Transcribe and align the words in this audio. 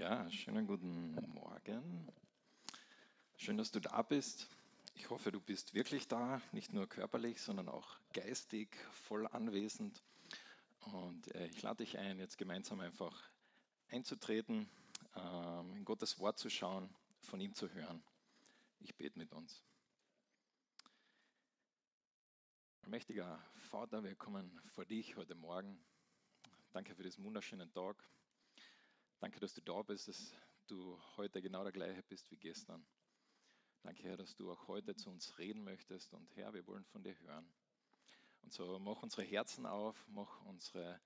Ja, 0.00 0.30
schönen 0.30 0.66
guten 0.66 1.14
Morgen. 1.34 2.10
Schön, 3.36 3.58
dass 3.58 3.70
du 3.70 3.80
da 3.80 4.00
bist. 4.00 4.48
Ich 4.94 5.10
hoffe, 5.10 5.30
du 5.30 5.42
bist 5.42 5.74
wirklich 5.74 6.08
da, 6.08 6.40
nicht 6.52 6.72
nur 6.72 6.88
körperlich, 6.88 7.38
sondern 7.42 7.68
auch 7.68 7.98
geistig 8.14 8.74
voll 8.92 9.26
anwesend. 9.26 10.02
Und 10.94 11.34
äh, 11.34 11.48
ich 11.48 11.60
lade 11.60 11.84
dich 11.84 11.98
ein, 11.98 12.18
jetzt 12.18 12.38
gemeinsam 12.38 12.80
einfach 12.80 13.28
einzutreten, 13.90 14.70
ähm, 15.16 15.74
in 15.74 15.84
Gottes 15.84 16.18
Wort 16.18 16.38
zu 16.38 16.48
schauen, 16.48 16.88
von 17.20 17.38
ihm 17.38 17.52
zu 17.52 17.70
hören. 17.74 18.02
Ich 18.78 18.94
bete 18.94 19.18
mit 19.18 19.30
uns. 19.34 19.62
Mächtiger 22.86 23.38
Vater, 23.68 24.02
wir 24.02 24.14
kommen 24.14 24.62
vor 24.68 24.86
dich 24.86 25.16
heute 25.16 25.34
Morgen. 25.34 25.78
Danke 26.72 26.94
für 26.94 27.02
diesen 27.02 27.22
wunderschönen 27.22 27.70
Tag. 27.70 28.02
Danke, 29.20 29.38
dass 29.38 29.52
du 29.52 29.60
da 29.60 29.82
bist, 29.82 30.08
dass 30.08 30.32
du 30.66 30.98
heute 31.18 31.42
genau 31.42 31.62
der 31.62 31.72
gleiche 31.72 32.02
bist 32.04 32.30
wie 32.30 32.38
gestern. 32.38 32.82
Danke, 33.82 34.02
Herr, 34.04 34.16
dass 34.16 34.34
du 34.34 34.50
auch 34.50 34.66
heute 34.66 34.96
zu 34.96 35.10
uns 35.10 35.38
reden 35.38 35.62
möchtest. 35.62 36.14
Und 36.14 36.34
Herr, 36.36 36.54
wir 36.54 36.66
wollen 36.66 36.84
von 36.86 37.02
dir 37.02 37.14
hören. 37.20 37.46
Und 38.40 38.50
so 38.50 38.78
mach 38.78 39.02
unsere 39.02 39.22
Herzen 39.22 39.66
auf, 39.66 40.08
mach 40.08 40.40
unsere 40.46 40.98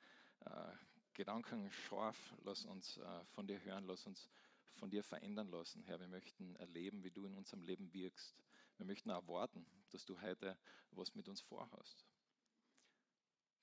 äh, 0.45 0.73
Gedanken 1.15 1.73
scharf, 1.73 2.35
lass 2.45 2.65
uns 2.65 2.99
äh, 2.99 3.25
von 3.35 3.49
dir 3.49 3.61
hören, 3.65 3.85
lass 3.85 4.07
uns 4.07 4.31
von 4.75 4.91
dir 4.91 5.03
verändern 5.03 5.49
lassen. 5.49 5.83
Herr, 5.83 5.99
wir 5.99 6.07
möchten 6.07 6.55
erleben, 6.57 7.03
wie 7.03 7.11
du 7.11 7.27
in 7.27 7.35
unserem 7.35 7.63
Leben 7.63 7.93
wirkst. 7.93 8.37
Wir 8.77 8.87
möchten 8.87 9.11
erwarten, 9.11 9.67
dass 9.91 10.05
du 10.05 10.21
heute 10.21 10.57
was 10.93 11.17
mit 11.17 11.27
uns 11.29 11.41
vorhast. 11.41 12.07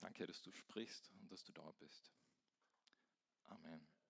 Danke, 0.02 0.28
dass 0.28 0.42
du 0.42 0.52
sprichst 0.52 1.09
und 1.22 1.31
dass 1.31 1.45
du 1.45 1.54
da 1.54 1.72
bist. 1.80 2.12
Amen. 3.45 4.01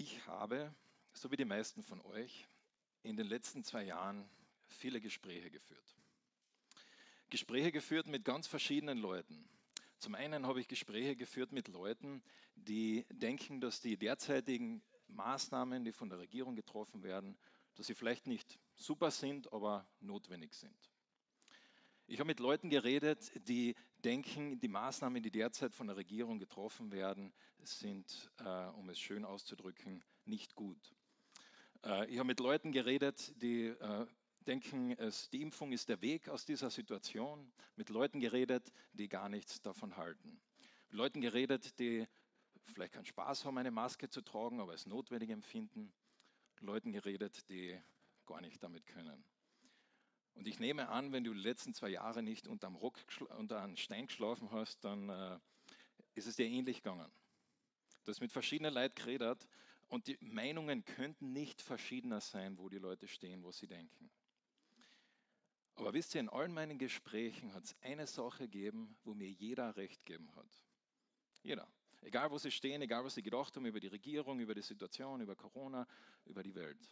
Ich 0.00 0.26
habe, 0.26 0.74
so 1.12 1.30
wie 1.30 1.36
die 1.36 1.44
meisten 1.44 1.82
von 1.82 2.00
euch, 2.00 2.48
in 3.02 3.18
den 3.18 3.26
letzten 3.26 3.64
zwei 3.64 3.82
Jahren 3.82 4.26
viele 4.66 4.98
Gespräche 4.98 5.50
geführt. 5.50 5.94
Gespräche 7.28 7.70
geführt 7.70 8.06
mit 8.06 8.24
ganz 8.24 8.46
verschiedenen 8.46 8.96
Leuten. 8.96 9.46
Zum 9.98 10.14
einen 10.14 10.46
habe 10.46 10.58
ich 10.58 10.68
Gespräche 10.68 11.16
geführt 11.16 11.52
mit 11.52 11.68
Leuten, 11.68 12.22
die 12.54 13.04
denken, 13.10 13.60
dass 13.60 13.82
die 13.82 13.98
derzeitigen 13.98 14.82
Maßnahmen, 15.08 15.84
die 15.84 15.92
von 15.92 16.08
der 16.08 16.18
Regierung 16.18 16.56
getroffen 16.56 17.02
werden, 17.02 17.36
dass 17.74 17.86
sie 17.86 17.94
vielleicht 17.94 18.26
nicht 18.26 18.58
super 18.76 19.10
sind, 19.10 19.52
aber 19.52 19.86
notwendig 20.00 20.54
sind. 20.54 20.90
Ich 22.10 22.18
habe 22.18 22.26
mit 22.26 22.40
Leuten 22.40 22.70
geredet, 22.70 23.30
die 23.48 23.76
denken, 24.02 24.58
die 24.58 24.66
Maßnahmen, 24.66 25.22
die 25.22 25.30
derzeit 25.30 25.76
von 25.76 25.86
der 25.86 25.96
Regierung 25.96 26.40
getroffen 26.40 26.90
werden, 26.90 27.32
sind, 27.62 28.32
äh, 28.40 28.66
um 28.70 28.88
es 28.88 28.98
schön 28.98 29.24
auszudrücken, 29.24 30.02
nicht 30.24 30.56
gut. 30.56 30.92
Äh, 31.84 32.10
ich 32.10 32.18
habe 32.18 32.26
mit 32.26 32.40
Leuten 32.40 32.72
geredet, 32.72 33.32
die 33.40 33.66
äh, 33.66 34.06
denken, 34.40 34.90
es, 34.98 35.30
die 35.30 35.40
Impfung 35.40 35.70
ist 35.70 35.88
der 35.88 36.02
Weg 36.02 36.28
aus 36.28 36.44
dieser 36.44 36.70
Situation. 36.70 37.52
Mit 37.76 37.90
Leuten 37.90 38.18
geredet, 38.18 38.72
die 38.92 39.08
gar 39.08 39.28
nichts 39.28 39.62
davon 39.62 39.96
halten. 39.96 40.40
Mit 40.88 40.98
Leuten 40.98 41.20
geredet, 41.20 41.78
die 41.78 42.08
vielleicht 42.74 42.94
keinen 42.94 43.06
Spaß 43.06 43.44
haben, 43.44 43.56
eine 43.56 43.70
Maske 43.70 44.08
zu 44.08 44.20
tragen, 44.20 44.58
aber 44.58 44.74
es 44.74 44.84
notwendig 44.84 45.30
empfinden. 45.30 45.92
Mit 46.56 46.64
Leuten 46.64 46.90
geredet, 46.90 47.48
die 47.48 47.80
gar 48.26 48.40
nicht 48.40 48.60
damit 48.60 48.84
können. 48.84 49.24
Und 50.40 50.46
ich 50.46 50.58
nehme 50.58 50.88
an, 50.88 51.12
wenn 51.12 51.22
du 51.22 51.34
die 51.34 51.40
letzten 51.40 51.74
zwei 51.74 51.90
Jahre 51.90 52.22
nicht 52.22 52.48
unterm 52.48 52.74
Rock, 52.74 52.98
unter 53.36 53.60
einem 53.60 53.76
Stein 53.76 54.06
geschlafen 54.06 54.50
hast, 54.50 54.82
dann 54.82 55.10
äh, 55.10 55.38
ist 56.14 56.26
es 56.26 56.36
dir 56.36 56.46
ähnlich 56.46 56.78
gegangen. 56.78 57.12
Du 58.06 58.10
hast 58.10 58.22
mit 58.22 58.32
verschiedenen 58.32 58.72
Leuten 58.72 58.94
geredet 58.94 59.46
und 59.88 60.06
die 60.06 60.16
Meinungen 60.22 60.82
könnten 60.86 61.34
nicht 61.34 61.60
verschiedener 61.60 62.22
sein, 62.22 62.56
wo 62.56 62.70
die 62.70 62.78
Leute 62.78 63.06
stehen, 63.06 63.42
wo 63.42 63.52
sie 63.52 63.66
denken. 63.66 64.10
Aber 65.74 65.92
wisst 65.92 66.14
ihr, 66.14 66.22
in 66.22 66.30
allen 66.30 66.54
meinen 66.54 66.78
Gesprächen 66.78 67.52
hat 67.52 67.64
es 67.64 67.76
eine 67.82 68.06
Sache 68.06 68.48
gegeben, 68.48 68.96
wo 69.04 69.12
mir 69.12 69.28
jeder 69.28 69.76
recht 69.76 70.06
gegeben 70.06 70.34
hat. 70.36 70.62
Jeder. 71.42 71.70
Egal, 72.00 72.30
wo 72.30 72.38
sie 72.38 72.50
stehen, 72.50 72.80
egal, 72.80 73.04
was 73.04 73.14
sie 73.14 73.22
gedacht 73.22 73.54
haben 73.56 73.66
über 73.66 73.78
die 73.78 73.88
Regierung, 73.88 74.40
über 74.40 74.54
die 74.54 74.62
Situation, 74.62 75.20
über 75.20 75.36
Corona, 75.36 75.86
über 76.24 76.42
die 76.42 76.54
Welt. 76.54 76.90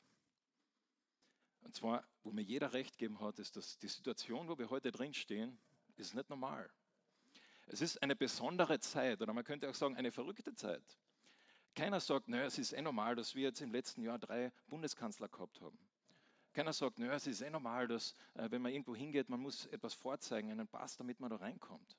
Und 1.63 1.75
zwar, 1.75 2.07
wo 2.23 2.31
mir 2.31 2.43
jeder 2.43 2.73
recht 2.73 2.99
geben 2.99 3.21
hat, 3.21 3.39
ist, 3.39 3.57
dass 3.57 3.79
die 3.79 3.89
Situation, 3.89 4.49
wo 4.49 4.59
wir 4.59 4.71
heute 4.71 4.93
drinstehen, 4.93 5.59
ist 5.97 6.15
nicht 6.15 6.31
normal. 6.31 6.71
Es 7.67 7.83
ist 7.83 8.03
eine 8.03 8.17
besondere 8.17 8.81
Zeit 8.81 9.21
oder 9.21 9.35
man 9.35 9.45
könnte 9.45 9.69
auch 9.69 9.75
sagen, 9.75 9.97
eine 9.97 10.11
verrückte 10.13 10.55
Zeit. 10.55 10.99
Keiner 11.75 12.01
sagt, 12.01 12.29
naja, 12.29 12.45
es 12.45 12.59
ist 12.59 12.73
eh 12.73 12.81
normal, 12.81 13.15
dass 13.15 13.35
wir 13.35 13.43
jetzt 13.43 13.61
im 13.61 13.73
letzten 13.73 14.03
Jahr 14.03 14.19
drei 14.19 14.53
Bundeskanzler 14.69 15.29
gehabt 15.29 15.61
haben. 15.61 15.79
Keiner 16.55 16.73
sagt, 16.73 16.99
naja, 16.99 17.15
es 17.15 17.27
ist 17.27 17.41
eh 17.41 17.51
normal, 17.51 17.87
dass 17.87 18.15
äh, 18.35 18.51
wenn 18.51 18.63
man 18.63 18.73
irgendwo 18.73 18.97
hingeht, 18.97 19.29
man 19.29 19.41
muss 19.41 19.67
etwas 19.67 19.95
vorzeigen, 19.95 20.51
einen 20.51 20.67
Pass, 20.67 20.97
damit 20.97 21.21
man 21.21 21.31
da 21.31 21.37
reinkommt. 21.37 21.97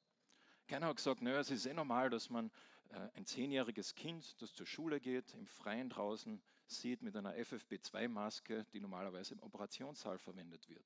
Keiner 0.68 0.88
hat 0.88 0.98
gesagt, 0.98 1.22
naja, 1.22 1.40
es 1.40 1.52
ist 1.52 1.66
eh 1.66 1.74
normal, 1.74 2.10
dass 2.10 2.30
man 2.30 2.52
äh, 2.90 3.10
ein 3.14 3.26
zehnjähriges 3.26 3.96
Kind, 3.96 4.42
das 4.42 4.54
zur 4.54 4.66
Schule 4.66 5.00
geht, 5.00 5.34
im 5.34 5.48
Freien 5.48 5.90
draußen 5.90 6.42
sieht 6.70 7.02
mit 7.02 7.16
einer 7.16 7.34
FFP2-Maske, 7.36 8.66
die 8.74 8.80
normalerweise 8.80 9.34
im 9.34 9.42
Operationssaal 9.42 10.18
verwendet 10.18 10.68
wird. 10.70 10.86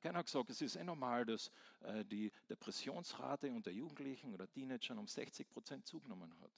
Keiner 0.00 0.18
hat 0.18 0.26
gesagt, 0.26 0.50
es 0.50 0.60
ist 0.60 0.76
eh 0.76 0.84
normal, 0.84 1.24
dass 1.24 1.50
äh, 1.80 2.04
die 2.04 2.30
Depressionsrate 2.50 3.50
unter 3.50 3.70
Jugendlichen 3.70 4.34
oder 4.34 4.48
Teenagern 4.48 4.98
um 4.98 5.08
60 5.08 5.48
Prozent 5.48 5.86
zugenommen 5.86 6.38
hat. 6.40 6.52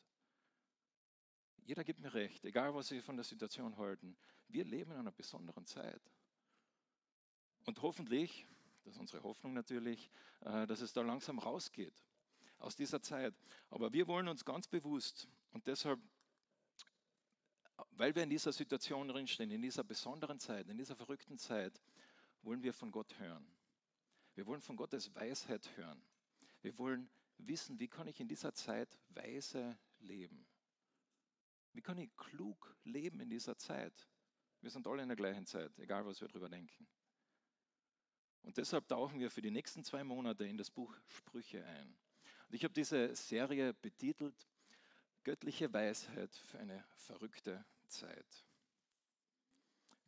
Jeder 1.64 1.84
gibt 1.84 2.00
mir 2.00 2.12
recht, 2.12 2.44
egal 2.44 2.74
was 2.74 2.88
Sie 2.88 3.00
von 3.00 3.16
der 3.16 3.24
Situation 3.24 3.76
halten. 3.76 4.16
Wir 4.48 4.64
leben 4.64 4.92
in 4.92 4.98
einer 4.98 5.12
besonderen 5.12 5.64
Zeit. 5.64 6.00
Und 7.64 7.82
hoffentlich, 7.82 8.46
das 8.84 8.94
ist 8.94 9.00
unsere 9.00 9.22
Hoffnung 9.22 9.52
natürlich, 9.52 10.10
äh, 10.40 10.66
dass 10.66 10.80
es 10.80 10.92
da 10.92 11.02
langsam 11.02 11.38
rausgeht 11.38 12.04
aus 12.58 12.76
dieser 12.76 13.02
Zeit. 13.02 13.34
Aber 13.70 13.92
wir 13.92 14.06
wollen 14.06 14.28
uns 14.28 14.44
ganz 14.44 14.68
bewusst 14.68 15.28
und 15.52 15.66
deshalb, 15.66 16.00
weil 17.90 18.14
wir 18.14 18.22
in 18.22 18.30
dieser 18.30 18.52
Situation 18.52 19.08
drinstehen, 19.08 19.50
in 19.50 19.62
dieser 19.62 19.84
besonderen 19.84 20.38
Zeit, 20.38 20.68
in 20.68 20.76
dieser 20.76 20.96
verrückten 20.96 21.38
Zeit, 21.38 21.80
wollen 22.42 22.62
wir 22.62 22.72
von 22.72 22.90
Gott 22.90 23.18
hören. 23.18 23.46
Wir 24.34 24.46
wollen 24.46 24.60
von 24.60 24.76
Gottes 24.76 25.14
Weisheit 25.14 25.76
hören. 25.76 26.02
Wir 26.62 26.76
wollen 26.78 27.08
wissen, 27.38 27.78
wie 27.78 27.88
kann 27.88 28.06
ich 28.06 28.20
in 28.20 28.28
dieser 28.28 28.54
Zeit 28.54 28.98
weise 29.08 29.78
leben? 30.00 30.46
Wie 31.72 31.82
kann 31.82 31.98
ich 31.98 32.14
klug 32.16 32.74
leben 32.84 33.20
in 33.20 33.28
dieser 33.28 33.56
Zeit? 33.58 34.08
Wir 34.60 34.70
sind 34.70 34.86
alle 34.86 35.02
in 35.02 35.08
der 35.08 35.16
gleichen 35.16 35.46
Zeit, 35.46 35.78
egal 35.78 36.06
was 36.06 36.20
wir 36.20 36.28
darüber 36.28 36.48
denken. 36.48 36.86
Und 38.42 38.56
deshalb 38.56 38.88
tauchen 38.88 39.18
wir 39.18 39.30
für 39.30 39.42
die 39.42 39.50
nächsten 39.50 39.84
zwei 39.84 40.04
Monate 40.04 40.46
in 40.46 40.56
das 40.56 40.70
Buch 40.70 40.94
Sprüche 41.06 41.64
ein. 41.64 41.96
Und 42.48 42.54
ich 42.54 42.64
habe 42.64 42.72
diese 42.72 43.14
Serie 43.14 43.74
betitelt 43.74 44.46
Göttliche 45.26 45.72
Weisheit 45.72 46.32
für 46.36 46.60
eine 46.60 46.84
verrückte 46.94 47.64
Zeit. 47.88 48.44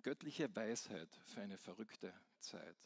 Göttliche 0.05 0.55
Weisheit 0.55 1.09
für 1.25 1.41
eine 1.41 1.59
verrückte 1.59 2.15
Zeit. 2.39 2.77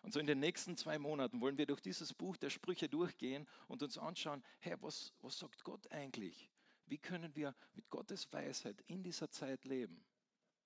Und 0.00 0.14
so 0.14 0.18
in 0.18 0.26
den 0.26 0.40
nächsten 0.40 0.78
zwei 0.78 0.98
Monaten 0.98 1.42
wollen 1.42 1.58
wir 1.58 1.66
durch 1.66 1.82
dieses 1.82 2.14
Buch 2.14 2.38
der 2.38 2.48
Sprüche 2.48 2.88
durchgehen 2.88 3.46
und 3.68 3.82
uns 3.82 3.98
anschauen, 3.98 4.42
hey, 4.60 4.76
was, 4.80 5.12
was 5.20 5.38
sagt 5.38 5.62
Gott 5.62 5.92
eigentlich? 5.92 6.48
Wie 6.86 6.96
können 6.96 7.36
wir 7.36 7.54
mit 7.74 7.90
Gottes 7.90 8.32
Weisheit 8.32 8.80
in 8.86 9.02
dieser 9.02 9.30
Zeit 9.30 9.66
leben? 9.66 10.02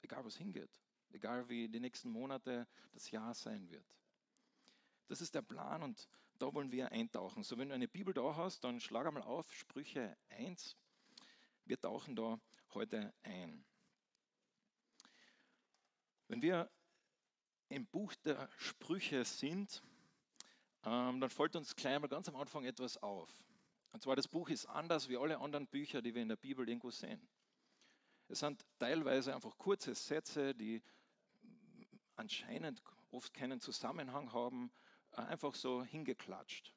Egal 0.03 0.25
was 0.25 0.37
hingeht, 0.37 0.81
egal 1.11 1.49
wie 1.49 1.69
die 1.69 1.81
nächsten 1.81 2.11
Monate, 2.11 2.69
das 2.93 3.11
Jahr 3.11 3.35
sein 3.35 3.69
wird. 3.71 3.93
Das 5.09 5.21
ist 5.21 5.35
der 5.35 5.43
Plan 5.43 5.83
und 5.83 6.09
da 6.39 6.53
wollen 6.55 6.73
wir 6.73 6.93
eintauchen. 6.93 7.43
So, 7.43 7.59
wenn 7.59 7.69
du 7.69 7.75
eine 7.75 7.89
Bibel 7.89 8.13
da 8.13 8.37
hast, 8.37 8.65
dann 8.65 8.81
schlag 8.81 9.07
einmal 9.07 9.23
auf 9.23 9.53
Sprüche 9.53 10.17
1. 10.31 10.77
Wir 11.65 11.81
tauchen 11.81 12.15
da 12.17 12.39
heute 12.75 13.13
ein. 13.23 13.65
Wenn 16.29 16.43
wir 16.43 16.71
im 17.69 17.87
Buch 17.87 18.15
der 18.25 18.49
Sprüche 18.59 19.25
sind, 19.25 19.83
ähm, 20.85 21.21
dann 21.21 21.31
fällt 21.31 21.57
uns 21.57 21.75
gleich 21.75 21.99
mal 21.99 22.09
ganz 22.09 22.29
am 22.29 22.37
Anfang 22.37 22.65
etwas 22.65 22.97
auf. 23.03 23.31
Und 23.93 24.03
zwar, 24.03 24.17
das 24.17 24.29
Buch 24.29 24.49
ist 24.49 24.67
anders 24.67 25.09
wie 25.09 25.17
alle 25.17 25.41
anderen 25.41 25.67
Bücher, 25.67 26.03
die 26.03 26.15
wir 26.15 26.23
in 26.23 26.29
der 26.29 26.37
Bibel 26.37 26.69
irgendwo 26.69 26.91
sehen. 26.91 27.27
Es 28.29 28.41
sind 28.41 28.65
teilweise 28.79 29.35
einfach 29.35 29.57
kurze 29.57 29.95
Sätze, 29.95 30.55
die 30.55 30.83
anscheinend 32.17 32.83
oft 33.11 33.33
keinen 33.33 33.61
Zusammenhang 33.61 34.33
haben, 34.33 34.71
einfach 35.17 35.55
so 35.55 35.83
hingeklatscht. 35.85 36.73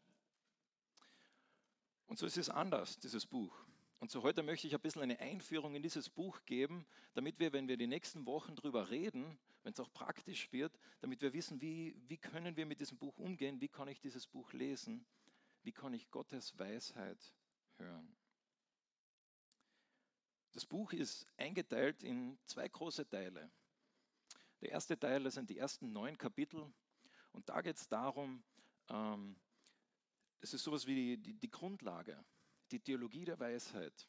Und 2.07 2.17
so 2.17 2.25
ist 2.25 2.37
es 2.37 2.49
anders, 2.49 2.97
dieses 2.99 3.25
Buch. 3.25 3.53
Und 3.99 4.11
so 4.11 4.23
heute 4.23 4.43
möchte 4.43 4.65
ich 4.65 4.73
ein 4.73 4.81
bisschen 4.81 5.01
eine 5.01 5.19
Einführung 5.19 5.75
in 5.75 5.83
dieses 5.83 6.09
Buch 6.09 6.39
geben, 6.45 6.85
damit 7.13 7.37
wir, 7.39 7.51
wenn 7.51 7.67
wir 7.67 7.77
die 7.77 7.87
nächsten 7.87 8.25
Wochen 8.25 8.55
darüber 8.55 8.89
reden, 8.89 9.37
wenn 9.63 9.73
es 9.73 9.79
auch 9.79 9.91
praktisch 9.91 10.51
wird, 10.53 10.77
damit 11.01 11.21
wir 11.21 11.33
wissen, 11.33 11.61
wie, 11.61 11.95
wie 12.07 12.17
können 12.17 12.55
wir 12.55 12.65
mit 12.65 12.79
diesem 12.79 12.97
Buch 12.97 13.17
umgehen, 13.17 13.59
wie 13.59 13.67
kann 13.67 13.89
ich 13.89 13.99
dieses 13.99 14.25
Buch 14.25 14.53
lesen, 14.53 15.05
wie 15.63 15.73
kann 15.73 15.93
ich 15.93 16.09
Gottes 16.09 16.57
Weisheit 16.57 17.33
hören. 17.77 18.15
Das 20.53 20.65
Buch 20.65 20.93
ist 20.93 21.27
eingeteilt 21.37 22.01
in 22.01 22.39
zwei 22.45 22.67
große 22.67 23.07
Teile. 23.07 23.51
Der 24.61 24.71
erste 24.71 24.97
Teil, 24.97 25.23
das 25.23 25.35
sind 25.35 25.49
die 25.49 25.57
ersten 25.57 25.91
neun 25.91 26.17
Kapitel. 26.17 26.73
Und 27.31 27.47
da 27.49 27.61
geht 27.61 27.77
es 27.77 27.87
darum, 27.87 28.43
ähm, 28.89 29.35
das 30.41 30.53
ist 30.53 30.63
sowas 30.63 30.87
wie 30.87 30.95
die, 30.95 31.17
die, 31.17 31.33
die, 31.33 31.49
Grundlage, 31.49 32.23
die 32.71 32.79
Theologie 32.79 33.25
der 33.25 33.39
Weisheit. 33.39 34.07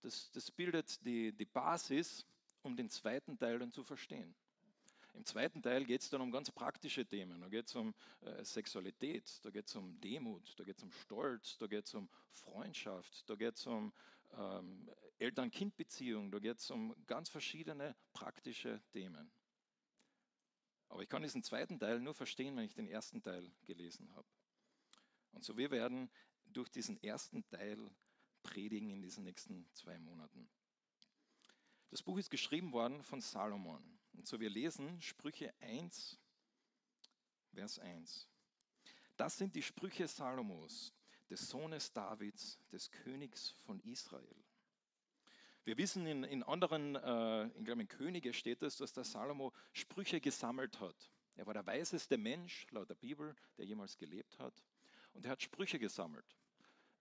Das, 0.00 0.30
das 0.32 0.50
bildet 0.50 1.04
die, 1.04 1.32
die 1.32 1.44
Basis, 1.44 2.26
um 2.62 2.76
den 2.76 2.90
zweiten 2.90 3.38
Teil 3.38 3.58
dann 3.58 3.72
zu 3.72 3.82
verstehen. 3.82 4.34
Im 5.14 5.24
zweiten 5.26 5.62
Teil 5.62 5.84
geht 5.84 6.00
es 6.00 6.10
dann 6.10 6.22
um 6.22 6.30
ganz 6.30 6.50
praktische 6.50 7.04
Themen. 7.04 7.40
Da 7.40 7.48
geht 7.48 7.66
es 7.66 7.74
um 7.74 7.94
äh, 8.22 8.44
Sexualität, 8.44 9.44
da 9.44 9.50
geht 9.50 9.66
es 9.66 9.76
um 9.76 10.00
Demut, 10.00 10.58
da 10.58 10.64
geht 10.64 10.78
es 10.78 10.82
um 10.82 10.90
Stolz, 10.90 11.58
da 11.58 11.66
geht 11.66 11.86
es 11.86 11.94
um 11.94 12.08
Freundschaft, 12.32 13.28
da 13.28 13.34
geht 13.34 13.56
es 13.56 13.66
um 13.66 13.92
ähm, 14.38 14.88
Eltern-Kind-Beziehung, 15.18 16.30
da 16.30 16.38
geht 16.38 16.58
es 16.58 16.70
um 16.70 16.94
ganz 17.06 17.28
verschiedene 17.28 17.94
praktische 18.12 18.80
Themen. 18.90 19.30
Aber 20.92 21.02
ich 21.02 21.08
kann 21.08 21.22
diesen 21.22 21.42
zweiten 21.42 21.78
Teil 21.78 22.00
nur 22.00 22.12
verstehen, 22.12 22.54
wenn 22.54 22.66
ich 22.66 22.74
den 22.74 22.86
ersten 22.86 23.22
Teil 23.22 23.50
gelesen 23.64 24.14
habe. 24.14 24.28
Und 25.30 25.42
so 25.42 25.56
wir 25.56 25.70
werden 25.70 26.10
durch 26.44 26.68
diesen 26.68 27.02
ersten 27.02 27.48
Teil 27.48 27.90
predigen 28.42 28.90
in 28.90 29.00
diesen 29.00 29.24
nächsten 29.24 29.66
zwei 29.72 29.98
Monaten. 29.98 30.50
Das 31.88 32.02
Buch 32.02 32.18
ist 32.18 32.28
geschrieben 32.28 32.72
worden 32.72 33.02
von 33.04 33.22
Salomon. 33.22 33.82
Und 34.12 34.26
so 34.26 34.38
wir 34.38 34.50
lesen 34.50 35.00
Sprüche 35.00 35.54
1, 35.60 36.20
Vers 37.54 37.78
1. 37.78 38.28
Das 39.16 39.38
sind 39.38 39.54
die 39.54 39.62
Sprüche 39.62 40.06
Salomos, 40.06 40.92
des 41.30 41.48
Sohnes 41.48 41.90
Davids, 41.94 42.58
des 42.70 42.90
Königs 42.90 43.54
von 43.64 43.80
Israel. 43.80 44.44
Wir 45.64 45.78
wissen, 45.78 46.06
in, 46.06 46.24
in 46.24 46.42
anderen, 46.42 46.96
äh, 46.96 47.42
in, 47.56 47.64
glaube, 47.64 47.82
in 47.82 47.88
Könige 47.88 48.32
steht 48.32 48.62
es, 48.62 48.76
dass 48.76 48.92
der 48.92 49.04
Salomo 49.04 49.52
Sprüche 49.72 50.20
gesammelt 50.20 50.80
hat. 50.80 51.12
Er 51.36 51.46
war 51.46 51.54
der 51.54 51.66
weiseste 51.66 52.18
Mensch 52.18 52.66
laut 52.70 52.90
der 52.90 52.96
Bibel, 52.96 53.34
der 53.56 53.64
jemals 53.64 53.96
gelebt 53.96 54.38
hat. 54.38 54.64
Und 55.12 55.24
er 55.24 55.32
hat 55.32 55.42
Sprüche 55.42 55.78
gesammelt. 55.78 56.36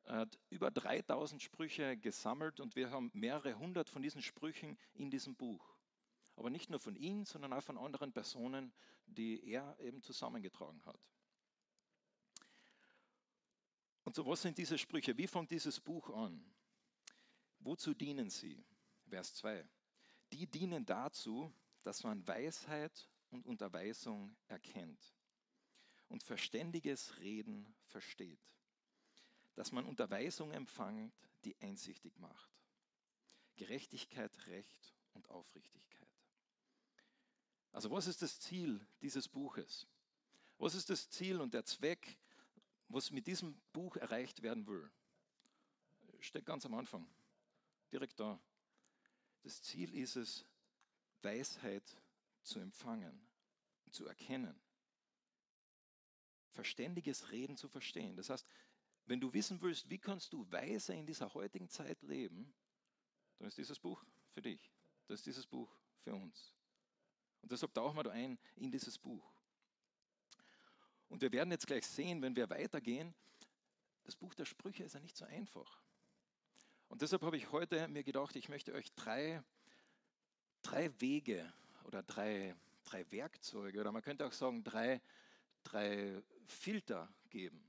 Er 0.04 0.18
hat 0.18 0.40
über 0.50 0.69
3000 0.72 1.42
Sprüche 1.42 1.98
gesammelt 1.98 2.60
und 2.60 2.75
wir 2.75 2.92
haben 2.92 3.10
mehrere 3.13 3.58
hundert 3.58 3.90
von 3.90 4.02
diesen 4.02 4.22
Sprüchen 4.22 4.78
in 4.94 5.10
diesem 5.10 5.36
Buch. 5.36 5.75
Aber 6.36 6.50
nicht 6.50 6.69
nur 6.69 6.80
von 6.80 6.96
ihm, 6.96 7.25
sondern 7.25 7.54
auch 7.54 7.64
von 7.64 7.78
anderen 7.78 8.14
Personen, 8.14 8.74
die 9.06 9.44
er 9.50 9.78
eben 9.80 10.02
zusammengetragen 10.02 10.84
hat. 10.86 11.00
Und 14.04 14.16
so, 14.16 14.25
was 14.25 14.42
sind 14.42 14.57
diese 14.57 14.78
Sprüche? 14.78 15.18
Wie 15.18 15.28
fängt 15.28 15.52
dieses 15.52 15.80
Buch 15.80 16.10
an? 16.10 16.44
Wozu 17.63 17.94
dienen 17.94 18.30
sie? 18.30 18.63
Vers 19.08 19.36
2. 19.36 19.68
Die 20.31 20.48
dienen 20.48 20.86
dazu, 20.86 21.54
dass 21.84 22.04
man 22.04 22.25
Weisheit 22.28 23.10
und 23.30 23.46
Unterweisung 23.46 24.36
erkennt 24.48 25.13
und 26.08 26.24
verständiges 26.24 27.19
Reden 27.19 27.75
versteht, 27.86 28.42
dass 29.56 29.72
man 29.72 29.86
Unterweisung 29.86 30.52
empfängt, 30.52 31.13
die 31.44 31.56
einsichtig 31.62 32.18
macht, 32.18 32.52
Gerechtigkeit, 33.56 34.31
Recht 34.48 34.96
und 35.14 35.30
Aufrichtigkeit. 35.30 36.10
Also 37.72 37.92
was 37.92 38.07
ist 38.07 38.22
das 38.22 38.40
Ziel 38.40 38.86
dieses 39.02 39.28
Buches? 39.28 39.88
Was 40.57 40.75
ist 40.75 40.90
das 40.90 41.10
Ziel 41.10 41.40
und 41.40 41.54
der 41.54 41.66
Zweck, 41.66 42.18
was 42.88 43.12
mit 43.12 43.28
diesem 43.28 43.60
Buch 43.72 43.98
erreicht 43.98 44.42
werden 44.42 44.66
will? 44.68 44.92
Steht 46.19 46.46
ganz 46.46 46.66
am 46.66 46.74
Anfang 46.75 47.07
direkt 47.92 48.20
da. 48.20 48.40
Das 49.44 49.62
Ziel 49.62 49.94
ist 49.96 50.16
es, 50.16 50.46
Weisheit 51.22 51.84
zu 52.44 52.60
empfangen, 52.60 53.28
zu 53.90 54.06
erkennen. 54.08 54.60
Verständiges 56.52 57.32
Reden 57.32 57.58
zu 57.58 57.68
verstehen. 57.68 58.16
Das 58.16 58.30
heißt, 58.30 58.46
wenn 59.06 59.20
du 59.20 59.34
wissen 59.34 59.62
willst, 59.62 59.90
wie 59.90 59.98
kannst 59.98 60.34
du 60.34 60.50
weise 60.52 60.94
in 60.94 61.06
dieser 61.06 61.34
heutigen 61.34 61.70
Zeit 61.70 62.02
leben, 62.02 62.54
dann 63.38 63.48
ist 63.48 63.58
dieses 63.58 63.80
Buch 63.80 64.04
für 64.30 64.42
dich. 64.42 64.72
Das 65.08 65.20
ist 65.20 65.26
dieses 65.26 65.48
Buch 65.48 65.76
für 66.04 66.14
uns. 66.14 66.56
Und 67.42 67.52
deshalb 67.52 67.74
tauchen 67.74 67.98
wir 67.98 68.04
da 68.04 68.12
ein 68.12 68.38
in 68.56 68.72
dieses 68.72 68.98
Buch. 68.98 69.34
Und 71.10 71.22
wir 71.22 71.32
werden 71.32 71.52
jetzt 71.52 71.68
gleich 71.68 71.86
sehen, 71.86 72.22
wenn 72.22 72.36
wir 72.36 72.50
weitergehen, 72.50 73.14
das 74.04 74.16
Buch 74.16 74.34
der 74.34 74.46
Sprüche 74.46 74.84
ist 74.84 74.94
ja 74.94 75.00
nicht 75.00 75.18
so 75.18 75.26
einfach. 75.26 75.82
Und 76.92 77.02
deshalb 77.02 77.22
habe 77.22 77.38
ich 77.38 77.50
heute 77.54 77.88
mir 77.88 78.04
gedacht, 78.04 78.36
ich 78.36 78.50
möchte 78.50 78.74
euch 78.74 78.92
drei, 78.96 79.42
drei 80.62 80.92
Wege 81.00 81.52
oder 81.86 82.04
drei, 82.04 82.54
drei 82.84 83.10
Werkzeuge 83.14 83.80
oder 83.80 83.94
man 83.94 84.02
könnte 84.02 84.26
auch 84.26 84.34
sagen 84.34 84.62
drei, 84.62 85.02
drei 85.64 86.22
Filter 86.48 87.08
geben. 87.30 87.64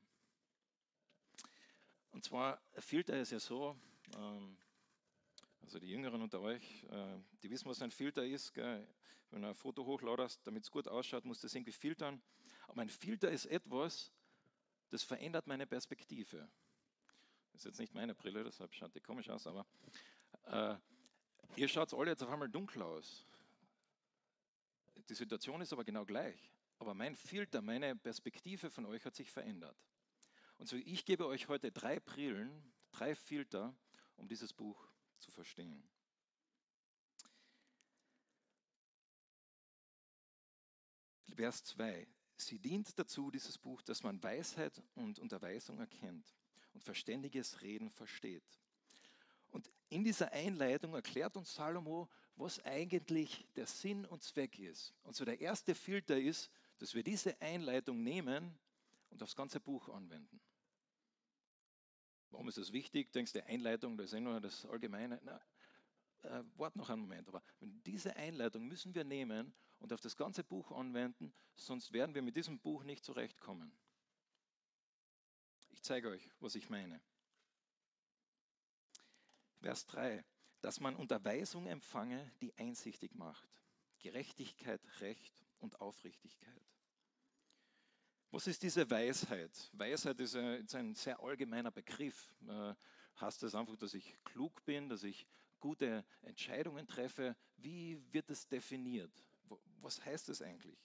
Und 2.11 2.25
zwar, 2.25 2.61
Filter 2.79 3.17
ist 3.21 3.31
ja 3.31 3.39
so, 3.39 3.77
ähm, 4.17 4.57
also 5.61 5.79
die 5.79 5.91
Jüngeren 5.91 6.21
unter 6.21 6.41
euch, 6.41 6.83
äh, 6.91 7.21
die 7.45 7.51
wissen, 7.51 7.69
was 7.69 7.81
ein 7.81 7.93
Filter 7.93 8.27
ist. 8.27 8.53
Gell? 8.53 8.85
Wenn 9.31 9.43
du 9.43 9.49
ein 9.49 9.55
Foto 9.55 9.87
hochladest, 9.87 10.45
damit 10.45 10.65
es 10.65 10.71
gut 10.73 10.89
ausschaut, 10.89 11.25
musst 11.25 11.45
du 11.45 11.47
das 11.47 11.55
irgendwie 11.55 11.71
filtern. 11.71 12.21
Aber 12.67 12.83
ein 12.83 12.91
Filter 12.91 13.31
ist 13.31 13.47
etwas, 13.47 14.11
das 14.91 15.05
verändert 15.05 15.47
meine 15.47 15.69
Perspektive. 15.69 16.51
Ist 17.53 17.65
jetzt 17.65 17.79
nicht 17.79 17.95
meine 17.95 18.15
Brille, 18.15 18.45
deshalb 18.45 18.75
schaut 18.75 18.95
die 18.95 19.01
komisch 19.01 19.29
aus, 19.29 19.47
aber 19.47 19.67
äh, 20.45 20.77
ihr 21.57 21.69
schaut 21.69 21.93
alle 21.95 22.11
jetzt 22.11 22.23
auf 22.23 22.31
einmal 22.31 22.49
dunkel 22.49 22.83
aus. 22.83 23.27
Die 25.09 25.15
Situation 25.15 25.61
ist 25.61 25.73
aber 25.73 25.85
genau 25.85 26.05
gleich. 26.05 26.51
Aber 26.79 26.95
mein 26.95 27.15
Filter, 27.15 27.61
meine 27.63 27.95
Perspektive 27.95 28.71
von 28.71 28.87
euch 28.87 29.05
hat 29.05 29.15
sich 29.15 29.31
verändert. 29.31 29.77
Und 30.59 30.69
so, 30.69 30.77
ich 30.77 31.05
gebe 31.05 31.27
euch 31.27 31.49
heute 31.49 31.71
drei 31.71 32.01
Brillen, 32.01 32.73
drei 32.91 33.15
Filter, 33.15 33.75
um 34.17 34.29
dieses 34.29 34.53
Buch 34.53 34.89
zu 35.19 35.31
verstehen. 35.31 35.89
Vers 41.35 41.65
2. 41.65 42.07
Sie 42.37 42.59
dient 42.59 42.99
dazu, 42.99 43.31
dieses 43.31 43.59
Buch, 43.59 43.83
dass 43.83 44.03
man 44.03 44.23
Weisheit 44.23 44.83
und 44.95 45.19
Unterweisung 45.19 45.79
erkennt 45.79 46.35
und 46.75 46.85
verständiges 46.85 47.63
Reden 47.63 47.91
versteht. 47.91 48.45
Und 49.51 49.71
in 49.89 50.05
dieser 50.05 50.33
Einleitung 50.33 50.95
erklärt 50.95 51.37
uns 51.37 51.55
Salomo, 51.55 52.09
was 52.37 52.65
eigentlich 52.65 53.47
der 53.55 53.67
Sinn 53.67 54.05
und 54.07 54.23
Zweck 54.23 54.59
ist. 54.59 54.95
Und 55.03 55.15
so 55.15 55.25
der 55.25 55.41
erste 55.41 55.75
Filter 55.75 56.19
ist, 56.19 56.51
dass 56.79 56.95
wir 56.95 57.03
diese 57.03 57.41
Einleitung 57.41 58.03
nehmen 58.03 58.59
und 59.11 59.23
aufs 59.23 59.37
ganze 59.37 59.61
Buch 59.61 59.89
anwenden. 59.91 60.41
Warum 62.31 62.49
ist 62.49 62.57
das 62.57 62.73
wichtig? 62.73 63.13
Denkst 63.13 63.33
du, 63.33 63.45
Einleitung, 63.45 63.99
das 63.99 64.13
ist 64.13 64.21
nur 64.21 64.41
das 64.41 64.65
Allgemeine? 64.65 65.21
Na, 65.23 65.41
äh, 66.23 66.43
wart 66.57 66.75
noch 66.77 66.89
einen 66.89 67.03
Moment. 67.03 67.29
Aber 67.29 67.43
diese 67.61 68.17
Einleitung 68.17 68.67
müssen 68.67 68.95
wir 68.95 69.05
nehmen 69.05 69.53
und 69.81 69.93
auf 69.93 70.01
das 70.01 70.17
ganze 70.17 70.43
Buch 70.43 70.73
anwenden, 70.73 71.33
sonst 71.55 71.93
werden 71.93 72.15
wir 72.15 72.23
mit 72.23 72.37
diesem 72.37 72.59
Buch 72.59 72.85
nicht 72.85 73.05
zurechtkommen. 73.05 73.73
Ich 75.83 75.89
zeige 75.89 76.11
euch, 76.11 76.31
was 76.39 76.55
ich 76.55 76.71
meine. 76.71 77.01
Vers 79.63 79.85
3. 79.87 80.25
Dass 80.61 80.79
man 80.79 80.95
Unterweisung 80.95 81.67
empfange, 81.67 82.31
die 82.41 82.57
einsichtig 82.57 83.17
macht. 83.17 83.49
Gerechtigkeit, 83.99 84.81
Recht 85.01 85.45
und 85.59 85.81
Aufrichtigkeit. 85.81 86.63
Was 88.31 88.47
ist 88.47 88.63
diese 88.63 88.89
Weisheit? 88.89 89.51
Weisheit 89.73 90.21
ist 90.21 90.37
ein, 90.37 90.95
sehr 90.95 91.19
allgemeiner 91.19 91.73
Begriff. 91.73 92.33
Äh, 92.47 92.75
heißt 93.21 93.43
das 93.43 93.57
einfach, 93.57 93.75
dass 93.75 93.95
ich 93.95 94.17
klug 94.23 94.65
bin, 94.65 94.89
dass 94.89 95.03
ich 95.03 95.27
gute 95.59 96.05
Entscheidungen 96.21 96.87
treffe? 96.87 97.35
Wie 97.57 98.01
wird 98.13 98.31
es 98.31 98.47
definiert? 98.47 99.11
Was 99.81 100.01
heißt 100.05 100.29
das 100.29 100.43
eigentlich? 100.43 100.79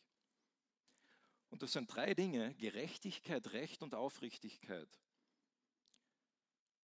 Und 1.50 1.63
das 1.63 1.72
sind 1.72 1.94
drei 1.94 2.13
Dinge, 2.13 2.54
Gerechtigkeit, 2.56 3.54
Recht 3.54 3.82
und 3.82 3.96
Aufrichtigkeit. 3.96 4.89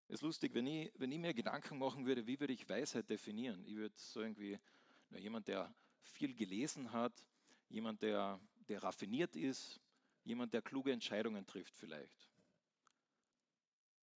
Es 0.08 0.16
ist 0.16 0.22
lustig, 0.22 0.54
wenn 0.56 0.66
ich, 0.66 0.92
wenn 0.96 1.12
ich 1.12 1.20
mir 1.20 1.34
Gedanken 1.34 1.78
machen 1.78 2.06
würde, 2.06 2.26
wie 2.26 2.40
würde 2.40 2.54
ich 2.54 2.68
Weisheit 2.68 3.10
definieren? 3.10 3.64
Ich 3.66 3.76
würde 3.76 3.94
so 3.96 4.22
irgendwie, 4.22 4.60
na, 5.12 5.20
jemand, 5.20 5.48
der 5.48 5.74
viel 6.02 6.34
gelesen 6.34 6.92
hat, 6.92 7.14
jemand, 7.70 8.02
der, 8.02 8.40
der 8.68 8.82
raffiniert 8.82 9.36
ist, 9.36 9.80
jemand, 10.24 10.54
der 10.54 10.62
kluge 10.62 10.92
Entscheidungen 10.92 11.46
trifft 11.46 11.76
vielleicht. 11.76 12.28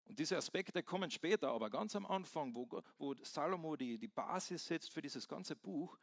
Und 0.05 0.19
diese 0.19 0.37
Aspekte 0.37 0.83
kommen 0.83 1.11
später, 1.11 1.51
aber 1.51 1.71
ganz 1.71 1.95
am 1.95 2.07
Anfang, 2.07 2.55
wo, 2.55 2.69
wo 2.99 3.15
Salomo 3.23 3.77
die, 3.77 3.99
die 3.99 4.09
Basis 4.09 4.67
setzt 4.67 4.91
für 4.91 5.03
dieses 5.03 5.29
ganze 5.29 5.55
Buch, 5.55 5.99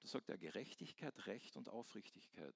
da 0.00 0.08
sagt 0.08 0.28
er 0.28 0.38
Gerechtigkeit, 0.38 1.26
Recht 1.26 1.56
und 1.56 1.68
Aufrichtigkeit. 1.68 2.54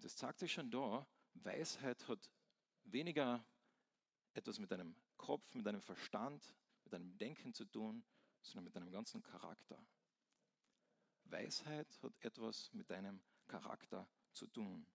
Das 0.00 0.16
zeigt 0.16 0.38
sich 0.38 0.52
schon 0.52 0.70
da, 0.70 1.06
Weisheit 1.34 2.06
hat 2.08 2.30
weniger 2.84 3.44
etwas 4.34 4.58
mit 4.58 4.70
deinem 4.70 4.94
Kopf, 5.16 5.54
mit 5.54 5.66
deinem 5.66 5.82
Verstand, 5.82 6.54
mit 6.84 6.92
deinem 6.92 7.16
Denken 7.18 7.52
zu 7.52 7.64
tun, 7.64 8.04
sondern 8.42 8.64
mit 8.64 8.76
deinem 8.76 8.90
ganzen 8.90 9.22
Charakter. 9.22 9.78
Weisheit 11.24 11.88
hat 12.02 12.12
etwas 12.20 12.72
mit 12.72 12.88
deinem 12.90 13.20
Charakter 13.46 14.08
zu 14.32 14.46
tun. 14.46 14.86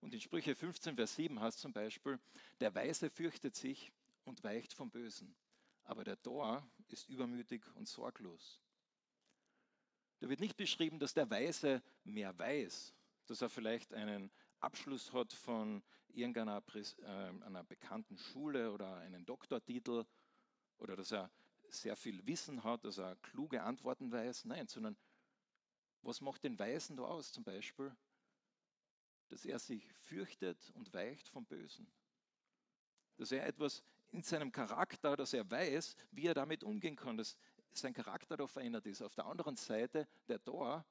Und 0.00 0.14
in 0.14 0.20
Sprüche 0.20 0.54
15, 0.54 0.94
Vers 0.94 1.16
7 1.16 1.40
heißt 1.40 1.58
zum 1.58 1.72
Beispiel, 1.72 2.20
der 2.60 2.74
Weise 2.74 3.10
fürchtet 3.10 3.56
sich 3.56 3.92
und 4.24 4.44
weicht 4.44 4.72
vom 4.72 4.90
Bösen, 4.90 5.34
aber 5.84 6.04
der 6.04 6.20
Tor 6.22 6.68
ist 6.88 7.08
übermütig 7.08 7.64
und 7.74 7.88
sorglos. 7.88 8.60
Da 10.20 10.28
wird 10.28 10.40
nicht 10.40 10.56
beschrieben, 10.56 10.98
dass 10.98 11.14
der 11.14 11.30
Weise 11.30 11.82
mehr 12.04 12.36
weiß, 12.38 12.94
dass 13.30 13.42
er 13.42 13.48
vielleicht 13.48 13.92
einen 13.92 14.30
Abschluss 14.60 15.12
hat 15.12 15.32
von 15.32 15.82
irgendeiner 16.08 16.62
äh, 16.74 17.44
einer 17.44 17.62
bekannten 17.64 18.16
Schule 18.16 18.72
oder 18.72 18.96
einen 18.96 19.24
Doktortitel 19.24 20.04
oder 20.78 20.96
dass 20.96 21.12
er 21.12 21.30
sehr 21.68 21.96
viel 21.96 22.26
Wissen 22.26 22.64
hat, 22.64 22.84
dass 22.84 22.98
er 22.98 23.16
kluge 23.16 23.62
Antworten 23.62 24.10
weiß. 24.10 24.46
Nein, 24.46 24.66
sondern 24.68 24.96
was 26.02 26.20
macht 26.20 26.44
den 26.44 26.58
Weisen 26.58 26.96
da 26.96 27.04
aus 27.04 27.32
zum 27.32 27.44
Beispiel? 27.44 27.94
Dass 29.28 29.44
er 29.44 29.58
sich 29.58 29.92
fürchtet 29.92 30.70
und 30.74 30.92
weicht 30.94 31.28
vom 31.28 31.44
Bösen. 31.44 31.86
Dass 33.16 33.32
er 33.32 33.46
etwas 33.46 33.82
in 34.10 34.22
seinem 34.22 34.50
Charakter, 34.52 35.16
dass 35.16 35.34
er 35.34 35.50
weiß, 35.50 35.96
wie 36.12 36.26
er 36.26 36.34
damit 36.34 36.64
umgehen 36.64 36.96
kann, 36.96 37.18
dass 37.18 37.36
sein 37.72 37.92
Charakter 37.92 38.36
da 38.36 38.46
verändert 38.46 38.86
ist. 38.86 39.02
Auf 39.02 39.14
der 39.14 39.26
anderen 39.26 39.56
Seite, 39.56 40.08
der 40.28 40.42
Tor, 40.42 40.86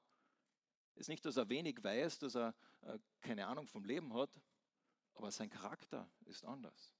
ist 0.97 1.09
nicht, 1.09 1.25
dass 1.25 1.37
er 1.37 1.49
wenig 1.49 1.83
weiß, 1.83 2.19
dass 2.19 2.35
er 2.35 2.55
äh, 2.81 2.99
keine 3.21 3.47
Ahnung 3.47 3.67
vom 3.67 3.85
Leben 3.85 4.13
hat, 4.13 4.29
aber 5.13 5.31
sein 5.31 5.49
Charakter 5.49 6.09
ist 6.25 6.45
anders. 6.45 6.95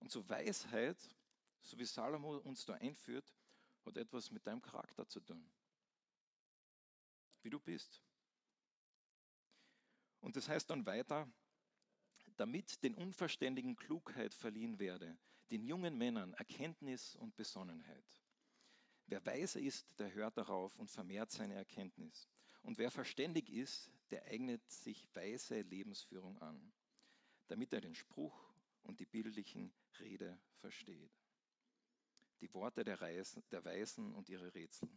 Und 0.00 0.10
so 0.10 0.28
Weisheit, 0.28 0.98
so 1.60 1.78
wie 1.78 1.84
Salomo 1.84 2.38
uns 2.38 2.64
da 2.64 2.74
einführt, 2.74 3.32
hat 3.84 3.96
etwas 3.96 4.30
mit 4.30 4.46
deinem 4.46 4.62
Charakter 4.62 5.06
zu 5.06 5.20
tun. 5.20 5.44
Wie 7.42 7.50
du 7.50 7.60
bist. 7.60 8.02
Und 10.20 10.36
das 10.36 10.48
heißt 10.48 10.70
dann 10.70 10.86
weiter, 10.86 11.28
damit 12.36 12.82
den 12.82 12.94
Unverständigen 12.94 13.76
Klugheit 13.76 14.34
verliehen 14.34 14.78
werde, 14.78 15.16
den 15.50 15.64
jungen 15.64 15.98
Männern 15.98 16.32
Erkenntnis 16.34 17.16
und 17.16 17.36
Besonnenheit. 17.36 18.04
Wer 19.06 19.24
weise 19.26 19.60
ist, 19.60 19.86
der 19.98 20.12
hört 20.14 20.38
darauf 20.38 20.76
und 20.78 20.90
vermehrt 20.90 21.30
seine 21.30 21.54
Erkenntnis. 21.54 22.28
Und 22.62 22.78
wer 22.78 22.90
verständig 22.90 23.50
ist, 23.50 23.90
der 24.10 24.24
eignet 24.24 24.68
sich 24.70 25.08
weise 25.14 25.60
Lebensführung 25.62 26.38
an, 26.38 26.72
damit 27.48 27.72
er 27.72 27.80
den 27.80 27.94
Spruch 27.94 28.52
und 28.82 29.00
die 29.00 29.06
bildlichen 29.06 29.72
Rede 30.00 30.38
versteht. 30.60 31.10
Die 32.40 32.52
Worte 32.54 32.84
der, 32.84 33.00
Reisen, 33.00 33.42
der 33.50 33.64
Weisen 33.64 34.14
und 34.14 34.28
ihre 34.28 34.54
Rätsel. 34.54 34.88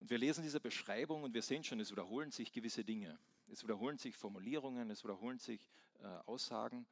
Und 0.00 0.10
wir 0.10 0.18
lesen 0.18 0.42
diese 0.42 0.60
Beschreibung 0.60 1.24
und 1.24 1.34
wir 1.34 1.42
sehen 1.42 1.64
schon, 1.64 1.80
es 1.80 1.90
wiederholen 1.90 2.30
sich 2.30 2.52
gewisse 2.52 2.84
Dinge. 2.84 3.18
Es 3.48 3.62
wiederholen 3.62 3.98
sich 3.98 4.16
Formulierungen, 4.16 4.90
es 4.90 5.02
wiederholen 5.02 5.38
sich 5.38 5.70
äh, 6.00 6.06
Aussagen. 6.26 6.86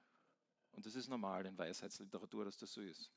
Und 0.73 0.87
das 0.87 0.95
ist 0.95 1.09
normal 1.09 1.47
in 1.47 1.57
Weisheitsliteratur, 1.57 2.45
dass 2.45 2.57
das 2.57 2.73
so 2.73 2.81
ist. 2.81 3.13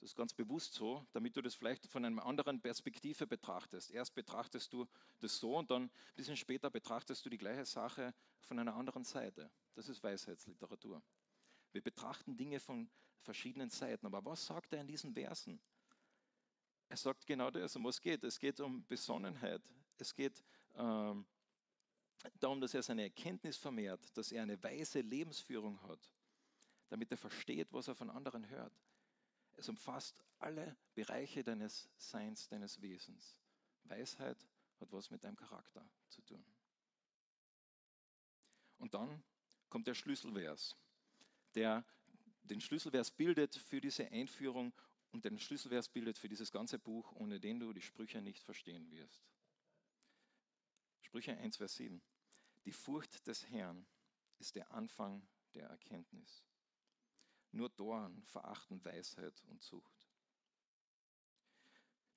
Das 0.00 0.10
ist 0.10 0.16
ganz 0.16 0.34
bewusst 0.34 0.74
so, 0.74 1.06
damit 1.12 1.36
du 1.36 1.42
das 1.42 1.54
vielleicht 1.54 1.86
von 1.86 2.04
einer 2.04 2.24
anderen 2.24 2.60
Perspektive 2.60 3.26
betrachtest. 3.26 3.90
Erst 3.90 4.14
betrachtest 4.14 4.72
du 4.72 4.86
das 5.20 5.38
so 5.38 5.56
und 5.56 5.70
dann 5.70 5.84
ein 5.84 5.90
bisschen 6.14 6.36
später 6.36 6.70
betrachtest 6.70 7.24
du 7.24 7.30
die 7.30 7.38
gleiche 7.38 7.64
Sache 7.64 8.14
von 8.42 8.58
einer 8.58 8.74
anderen 8.74 9.04
Seite. 9.04 9.50
Das 9.74 9.88
ist 9.88 10.02
Weisheitsliteratur. 10.02 11.02
Wir 11.72 11.82
betrachten 11.82 12.36
Dinge 12.36 12.60
von 12.60 12.90
verschiedenen 13.22 13.70
Seiten. 13.70 14.06
Aber 14.06 14.24
was 14.24 14.46
sagt 14.46 14.72
er 14.72 14.80
in 14.80 14.86
diesen 14.86 15.14
Versen? 15.14 15.60
Er 16.88 16.96
sagt 16.96 17.26
genau 17.26 17.50
das, 17.50 17.74
um 17.76 17.84
was 17.84 18.00
geht. 18.00 18.22
Es 18.22 18.38
geht 18.38 18.60
um 18.60 18.86
Besonnenheit. 18.86 19.62
Es 19.98 20.14
geht 20.14 20.42
ähm, 20.76 21.26
darum, 22.38 22.60
dass 22.60 22.74
er 22.74 22.82
seine 22.82 23.02
Erkenntnis 23.02 23.56
vermehrt, 23.56 24.16
dass 24.16 24.30
er 24.30 24.42
eine 24.42 24.62
weise 24.62 25.00
Lebensführung 25.00 25.80
hat, 25.82 26.10
damit 26.88 27.10
er 27.10 27.16
versteht, 27.16 27.72
was 27.72 27.88
er 27.88 27.94
von 27.94 28.10
anderen 28.10 28.48
hört. 28.48 28.72
Es 29.56 29.68
umfasst 29.68 30.22
alle 30.38 30.76
Bereiche 30.94 31.42
deines 31.42 31.88
Seins, 31.96 32.48
deines 32.48 32.80
Wesens. 32.80 33.40
Weisheit 33.84 34.46
hat 34.80 34.92
was 34.92 35.10
mit 35.10 35.24
deinem 35.24 35.36
Charakter 35.36 35.88
zu 36.08 36.22
tun. 36.22 36.44
Und 38.78 38.94
dann 38.94 39.22
kommt 39.70 39.86
der 39.86 39.94
Schlüsselvers, 39.94 40.76
der 41.54 41.84
den 42.42 42.60
Schlüsselvers 42.60 43.10
bildet 43.10 43.56
für 43.56 43.80
diese 43.80 44.06
Einführung 44.10 44.72
und 45.10 45.24
den 45.24 45.38
Schlüsselvers 45.38 45.88
bildet 45.88 46.18
für 46.18 46.28
dieses 46.28 46.52
ganze 46.52 46.78
Buch, 46.78 47.12
ohne 47.12 47.40
den 47.40 47.58
du 47.58 47.72
die 47.72 47.82
Sprüche 47.82 48.20
nicht 48.20 48.44
verstehen 48.44 48.90
wirst. 48.90 49.26
Sprüche 51.00 51.36
1, 51.36 51.56
Vers 51.56 51.76
7. 51.76 52.02
Die 52.64 52.72
Furcht 52.72 53.26
des 53.26 53.48
Herrn 53.48 53.86
ist 54.38 54.54
der 54.56 54.70
Anfang 54.72 55.26
der 55.54 55.68
Erkenntnis. 55.68 56.45
Nur 57.56 57.70
Dorn 57.70 58.22
verachten 58.24 58.84
Weisheit 58.84 59.42
und 59.48 59.62
Zucht. 59.62 60.06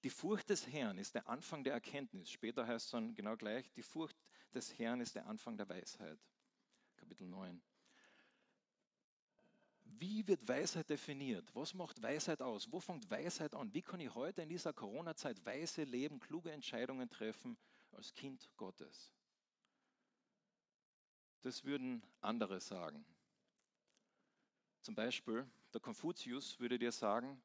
Die 0.04 0.10
Furcht 0.10 0.50
des 0.50 0.68
Herrn 0.68 0.98
ist 0.98 1.16
der 1.16 1.30
Anfang 1.30 1.64
der 1.64 1.74
Erkenntnis. 1.74 2.30
Später 2.30 2.68
heißt 2.68 2.88
es 2.88 2.92
dann 2.92 3.16
genau 3.16 3.38
gleich, 3.38 3.72
die 3.72 3.82
Furcht 3.82 4.18
des 4.54 4.78
Herrn 4.78 5.00
ist 5.00 5.16
der 5.16 5.28
Anfang 5.28 5.56
der 5.56 5.70
Weisheit. 5.70 6.20
Kapitel 6.98 7.26
9. 7.28 7.62
Wie 9.86 10.28
wird 10.28 10.46
Weisheit 10.46 10.90
definiert? 10.90 11.54
Was 11.56 11.74
macht 11.74 12.02
Weisheit 12.02 12.42
aus? 12.42 12.70
Wo 12.70 12.82
fängt 12.82 13.10
Weisheit 13.10 13.56
an? 13.56 13.74
Wie 13.74 13.82
kann 13.82 14.02
ich 14.02 14.14
heute 14.14 14.42
in 14.42 14.50
dieser 14.50 14.74
Corona-Zeit 14.74 15.46
weise 15.46 15.84
leben, 15.84 16.20
kluge 16.20 16.52
Entscheidungen 16.52 17.10
treffen 17.10 17.58
als 17.92 18.14
Kind 18.14 18.50
Gottes? 18.58 19.14
Das 21.42 21.64
würden 21.64 22.04
andere 22.20 22.60
sagen. 22.60 23.06
Zum 24.82 24.96
Beispiel, 24.96 25.46
der 25.74 25.82
Konfuzius 25.82 26.60
würde 26.60 26.80
dir 26.80 26.92
sagen, 26.92 27.42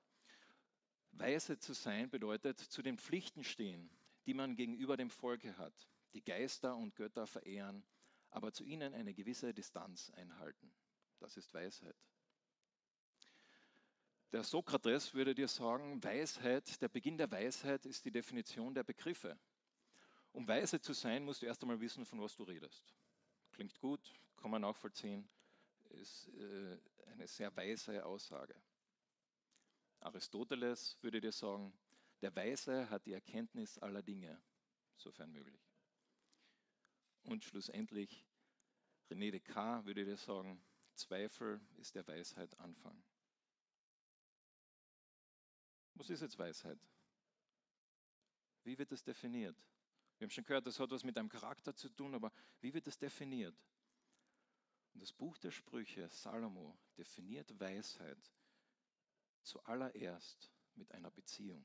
weise 1.13 1.59
zu 1.59 1.73
sein 1.73 2.11
bedeutet 2.11 2.59
zu 2.59 2.83
den 2.83 2.99
Pflichten 2.99 3.45
stehen, 3.45 3.91
die 4.27 4.35
man 4.35 4.57
gegenüber 4.57 4.97
dem 4.97 5.11
Volke 5.11 5.57
hat, 5.59 5.89
die 6.13 6.25
Geister 6.25 6.77
und 6.77 6.95
Götter 6.97 7.27
verehren, 7.27 7.85
aber 8.31 8.53
zu 8.53 8.65
ihnen 8.65 8.95
eine 8.95 9.15
gewisse 9.15 9.53
Distanz 9.53 10.11
einhalten. 10.11 10.73
Das 11.19 11.37
ist 11.37 11.53
Weisheit. 11.55 11.97
Der 14.33 14.43
Sokrates 14.43 15.15
würde 15.15 15.35
dir 15.35 15.47
sagen, 15.47 16.03
Weisheit, 16.03 16.83
der 16.83 16.89
Beginn 16.89 17.17
der 17.17 17.31
Weisheit 17.31 17.87
ist 17.87 18.05
die 18.05 18.11
Definition 18.11 18.75
der 18.75 18.83
Begriffe. 18.83 19.39
Um 20.33 20.49
weise 20.49 20.81
zu 20.81 20.93
sein, 20.93 21.25
musst 21.25 21.43
du 21.43 21.47
erst 21.47 21.63
einmal 21.63 21.81
wissen, 21.81 22.05
von 22.05 22.21
was 22.21 22.35
du 22.35 22.43
redest. 22.43 22.93
Klingt 23.53 23.79
gut, 23.79 24.13
kann 24.37 24.51
man 24.51 24.63
nachvollziehen, 24.63 25.29
ist 25.95 26.29
äh, 26.29 26.79
eine 27.07 27.27
sehr 27.27 27.55
weise 27.57 28.05
Aussage. 28.05 28.55
Aristoteles 30.01 30.99
würde 31.03 31.21
dir 31.21 31.33
sagen, 31.33 31.73
der 32.21 32.35
Weise 32.37 32.89
hat 32.91 33.07
die 33.07 33.13
Erkenntnis 33.13 33.79
aller 33.79 34.03
Dinge, 34.03 34.41
sofern 34.97 35.33
möglich. 35.33 35.61
Und 37.23 37.45
schlussendlich, 37.45 38.27
René 39.11 39.31
Descartes 39.31 39.87
würde 39.87 40.05
dir 40.05 40.17
sagen, 40.17 40.63
Zweifel 40.95 41.61
ist 41.79 41.95
der 41.95 42.07
Weisheit 42.07 42.59
Anfang. 42.61 43.03
Was 45.95 46.11
ist 46.11 46.23
jetzt 46.23 46.39
Weisheit? 46.39 46.79
Wie 48.65 48.79
wird 48.79 48.93
es 48.93 49.03
definiert? 49.03 49.57
Wir 50.19 50.27
haben 50.27 50.31
schon 50.31 50.45
gehört, 50.45 50.67
das 50.67 50.79
hat 50.79 50.91
was 50.91 51.05
mit 51.05 51.19
einem 51.19 51.29
Charakter 51.29 51.75
zu 51.75 51.89
tun, 51.89 52.15
aber 52.15 52.33
wie 52.61 52.73
wird 52.73 52.87
es 52.87 52.99
definiert? 52.99 53.57
Das 55.05 55.13
Buch 55.13 55.37
der 55.37 55.51
Sprüche, 55.51 56.09
Salomo, 56.09 56.79
definiert 56.97 57.61
Weisheit 57.61 58.33
zuallererst 59.43 60.51
mit 60.77 60.91
einer 60.93 61.11
Beziehung. 61.11 61.63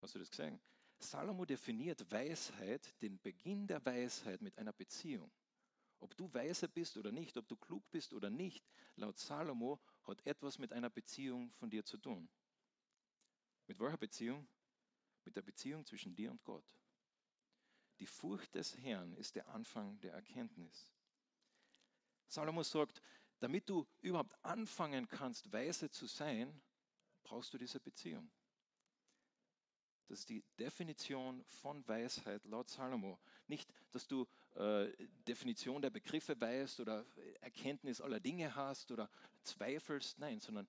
Hast 0.00 0.14
du 0.14 0.18
das 0.20 0.30
gesehen? 0.30 0.58
Salomo 0.98 1.44
definiert 1.44 2.10
Weisheit, 2.10 2.94
den 3.02 3.20
Beginn 3.20 3.66
der 3.66 3.84
Weisheit 3.84 4.40
mit 4.40 4.56
einer 4.56 4.72
Beziehung. 4.72 5.30
Ob 5.98 6.16
du 6.16 6.32
weise 6.32 6.66
bist 6.66 6.96
oder 6.96 7.12
nicht, 7.12 7.36
ob 7.36 7.46
du 7.46 7.58
klug 7.58 7.84
bist 7.90 8.14
oder 8.14 8.30
nicht, 8.30 8.66
laut 8.96 9.18
Salomo 9.18 9.78
hat 10.04 10.26
etwas 10.26 10.58
mit 10.58 10.72
einer 10.72 10.88
Beziehung 10.88 11.52
von 11.52 11.68
dir 11.68 11.84
zu 11.84 11.98
tun. 11.98 12.26
Mit 13.66 13.78
welcher 13.78 13.98
Beziehung? 13.98 14.48
Mit 15.26 15.36
der 15.36 15.42
Beziehung 15.42 15.84
zwischen 15.84 16.14
dir 16.14 16.30
und 16.30 16.42
Gott. 16.42 16.79
Die 18.00 18.06
Furcht 18.06 18.54
des 18.54 18.76
Herrn 18.78 19.14
ist 19.14 19.36
der 19.36 19.46
Anfang 19.48 20.00
der 20.00 20.14
Erkenntnis. 20.14 20.90
Salomo 22.26 22.62
sagt, 22.62 23.02
damit 23.40 23.68
du 23.68 23.86
überhaupt 24.00 24.34
anfangen 24.42 25.06
kannst, 25.06 25.52
weise 25.52 25.90
zu 25.90 26.06
sein, 26.06 26.62
brauchst 27.22 27.52
du 27.52 27.58
diese 27.58 27.78
Beziehung. 27.78 28.30
Das 30.08 30.20
ist 30.20 30.30
die 30.30 30.42
Definition 30.58 31.44
von 31.44 31.86
Weisheit 31.86 32.44
laut 32.46 32.68
Salomo. 32.68 33.20
Nicht, 33.46 33.72
dass 33.92 34.08
du 34.08 34.26
äh, 34.54 34.90
Definition 35.28 35.82
der 35.82 35.90
Begriffe 35.90 36.40
weißt 36.40 36.80
oder 36.80 37.06
Erkenntnis 37.40 38.00
aller 38.00 38.18
Dinge 38.18 38.54
hast 38.54 38.90
oder 38.90 39.08
zweifelst. 39.42 40.18
Nein, 40.18 40.40
sondern 40.40 40.66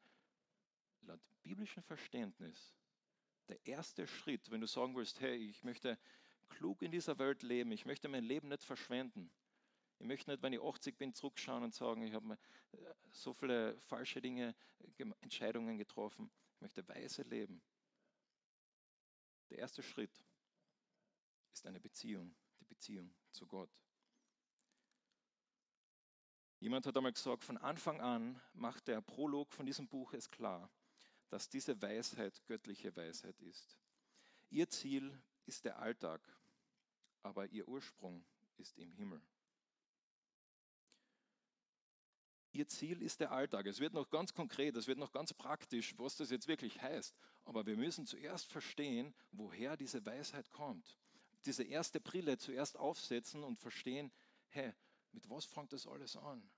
laut 1.01 1.21
biblischem 1.41 1.81
Verständnis 1.81 2.75
der 3.51 3.65
erste 3.65 4.07
Schritt, 4.07 4.49
wenn 4.49 4.61
du 4.61 4.67
sagen 4.67 4.95
willst, 4.95 5.19
hey, 5.19 5.35
ich 5.35 5.63
möchte 5.63 5.97
klug 6.51 6.81
in 6.81 6.91
dieser 6.91 7.17
Welt 7.17 7.41
leben, 7.43 7.71
ich 7.71 7.85
möchte 7.85 8.07
mein 8.07 8.23
Leben 8.23 8.49
nicht 8.49 8.63
verschwenden. 8.63 9.31
Ich 9.99 10.07
möchte 10.07 10.31
nicht, 10.31 10.41
wenn 10.41 10.53
ich 10.53 10.61
80 10.61 10.97
bin, 10.97 11.13
zurückschauen 11.13 11.63
und 11.63 11.75
sagen, 11.75 12.01
ich 12.01 12.13
habe 12.13 12.37
äh, 12.71 12.77
so 13.11 13.33
viele 13.33 13.79
falsche 13.81 14.21
Dinge, 14.21 14.55
Entscheidungen 15.21 15.77
getroffen. 15.77 16.31
Ich 16.55 16.61
möchte 16.61 16.87
weise 16.87 17.21
leben. 17.23 17.61
Der 19.49 19.59
erste 19.59 19.83
Schritt 19.83 20.23
ist 21.53 21.67
eine 21.67 21.79
Beziehung, 21.79 22.35
die 22.59 22.65
Beziehung 22.65 23.13
zu 23.31 23.45
Gott. 23.45 23.69
Jemand 26.59 26.85
hat 26.85 26.95
einmal 26.95 27.13
gesagt, 27.13 27.43
von 27.43 27.57
Anfang 27.57 28.01
an 28.01 28.41
macht 28.53 28.87
der 28.87 29.01
Prolog 29.01 29.51
von 29.51 29.65
diesem 29.65 29.87
Buch 29.87 30.13
es 30.13 30.29
klar, 30.29 30.71
dass 31.29 31.49
diese 31.49 31.81
Weisheit 31.81 32.43
göttliche 32.45 32.95
Weisheit 32.95 33.39
ist. 33.41 33.77
Ihr 34.49 34.69
Ziel 34.69 35.21
ist 35.45 35.65
der 35.65 35.79
Alltag, 35.79 36.21
aber 37.23 37.47
ihr 37.47 37.67
Ursprung 37.67 38.23
ist 38.57 38.77
im 38.77 38.91
Himmel. 38.93 39.21
Ihr 42.53 42.67
Ziel 42.67 43.01
ist 43.01 43.21
der 43.21 43.31
Alltag. 43.31 43.65
Es 43.65 43.79
wird 43.79 43.93
noch 43.93 44.09
ganz 44.09 44.33
konkret, 44.33 44.75
es 44.75 44.87
wird 44.87 44.97
noch 44.97 45.13
ganz 45.13 45.33
praktisch, 45.33 45.97
was 45.97 46.17
das 46.17 46.31
jetzt 46.31 46.47
wirklich 46.47 46.81
heißt. 46.81 47.15
Aber 47.45 47.65
wir 47.65 47.77
müssen 47.77 48.05
zuerst 48.05 48.51
verstehen, 48.51 49.13
woher 49.31 49.77
diese 49.77 50.05
Weisheit 50.05 50.49
kommt. 50.51 50.97
Diese 51.45 51.63
erste 51.63 52.01
Brille 52.01 52.37
zuerst 52.37 52.77
aufsetzen 52.77 53.43
und 53.43 53.57
verstehen, 53.57 54.11
hey, 54.49 54.73
mit 55.13 55.29
was 55.29 55.45
fängt 55.45 55.71
das 55.71 55.87
alles 55.87 56.17
an? 56.17 56.51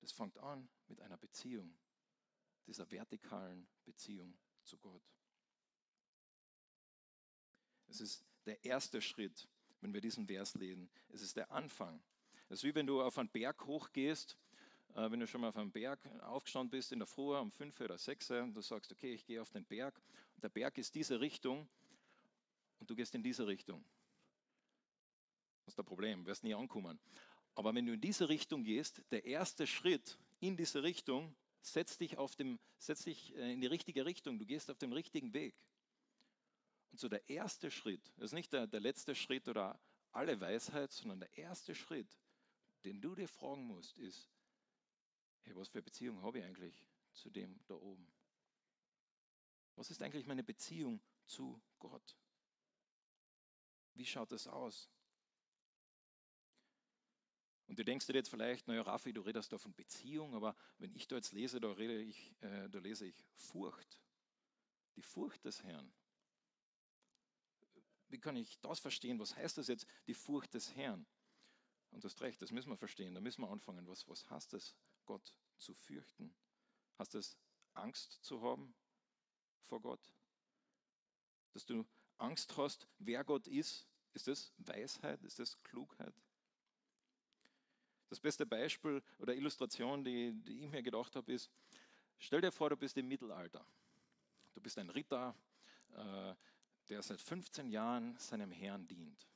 Das 0.00 0.12
fängt 0.12 0.38
an 0.38 0.68
mit 0.86 1.00
einer 1.00 1.16
Beziehung 1.16 1.76
dieser 2.66 2.90
vertikalen 2.90 3.68
Beziehung 3.84 4.36
zu 4.62 4.76
Gott. 4.78 5.02
Es 7.88 8.00
ist 8.00 8.24
der 8.44 8.64
erste 8.64 9.00
Schritt, 9.00 9.48
wenn 9.80 9.92
wir 9.92 10.00
diesen 10.00 10.26
Vers 10.26 10.54
lesen. 10.54 10.88
Es 11.12 11.22
ist 11.22 11.36
der 11.36 11.50
Anfang. 11.50 12.00
Es 12.48 12.58
ist 12.58 12.64
wie 12.64 12.74
wenn 12.74 12.86
du 12.86 13.02
auf 13.02 13.18
einen 13.18 13.28
Berg 13.28 13.66
hochgehst, 13.66 14.36
äh, 14.94 15.10
wenn 15.10 15.20
du 15.20 15.26
schon 15.26 15.40
mal 15.40 15.48
auf 15.48 15.56
einem 15.56 15.72
Berg 15.72 16.00
aufgestanden 16.22 16.70
bist 16.70 16.92
in 16.92 16.98
der 16.98 17.06
Früh 17.06 17.36
um 17.36 17.50
fünf 17.50 17.80
oder 17.80 17.98
sechs 17.98 18.30
und 18.30 18.54
du 18.54 18.60
sagst, 18.60 18.92
okay, 18.92 19.12
ich 19.12 19.24
gehe 19.24 19.40
auf 19.40 19.50
den 19.50 19.64
Berg. 19.64 20.00
Der 20.42 20.48
Berg 20.48 20.78
ist 20.78 20.94
diese 20.94 21.20
Richtung 21.20 21.68
und 22.78 22.88
du 22.88 22.94
gehst 22.94 23.14
in 23.14 23.22
diese 23.22 23.46
Richtung. 23.46 23.84
Das 25.64 25.72
ist 25.72 25.78
das 25.78 25.86
Problem, 25.86 26.20
du 26.20 26.26
wirst 26.26 26.44
nie 26.44 26.54
ankommen. 26.54 26.98
Aber 27.54 27.74
wenn 27.74 27.86
du 27.86 27.94
in 27.94 28.00
diese 28.00 28.28
Richtung 28.28 28.64
gehst, 28.64 29.02
der 29.10 29.24
erste 29.24 29.66
Schritt 29.66 30.18
in 30.40 30.56
diese 30.56 30.82
Richtung 30.82 31.34
setz 31.62 31.98
dich, 31.98 32.18
auf 32.18 32.36
dem, 32.36 32.58
setz 32.78 33.04
dich 33.04 33.34
äh, 33.34 33.52
in 33.52 33.60
die 33.60 33.66
richtige 33.66 34.04
Richtung, 34.04 34.38
du 34.38 34.46
gehst 34.46 34.70
auf 34.70 34.78
dem 34.78 34.92
richtigen 34.92 35.32
Weg. 35.34 35.54
Und 36.90 37.00
so 37.00 37.08
der 37.08 37.28
erste 37.28 37.70
Schritt, 37.70 38.12
das 38.16 38.26
ist 38.26 38.34
nicht 38.34 38.52
der, 38.52 38.66
der 38.66 38.80
letzte 38.80 39.14
Schritt 39.14 39.48
oder 39.48 39.78
alle 40.12 40.40
Weisheit, 40.40 40.92
sondern 40.92 41.20
der 41.20 41.36
erste 41.36 41.74
Schritt, 41.74 42.18
den 42.84 43.00
du 43.00 43.14
dir 43.14 43.28
fragen 43.28 43.66
musst, 43.66 43.98
ist, 43.98 44.30
hey, 45.42 45.54
was 45.56 45.68
für 45.68 45.82
Beziehung 45.82 46.22
habe 46.22 46.38
ich 46.38 46.44
eigentlich 46.44 46.86
zu 47.12 47.30
dem 47.30 47.60
da 47.66 47.74
oben? 47.74 48.06
Was 49.74 49.90
ist 49.90 50.02
eigentlich 50.02 50.26
meine 50.26 50.42
Beziehung 50.42 51.00
zu 51.26 51.60
Gott? 51.78 52.16
Wie 53.94 54.06
schaut 54.06 54.32
das 54.32 54.46
aus? 54.46 54.90
Und 57.66 57.78
du 57.78 57.84
denkst 57.84 58.06
dir 58.06 58.14
jetzt 58.14 58.28
vielleicht, 58.28 58.68
naja, 58.68 58.82
Raffi, 58.82 59.12
du 59.12 59.22
redest 59.22 59.52
da 59.52 59.58
von 59.58 59.74
Beziehung, 59.74 60.34
aber 60.34 60.54
wenn 60.78 60.94
ich 60.94 61.08
da 61.08 61.16
jetzt 61.16 61.32
lese, 61.32 61.60
da, 61.60 61.76
ich, 61.76 62.32
äh, 62.40 62.68
da 62.68 62.78
lese 62.78 63.06
ich 63.06 63.26
Furcht. 63.34 64.00
Die 64.94 65.02
Furcht 65.02 65.44
des 65.44 65.62
Herrn. 65.64 65.92
Wie 68.08 68.18
kann 68.18 68.36
ich 68.36 68.58
das 68.60 68.80
verstehen? 68.80 69.18
Was 69.18 69.34
heißt 69.36 69.58
das 69.58 69.68
jetzt, 69.68 69.86
die 70.06 70.14
Furcht 70.14 70.54
des 70.54 70.74
Herrn? 70.76 71.06
Und 71.90 72.04
du 72.04 72.08
hast 72.08 72.20
recht, 72.20 72.40
das 72.42 72.52
müssen 72.52 72.70
wir 72.70 72.76
verstehen. 72.76 73.14
Da 73.14 73.20
müssen 73.20 73.42
wir 73.42 73.50
anfangen. 73.50 73.86
Was, 73.86 74.06
was 74.08 74.28
heißt 74.28 74.54
es, 74.54 74.76
Gott 75.06 75.34
zu 75.58 75.74
fürchten? 75.74 76.34
Hast 76.98 77.14
es 77.14 77.36
Angst 77.74 78.22
zu 78.22 78.42
haben 78.42 78.74
vor 79.64 79.80
Gott? 79.80 80.12
Dass 81.52 81.64
du 81.64 81.86
Angst 82.18 82.56
hast, 82.56 82.88
wer 82.98 83.24
Gott 83.24 83.46
ist? 83.46 83.86
Ist 84.14 84.28
das 84.28 84.52
Weisheit? 84.58 85.22
Ist 85.24 85.38
das 85.38 85.62
Klugheit? 85.62 86.14
Das 88.08 88.20
beste 88.20 88.46
Beispiel 88.46 89.02
oder 89.18 89.34
Illustration, 89.34 90.04
die, 90.04 90.32
die 90.32 90.64
ich 90.64 90.70
mir 90.70 90.82
gedacht 90.82 91.16
habe, 91.16 91.32
ist, 91.32 91.50
stell 92.18 92.40
dir 92.40 92.52
vor, 92.52 92.70
du 92.70 92.76
bist 92.76 92.96
im 92.96 93.08
Mittelalter. 93.08 93.66
Du 94.54 94.60
bist 94.60 94.78
ein 94.78 94.88
Ritter, 94.90 95.34
äh, 95.94 96.34
der 96.88 97.02
seit 97.02 97.20
15 97.20 97.68
Jahren 97.68 98.16
seinem 98.18 98.52
Herrn 98.52 98.86
dient. 98.86 99.28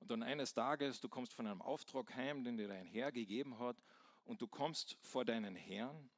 Und 0.00 0.10
dann 0.10 0.22
eines 0.22 0.52
Tages, 0.52 1.00
du 1.00 1.08
kommst 1.08 1.32
von 1.34 1.46
einem 1.46 1.62
Auftrag 1.62 2.14
heim, 2.14 2.44
den 2.44 2.56
dir 2.56 2.68
dein 2.68 2.86
Herr 2.86 3.12
gegeben 3.12 3.58
hat, 3.58 3.76
und 4.24 4.42
du 4.42 4.48
kommst 4.48 4.96
vor 5.00 5.24
deinen 5.24 5.54
Herrn, 5.54 6.10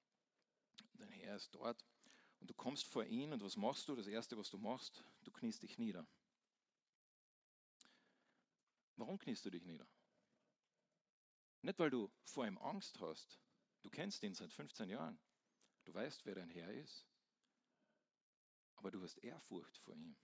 dein 0.95 1.11
Herr 1.11 1.37
ist 1.37 1.55
dort, 1.55 1.85
und 2.41 2.51
du 2.51 2.55
kommst 2.55 2.87
vor 2.87 3.05
ihn, 3.05 3.33
und 3.33 3.43
was 3.43 3.57
machst 3.57 3.89
du? 3.89 3.97
Das 3.97 4.07
Erste, 4.07 4.37
was 4.37 4.51
du 4.51 4.59
machst, 4.59 5.05
du 5.25 5.31
kniest 5.31 5.63
dich 5.63 5.79
nieder. 5.79 6.07
Warum 8.97 9.19
kniest 9.19 9.45
du 9.45 9.51
dich 9.51 9.65
nieder? 9.65 9.87
Nicht, 11.63 11.79
weil 11.79 11.91
du 11.91 12.11
vor 12.25 12.47
ihm 12.47 12.59
Angst 12.59 13.01
hast. 13.01 13.39
Du 13.83 13.91
kennst 13.91 14.23
ihn 14.23 14.35
seit 14.35 14.53
15 14.53 14.89
Jahren. 14.89 15.19
Du 15.85 15.95
weißt, 15.95 16.25
wer 16.27 16.35
dein 16.35 16.51
Herr 16.51 16.73
ist. 16.73 17.07
Aber 18.89 18.97
du 18.97 19.03
hast 19.03 19.19
Ehrfurcht 19.19 19.77
vor 19.77 19.95
ihm. 19.95 20.17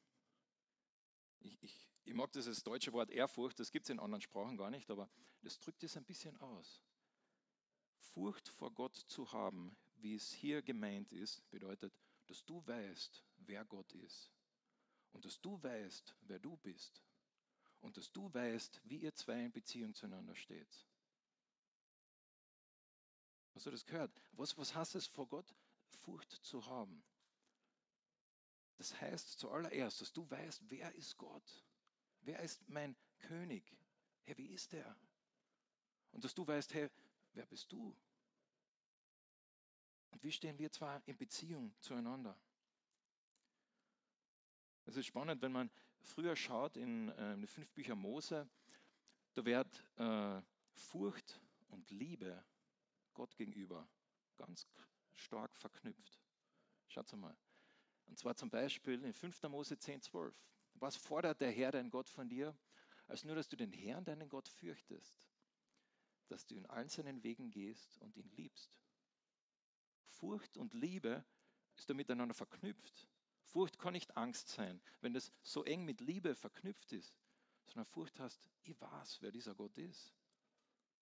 Ich, 1.40 1.62
ich, 1.62 1.90
ich 2.04 2.14
mag 2.14 2.32
dieses 2.32 2.62
deutsche 2.62 2.94
Wort 2.94 3.10
Ehrfurcht, 3.10 3.60
das 3.60 3.70
gibt 3.70 3.84
es 3.84 3.90
in 3.90 4.00
anderen 4.00 4.22
Sprachen 4.22 4.56
gar 4.56 4.70
nicht, 4.70 4.90
aber 4.90 5.10
das 5.42 5.60
drückt 5.60 5.82
es 5.84 5.98
ein 5.98 6.04
bisschen 6.06 6.34
aus. 6.40 6.80
Furcht 7.98 8.48
vor 8.48 8.72
Gott 8.72 8.96
zu 8.96 9.30
haben, 9.32 9.76
wie 9.96 10.14
es 10.14 10.32
hier 10.32 10.62
gemeint 10.62 11.12
ist, 11.12 11.46
bedeutet, 11.50 11.92
dass 12.26 12.42
du 12.46 12.66
weißt, 12.66 13.22
wer 13.36 13.66
Gott 13.66 13.92
ist. 13.92 14.32
Und 15.12 15.26
dass 15.26 15.38
du 15.42 15.62
weißt, 15.62 16.16
wer 16.22 16.38
du 16.38 16.56
bist. 16.56 17.02
Und 17.82 17.98
dass 17.98 18.10
du 18.12 18.32
weißt, 18.32 18.80
wie 18.84 18.96
ihr 18.96 19.14
zwei 19.14 19.44
in 19.44 19.52
Beziehung 19.52 19.92
zueinander 19.92 20.36
steht. 20.36 20.86
Hast 23.52 23.66
du 23.66 23.70
das 23.70 23.84
gehört? 23.84 24.22
Was, 24.32 24.56
was 24.56 24.74
heißt 24.74 24.94
es 24.94 25.06
vor 25.06 25.28
Gott, 25.28 25.54
Furcht 25.90 26.32
zu 26.32 26.64
haben? 26.64 27.04
Das 28.76 29.00
heißt 29.00 29.38
zuallererst, 29.38 30.00
dass 30.00 30.12
du 30.12 30.28
weißt, 30.28 30.62
wer 30.68 30.94
ist 30.94 31.16
Gott? 31.16 31.64
Wer 32.20 32.40
ist 32.40 32.68
mein 32.68 32.96
König? 33.18 33.76
Hey, 34.22 34.36
wie 34.36 34.52
ist 34.52 34.72
der? 34.72 34.96
Und 36.12 36.24
dass 36.24 36.34
du 36.34 36.46
weißt, 36.46 36.74
hey, 36.74 36.90
wer 37.32 37.46
bist 37.46 37.70
du? 37.70 37.96
Und 40.10 40.22
wie 40.22 40.32
stehen 40.32 40.58
wir 40.58 40.70
zwar 40.70 41.02
in 41.06 41.16
Beziehung 41.16 41.74
zueinander? 41.80 42.38
Es 44.86 44.96
ist 44.96 45.06
spannend, 45.06 45.40
wenn 45.42 45.52
man 45.52 45.70
früher 46.00 46.36
schaut 46.36 46.76
in 46.76 47.08
äh, 47.08 47.36
die 47.38 47.46
fünf 47.46 47.70
Bücher 47.72 47.94
Mose, 47.94 48.48
da 49.34 49.44
wird 49.44 49.84
äh, 49.96 50.42
Furcht 50.72 51.40
und 51.68 51.90
Liebe 51.90 52.44
Gott 53.14 53.34
gegenüber 53.36 53.88
ganz 54.36 54.66
stark 55.12 55.56
verknüpft. 55.56 56.20
Schaut 56.86 57.12
mal. 57.14 57.36
Und 58.06 58.18
zwar 58.18 58.36
zum 58.36 58.50
Beispiel 58.50 59.02
in 59.02 59.12
5. 59.12 59.42
Mose 59.44 59.78
10, 59.78 60.02
12. 60.02 60.34
Was 60.74 60.96
fordert 60.96 61.40
der 61.40 61.50
Herr, 61.50 61.72
dein 61.72 61.90
Gott, 61.90 62.08
von 62.08 62.28
dir? 62.28 62.56
Als 63.06 63.24
nur, 63.24 63.34
dass 63.34 63.48
du 63.48 63.56
den 63.56 63.72
Herrn, 63.72 64.04
deinen 64.04 64.28
Gott, 64.28 64.48
fürchtest, 64.48 65.28
dass 66.28 66.46
du 66.46 66.56
in 66.56 66.66
allen 66.66 66.88
seinen 66.88 67.22
Wegen 67.22 67.50
gehst 67.50 67.98
und 67.98 68.16
ihn 68.16 68.30
liebst. 68.30 68.78
Furcht 70.06 70.56
und 70.56 70.72
Liebe 70.72 71.24
ist 71.76 71.90
da 71.90 71.94
miteinander 71.94 72.34
verknüpft. 72.34 73.08
Furcht 73.42 73.78
kann 73.78 73.92
nicht 73.92 74.16
Angst 74.16 74.48
sein, 74.48 74.80
wenn 75.00 75.12
das 75.12 75.32
so 75.42 75.64
eng 75.64 75.84
mit 75.84 76.00
Liebe 76.00 76.34
verknüpft 76.34 76.92
ist, 76.92 77.14
sondern 77.66 77.84
Furcht 77.84 78.18
heißt, 78.18 78.48
ich 78.62 78.80
weiß, 78.80 79.20
wer 79.20 79.30
dieser 79.30 79.54
Gott 79.54 79.76
ist. 79.76 80.14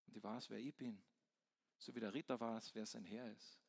Und 0.06 0.16
ich 0.16 0.22
weiß, 0.22 0.50
wer 0.50 0.58
ich 0.58 0.74
bin 0.74 1.02
so 1.82 1.94
wie 1.94 2.00
der 2.00 2.14
Ritter 2.14 2.40
es, 2.56 2.74
wer 2.74 2.86
sein 2.86 3.04
Herr 3.04 3.30
ist. 3.32 3.61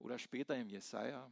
Oder 0.00 0.18
später 0.18 0.56
im 0.56 0.68
Jesaja, 0.68 1.30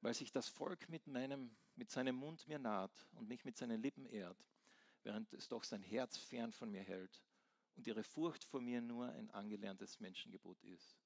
weil 0.00 0.14
sich 0.14 0.32
das 0.32 0.48
Volk 0.48 0.88
mit, 0.88 1.06
meinem, 1.06 1.54
mit 1.76 1.90
seinem 1.90 2.16
Mund 2.16 2.48
mir 2.48 2.58
naht 2.58 3.06
und 3.12 3.28
mich 3.28 3.44
mit 3.44 3.56
seinen 3.56 3.82
Lippen 3.82 4.06
ehrt, 4.06 4.38
während 5.02 5.32
es 5.34 5.48
doch 5.48 5.62
sein 5.62 5.82
Herz 5.82 6.16
fern 6.16 6.52
von 6.52 6.70
mir 6.70 6.82
hält 6.82 7.22
und 7.76 7.86
ihre 7.86 8.02
Furcht 8.02 8.44
vor 8.44 8.60
mir 8.60 8.80
nur 8.80 9.08
ein 9.12 9.30
angelerntes 9.30 10.00
Menschengebot 10.00 10.62
ist. 10.64 10.96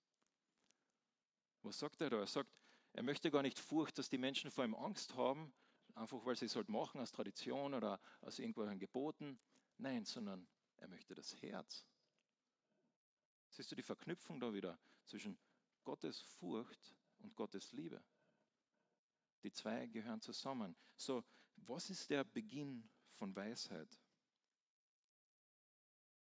Was 1.63 1.79
sagt 1.79 2.01
er 2.01 2.11
da? 2.11 2.21
Er 2.21 2.27
sagt, 2.27 2.51
er 2.93 3.03
möchte 3.03 3.31
gar 3.31 3.43
nicht 3.43 3.59
Furcht, 3.59 3.99
dass 3.99 4.09
die 4.09 4.19
Menschen 4.19 4.51
vor 4.51 4.65
ihm 4.65 4.75
Angst 4.75 5.15
haben, 5.17 5.53
einfach 5.95 6.25
weil 6.25 6.37
sie 6.37 6.47
es 6.47 6.57
halt 6.57 6.69
machen 6.69 7.01
aus 7.01 7.13
Tradition 7.13 7.75
oder 7.75 8.01
aus 8.21 8.39
irgendwelchen 8.39 8.79
Geboten. 8.79 9.39
Nein, 9.79 10.05
sondern 10.05 10.47
er 10.77 10.89
möchte 10.89 11.15
das 11.15 11.41
Herz 11.43 11.87
Siehst 13.57 13.73
du 13.73 13.77
die 13.77 13.83
Verknüpfung 13.83 14.39
da 14.39 14.53
wieder 14.53 14.79
zwischen 15.07 15.39
Gottes 15.87 16.21
Furcht 16.21 16.97
und 17.21 17.35
Gottes 17.37 17.73
Liebe? 17.73 18.03
Die 19.45 19.53
zwei 19.53 19.87
gehören 19.87 20.21
zusammen. 20.21 20.77
So, 20.97 21.25
was 21.55 21.91
ist 21.91 22.11
der 22.11 22.25
Beginn 22.25 22.91
von 23.13 23.35
Weisheit? 23.37 23.89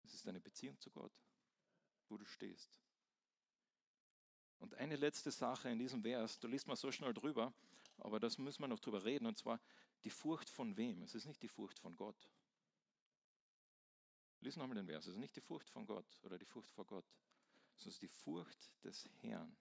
Es 0.04 0.12
ist 0.12 0.26
deine 0.26 0.40
Beziehung 0.40 0.78
zu 0.78 0.90
Gott, 0.90 1.12
wo 2.08 2.18
du 2.18 2.26
stehst. 2.26 2.78
Und 4.58 4.74
eine 4.74 4.96
letzte 4.96 5.30
Sache 5.30 5.70
in 5.70 5.78
diesem 5.78 6.02
Vers, 6.02 6.38
du 6.38 6.46
liest 6.46 6.68
mal 6.68 6.76
so 6.76 6.92
schnell 6.92 7.14
drüber, 7.14 7.54
aber 7.96 8.20
das 8.20 8.36
müssen 8.36 8.62
wir 8.62 8.68
noch 8.68 8.80
drüber 8.80 9.02
reden, 9.04 9.26
und 9.26 9.38
zwar 9.38 9.60
die 10.04 10.10
Furcht 10.10 10.50
von 10.50 10.76
wem? 10.76 11.02
Es 11.02 11.14
ist 11.14 11.24
nicht 11.24 11.42
die 11.42 11.48
Furcht 11.48 11.78
von 11.78 11.96
Gott. 11.96 12.30
Lies 14.40 14.56
nochmal 14.56 14.76
den 14.76 14.86
Vers. 14.86 15.06
Es 15.06 15.14
ist 15.14 15.20
nicht 15.20 15.36
die 15.36 15.40
Furcht 15.40 15.70
von 15.70 15.86
Gott 15.86 16.06
oder 16.22 16.38
die 16.38 16.44
Furcht 16.44 16.70
vor 16.72 16.84
Gott, 16.84 17.06
sondern 17.78 18.00
die 18.00 18.08
Furcht 18.08 18.70
des 18.84 19.08
Herrn. 19.20 19.56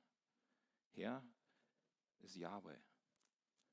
Herr 0.92 1.24
ist 2.20 2.36
Yahweh. 2.36 2.80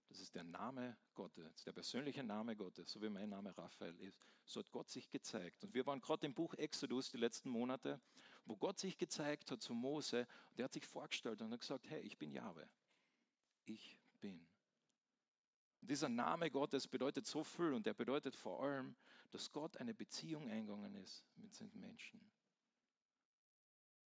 Das 0.09 0.21
ist 0.21 0.35
der 0.35 0.45
Name 0.45 0.97
Gottes, 1.15 1.65
der 1.65 1.73
persönliche 1.73 2.23
Name 2.23 2.55
Gottes, 2.55 2.93
so 2.93 3.01
wie 3.01 3.09
mein 3.09 3.31
Name 3.31 3.57
Raphael 3.57 3.99
ist. 4.01 4.21
So 4.45 4.61
hat 4.61 4.71
Gott 4.71 4.89
sich 4.91 5.11
gezeigt. 5.11 5.65
Und 5.65 5.75
wir 5.75 5.87
waren 5.87 6.01
gerade 6.01 6.27
im 6.27 6.35
Buch 6.35 6.55
Exodus 6.55 7.11
die 7.11 7.17
letzten 7.17 7.49
Monate, 7.49 8.01
wo 8.45 8.57
Gott 8.57 8.79
sich 8.79 8.99
gezeigt 8.99 9.51
hat 9.51 9.63
zu 9.63 9.73
Mose 9.73 10.27
und 10.51 10.59
er 10.61 10.67
hat 10.67 10.73
sich 10.75 10.87
vorgestellt 10.87 11.41
und 11.41 11.51
hat 11.51 11.61
gesagt, 11.61 11.89
hey, 11.89 12.01
ich 12.03 12.19
bin 12.19 12.31
Jahwe. 12.31 12.69
Ich 13.65 13.99
bin. 14.21 14.47
Und 15.81 15.91
dieser 15.91 16.11
Name 16.11 16.51
Gottes 16.51 16.87
bedeutet 16.87 17.27
so 17.27 17.43
viel 17.43 17.73
und 17.73 17.87
er 17.87 17.95
bedeutet 17.95 18.37
vor 18.37 18.63
allem, 18.63 18.95
dass 19.31 19.51
Gott 19.51 19.79
eine 19.79 19.95
Beziehung 19.95 20.51
eingegangen 20.51 20.95
ist 20.97 21.25
mit 21.37 21.59
den 21.59 21.73
Menschen. 21.81 22.21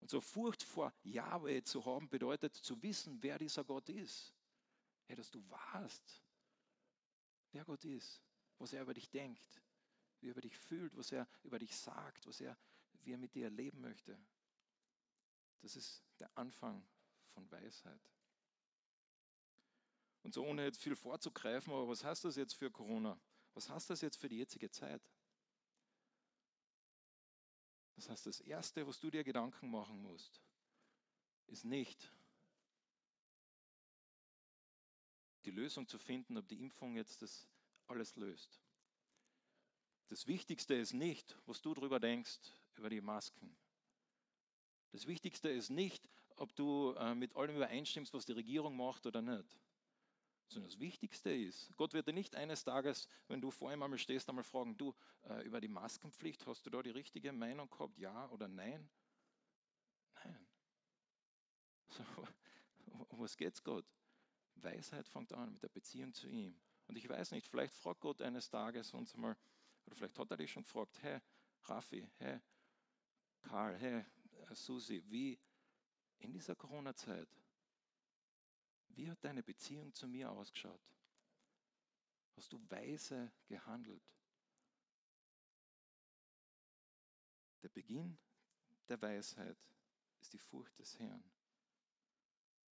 Und 0.00 0.10
so 0.10 0.20
Furcht 0.20 0.62
vor 0.62 0.92
Jahwe 1.02 1.62
zu 1.64 1.84
haben, 1.84 2.08
bedeutet 2.08 2.54
zu 2.54 2.80
wissen, 2.82 3.22
wer 3.22 3.38
dieser 3.38 3.64
Gott 3.64 3.88
ist. 3.88 4.32
Hey, 5.06 5.16
dass 5.16 5.30
du 5.30 5.42
weißt, 5.48 6.22
wer 7.52 7.64
Gott 7.64 7.84
ist, 7.84 8.22
was 8.58 8.72
er 8.72 8.82
über 8.82 8.94
dich 8.94 9.10
denkt, 9.10 9.62
wie 10.20 10.28
er 10.28 10.32
über 10.32 10.40
dich 10.40 10.56
fühlt, 10.56 10.96
was 10.96 11.12
er 11.12 11.28
über 11.42 11.58
dich 11.58 11.76
sagt, 11.76 12.26
was 12.26 12.40
er, 12.40 12.56
wie 13.02 13.12
er 13.12 13.18
mit 13.18 13.34
dir 13.34 13.50
leben 13.50 13.80
möchte. 13.80 14.18
Das 15.60 15.76
ist 15.76 16.04
der 16.20 16.30
Anfang 16.36 16.86
von 17.34 17.50
Weisheit. 17.50 18.00
Und 20.22 20.34
so 20.34 20.44
ohne 20.44 20.64
jetzt 20.64 20.82
viel 20.82 20.96
vorzugreifen, 20.96 21.72
aber 21.72 21.88
was 21.88 22.04
heißt 22.04 22.24
das 22.24 22.36
jetzt 22.36 22.54
für 22.54 22.70
Corona? 22.70 23.18
Was 23.54 23.68
heißt 23.68 23.90
das 23.90 24.00
jetzt 24.02 24.18
für 24.18 24.28
die 24.28 24.38
jetzige 24.38 24.70
Zeit? 24.70 25.02
Das 27.98 28.08
heißt, 28.08 28.26
das 28.26 28.40
Erste, 28.42 28.86
was 28.86 29.00
du 29.00 29.10
dir 29.10 29.24
Gedanken 29.24 29.72
machen 29.72 30.00
musst, 30.00 30.40
ist 31.48 31.64
nicht, 31.64 32.12
die 35.44 35.50
Lösung 35.50 35.88
zu 35.88 35.98
finden, 35.98 36.36
ob 36.36 36.46
die 36.46 36.60
Impfung 36.60 36.94
jetzt 36.94 37.22
das 37.22 37.48
alles 37.88 38.14
löst. 38.14 38.60
Das 40.06 40.28
Wichtigste 40.28 40.74
ist 40.74 40.92
nicht, 40.92 41.36
was 41.46 41.60
du 41.60 41.74
darüber 41.74 41.98
denkst, 41.98 42.38
über 42.76 42.88
die 42.88 43.00
Masken. 43.00 43.58
Das 44.92 45.08
Wichtigste 45.08 45.48
ist 45.48 45.70
nicht, 45.70 46.08
ob 46.36 46.54
du 46.54 46.92
äh, 46.92 47.16
mit 47.16 47.34
allem 47.34 47.56
übereinstimmst, 47.56 48.14
was 48.14 48.26
die 48.26 48.32
Regierung 48.32 48.76
macht 48.76 49.06
oder 49.06 49.22
nicht. 49.22 49.58
Sondern 50.48 50.70
das 50.70 50.80
Wichtigste 50.80 51.30
ist, 51.30 51.74
Gott 51.76 51.92
wird 51.92 52.08
dir 52.08 52.12
nicht 52.14 52.34
eines 52.34 52.64
Tages, 52.64 53.06
wenn 53.28 53.40
du 53.40 53.50
vor 53.50 53.72
ihm 53.72 53.82
einmal 53.82 53.98
stehst, 53.98 54.28
einmal 54.28 54.44
fragen, 54.44 54.76
du, 54.76 54.94
äh, 55.24 55.42
über 55.44 55.60
die 55.60 55.68
Maskenpflicht, 55.68 56.46
hast 56.46 56.64
du 56.64 56.70
da 56.70 56.82
die 56.82 56.90
richtige 56.90 57.32
Meinung 57.32 57.68
gehabt, 57.68 57.98
ja 57.98 58.28
oder 58.30 58.48
nein? 58.48 58.88
Nein. 60.24 60.46
So, 62.80 63.04
um 63.08 63.20
was 63.20 63.36
geht's 63.36 63.62
Gott? 63.62 63.86
Weisheit 64.56 65.06
fängt 65.08 65.32
an 65.32 65.52
mit 65.52 65.62
der 65.62 65.68
Beziehung 65.68 66.12
zu 66.12 66.28
ihm. 66.28 66.58
Und 66.86 66.96
ich 66.96 67.08
weiß 67.08 67.32
nicht, 67.32 67.46
vielleicht 67.46 67.74
fragt 67.74 68.00
Gott 68.00 68.22
eines 68.22 68.48
Tages 68.48 68.92
uns 68.92 69.16
mal, 69.16 69.36
oder 69.86 69.96
vielleicht 69.96 70.18
hat 70.18 70.30
er 70.30 70.36
dich 70.36 70.50
schon 70.50 70.64
gefragt, 70.64 70.98
hey, 71.02 71.20
Raffi, 71.64 72.10
hey, 72.18 72.40
Karl, 73.42 73.76
hey, 73.76 74.04
Susi, 74.52 75.02
wie 75.06 75.38
in 76.18 76.32
dieser 76.32 76.54
Corona-Zeit, 76.54 77.28
wie 78.88 79.10
hat 79.10 79.22
deine 79.24 79.42
Beziehung 79.42 79.94
zu 79.94 80.08
mir 80.08 80.30
ausgeschaut? 80.30 80.80
Hast 82.36 82.52
du 82.52 82.60
weise 82.70 83.32
gehandelt? 83.46 84.02
Der 87.62 87.68
Beginn 87.68 88.18
der 88.88 89.00
Weisheit 89.02 89.58
ist 90.20 90.32
die 90.32 90.38
Furcht 90.38 90.78
des 90.78 90.98
Herrn. 90.98 91.24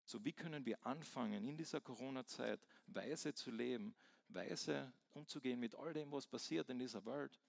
So 0.04 0.22
wie 0.24 0.32
können 0.32 0.66
wir 0.66 0.84
anfangen, 0.86 1.48
in 1.48 1.56
dieser 1.56 1.80
Corona-Zeit 1.80 2.60
weise 2.86 3.32
zu 3.34 3.50
leben, 3.50 3.94
weise 4.28 4.92
umzugehen 5.14 5.58
mit 5.58 5.74
all 5.74 5.92
dem, 5.94 6.12
was 6.12 6.26
passiert 6.26 6.68
in 6.68 6.78
dieser 6.78 7.04
Welt? 7.06 7.40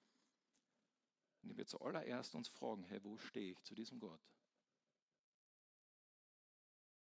Indem 1.42 1.58
wir 1.58 1.68
zuallererst 1.68 2.34
uns 2.34 2.48
fragen, 2.48 2.84
hey, 2.86 3.04
wo 3.04 3.18
stehe 3.18 3.52
ich 3.52 3.62
zu 3.64 3.76
diesem 3.76 4.00
Gott? 4.00 4.22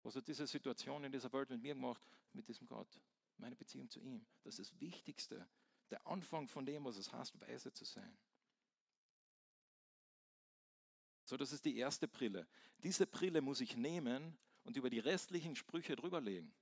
Was 0.06 0.16
hat 0.16 0.28
diese 0.28 0.46
Situation 0.46 1.04
in 1.04 1.12
dieser 1.12 1.34
Welt 1.34 1.50
mit 1.50 1.64
mir 1.64 1.74
gemacht, 1.74 2.00
mit 2.32 2.48
diesem 2.48 2.68
Gott? 2.68 3.02
Meine 3.38 3.56
Beziehung 3.56 3.90
zu 3.90 4.00
ihm. 4.00 4.24
Das 4.44 4.60
ist 4.60 4.72
das 4.72 4.80
Wichtigste, 4.80 5.48
der 5.90 6.06
Anfang 6.06 6.48
von 6.48 6.64
dem, 6.64 6.86
was 6.86 6.98
es 6.98 7.12
heißt, 7.12 7.42
weise 7.42 7.74
zu 7.74 7.86
sein. 7.86 8.16
So, 11.24 11.38
das 11.38 11.52
ist 11.52 11.66
die 11.66 11.78
erste 11.78 12.08
Brille. 12.08 12.48
Diese 12.84 13.08
Brille 13.08 13.42
muss 13.42 13.62
ich 13.62 13.78
nehmen 13.78 14.38
und 14.64 14.78
über 14.78 14.92
die 14.92 15.00
restlichen 15.00 15.56
Sprüche 15.56 15.96
drüberlegen. 15.96 16.54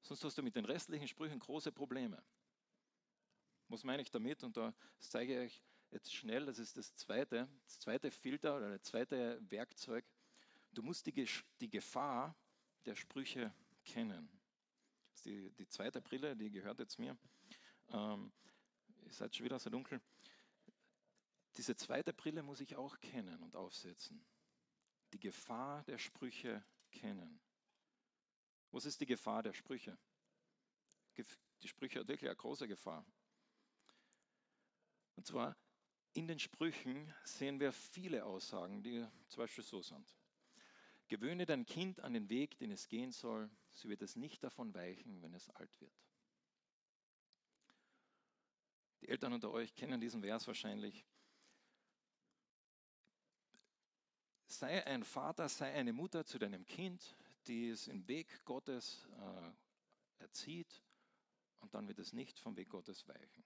Sonst 0.00 0.24
hast 0.24 0.38
du 0.38 0.42
mit 0.42 0.56
den 0.56 0.64
restlichen 0.64 1.08
Sprüchen 1.08 1.40
große 1.40 1.72
Probleme. 1.72 2.24
Was 3.68 3.84
meine 3.84 4.00
ich 4.00 4.10
damit? 4.10 4.42
Und 4.44 4.56
da 4.56 4.72
zeige 4.98 5.34
ich 5.34 5.40
euch 5.40 5.62
jetzt 5.90 6.14
schnell, 6.14 6.46
das 6.46 6.58
ist 6.58 6.78
das 6.78 6.96
zweite, 6.96 7.50
das 7.64 7.80
zweite 7.80 8.10
Filter 8.10 8.56
oder 8.56 8.70
das 8.70 8.82
zweite 8.84 9.38
Werkzeug. 9.50 10.06
Du 10.72 10.82
musst 10.82 11.06
die, 11.06 11.28
die 11.60 11.70
Gefahr 11.70 12.36
der 12.84 12.96
Sprüche 12.96 13.52
kennen. 13.84 14.28
Das 15.08 15.18
ist 15.18 15.26
die, 15.26 15.50
die 15.52 15.68
zweite 15.68 16.00
Brille, 16.00 16.36
die 16.36 16.50
gehört 16.50 16.78
jetzt 16.78 16.98
mir. 16.98 17.16
Ähm, 17.88 18.32
ihr 19.04 19.12
seid 19.12 19.34
schon 19.34 19.44
wieder 19.44 19.58
so 19.58 19.70
dunkel. 19.70 20.00
Diese 21.56 21.74
zweite 21.74 22.12
Brille 22.12 22.42
muss 22.42 22.60
ich 22.60 22.76
auch 22.76 22.98
kennen 23.00 23.42
und 23.42 23.56
aufsetzen. 23.56 24.24
Die 25.12 25.18
Gefahr 25.18 25.82
der 25.84 25.98
Sprüche 25.98 26.64
kennen. 26.92 27.40
Was 28.70 28.84
ist 28.84 29.00
die 29.00 29.06
Gefahr 29.06 29.42
der 29.42 29.52
Sprüche? 29.52 29.98
Die 31.16 31.68
Sprüche 31.68 32.00
hat 32.00 32.08
wirklich 32.08 32.30
eine 32.30 32.36
große 32.36 32.68
Gefahr. 32.68 33.04
Und 35.16 35.26
zwar 35.26 35.56
in 36.12 36.28
den 36.28 36.38
Sprüchen 36.38 37.12
sehen 37.24 37.60
wir 37.60 37.72
viele 37.72 38.24
Aussagen, 38.24 38.82
die 38.82 39.06
zum 39.28 39.42
Beispiel 39.42 39.64
so 39.64 39.82
sind. 39.82 40.16
Gewöhne 41.10 41.44
dein 41.44 41.66
Kind 41.66 42.00
an 42.00 42.14
den 42.14 42.28
Weg, 42.28 42.56
den 42.58 42.70
es 42.70 42.88
gehen 42.88 43.10
soll, 43.10 43.50
so 43.72 43.88
wird 43.88 44.00
es 44.00 44.14
nicht 44.14 44.44
davon 44.44 44.72
weichen, 44.74 45.20
wenn 45.22 45.34
es 45.34 45.50
alt 45.50 45.80
wird. 45.80 45.92
Die 49.00 49.08
Eltern 49.08 49.32
unter 49.32 49.50
euch 49.50 49.74
kennen 49.74 50.00
diesen 50.00 50.22
Vers 50.22 50.46
wahrscheinlich. 50.46 51.04
Sei 54.46 54.86
ein 54.86 55.02
Vater, 55.02 55.48
sei 55.48 55.72
eine 55.74 55.92
Mutter 55.92 56.24
zu 56.24 56.38
deinem 56.38 56.64
Kind, 56.64 57.16
die 57.48 57.70
es 57.70 57.88
im 57.88 58.06
Weg 58.06 58.44
Gottes 58.44 59.08
äh, 59.18 60.22
erzieht 60.22 60.80
und 61.58 61.74
dann 61.74 61.88
wird 61.88 61.98
es 61.98 62.12
nicht 62.12 62.38
vom 62.38 62.56
Weg 62.56 62.68
Gottes 62.68 63.08
weichen. 63.08 63.44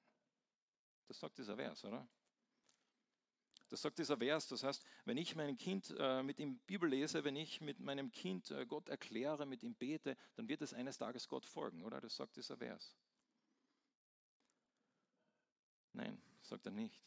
Das 1.07 1.19
sagt 1.19 1.39
dieser 1.39 1.57
Vers, 1.57 1.83
oder? 1.85 2.07
Das 3.75 3.83
sagt 3.83 3.99
dieser 3.99 4.17
Vers. 4.17 4.47
Das 4.47 4.63
heißt, 4.63 4.85
wenn 5.05 5.17
ich 5.17 5.35
mein 5.35 5.59
Kind 5.59 5.93
äh, 5.99 6.23
mit 6.23 6.39
ihm 6.39 6.61
Bibel 6.61 6.89
lese, 6.89 7.25
wenn 7.25 7.35
ich 7.35 7.61
mit 7.61 7.81
meinem 7.81 8.13
Kind 8.13 8.53
äh, 8.53 8.65
Gott 8.67 8.89
erkläre, 8.89 9.47
mit 9.47 9.65
ihm 9.65 9.75
bete, 9.75 10.17
dann 10.37 10.47
wird 10.47 10.63
es 10.63 10.73
eines 10.73 10.97
Tages 10.97 11.27
Gott 11.27 11.45
folgen, 11.45 11.83
oder? 11.83 12.01
Das 12.01 12.15
sagt 12.15 12.37
dieser 12.37 12.57
Vers. 12.57 12.97
Nein, 15.93 16.23
sagt 16.41 16.67
er 16.67 16.71
nicht. 16.71 17.03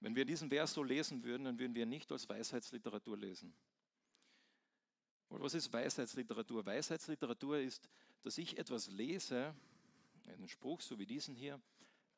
Wenn 0.00 0.14
wir 0.14 0.26
diesen 0.26 0.50
Vers 0.50 0.74
so 0.74 0.82
lesen 0.82 1.24
würden, 1.24 1.44
dann 1.44 1.58
würden 1.58 1.74
wir 1.74 1.86
nicht 1.86 2.12
als 2.12 2.28
Weisheitsliteratur 2.28 3.16
lesen. 3.16 3.56
Und 5.30 5.40
was 5.40 5.54
ist 5.54 5.72
Weisheitsliteratur? 5.72 6.66
Weisheitsliteratur 6.66 7.58
ist, 7.58 7.88
dass 8.20 8.36
ich 8.36 8.58
etwas 8.58 8.88
lese, 8.88 9.56
einen 10.26 10.46
Spruch 10.46 10.82
so 10.82 10.98
wie 10.98 11.06
diesen 11.06 11.34
hier, 11.34 11.58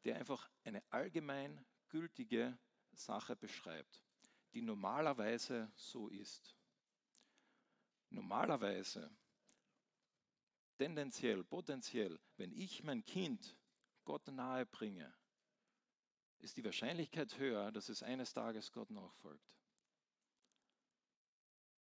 der 0.03 0.17
einfach 0.17 0.51
eine 0.65 0.83
allgemein 0.91 1.65
gültige 1.95 2.59
Sache 2.93 3.37
beschreibt, 3.37 4.03
die 4.53 4.63
normalerweise 4.63 5.71
so 5.77 6.09
ist. 6.09 6.57
Normalerweise, 8.11 9.17
tendenziell, 10.77 11.45
potenziell, 11.45 12.19
wenn 12.37 12.51
ich 12.51 12.83
mein 12.83 13.05
Kind 13.05 13.57
Gott 14.05 14.27
nahe 14.27 14.67
bringe, 14.67 15.15
ist 16.41 16.57
die 16.57 16.65
Wahrscheinlichkeit 16.65 17.39
höher, 17.39 17.71
dass 17.71 17.89
es 17.89 18.03
eines 18.03 18.33
Tages 18.33 18.73
Gott 18.73 18.91
nachfolgt. 18.91 19.57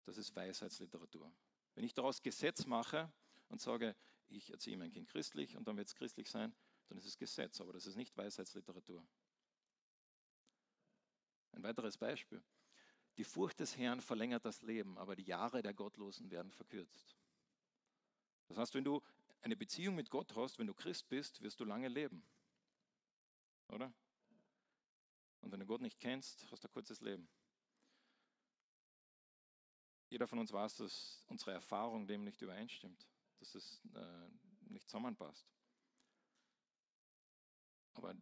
Das 0.05 0.17
ist 0.17 0.33
Weisheitsliteratur. 0.33 1.29
Wenn 1.75 1.83
ich 1.83 1.93
daraus 1.93 2.21
Gesetz 2.21 2.65
mache 2.65 3.11
und 3.49 3.59
sage, 3.59 3.97
ich 4.29 4.49
erziehe 4.49 4.77
mein 4.77 4.91
Kind 4.91 5.09
christlich 5.09 5.57
und 5.57 5.67
dann 5.67 5.75
wird 5.75 5.89
es 5.89 5.95
christlich 5.95 6.29
sein, 6.29 6.55
dann 6.87 6.97
ist 6.97 7.05
es 7.05 7.17
Gesetz, 7.17 7.59
aber 7.59 7.73
das 7.73 7.85
ist 7.85 7.97
nicht 7.97 8.15
Weisheitsliteratur. 8.15 9.05
Ein 11.51 11.63
weiteres 11.63 11.97
Beispiel. 11.97 12.43
Die 13.17 13.23
Furcht 13.23 13.59
des 13.59 13.77
Herrn 13.77 14.01
verlängert 14.01 14.45
das 14.45 14.61
Leben, 14.61 14.97
aber 14.97 15.15
die 15.15 15.23
Jahre 15.23 15.61
der 15.61 15.73
Gottlosen 15.73 16.31
werden 16.31 16.51
verkürzt. 16.51 17.17
Das 18.47 18.57
heißt, 18.57 18.73
wenn 18.73 18.83
du 18.83 19.01
eine 19.41 19.55
Beziehung 19.55 19.95
mit 19.95 20.09
Gott 20.09 20.35
hast, 20.35 20.59
wenn 20.59 20.67
du 20.67 20.73
Christ 20.73 21.09
bist, 21.09 21.41
wirst 21.41 21.59
du 21.59 21.65
lange 21.65 21.87
leben. 21.87 22.23
Oder? 23.67 23.93
Und 25.41 25.51
wenn 25.51 25.59
du 25.59 25.65
Gott 25.65 25.81
nicht 25.81 25.99
kennst, 25.99 26.49
hast 26.51 26.63
du 26.63 26.67
ein 26.67 26.71
kurzes 26.71 27.01
Leben. 27.01 27.29
Jeder 30.09 30.27
von 30.27 30.39
uns 30.39 30.51
weiß, 30.51 30.77
dass 30.77 31.23
unsere 31.27 31.51
Erfahrung 31.51 32.07
dem 32.07 32.23
nicht 32.23 32.41
übereinstimmt, 32.41 33.07
dass 33.39 33.53
es 33.53 33.81
äh, 33.93 34.29
nicht 34.61 34.89
zusammenpasst. 34.89 35.47
Aber 37.93 38.15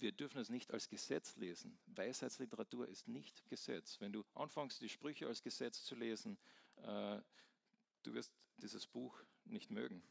wir 0.00 0.12
dürfen 0.12 0.38
es 0.38 0.48
nicht 0.48 0.70
als 0.72 0.88
Gesetz 0.88 1.36
lesen. 1.36 1.78
Weisheitsliteratur 1.86 2.88
ist 2.88 3.08
nicht 3.08 3.48
Gesetz. 3.48 4.00
Wenn 4.00 4.12
du 4.12 4.24
anfängst, 4.34 4.80
die 4.80 4.88
Sprüche 4.88 5.26
als 5.26 5.42
Gesetz 5.42 5.82
zu 5.84 5.94
lesen, 5.94 6.38
äh, 6.76 7.20
du 8.02 8.14
wirst 8.14 8.32
dieses 8.56 8.86
Buch 8.86 9.20
nicht 9.44 9.70
mögen. 9.70 10.02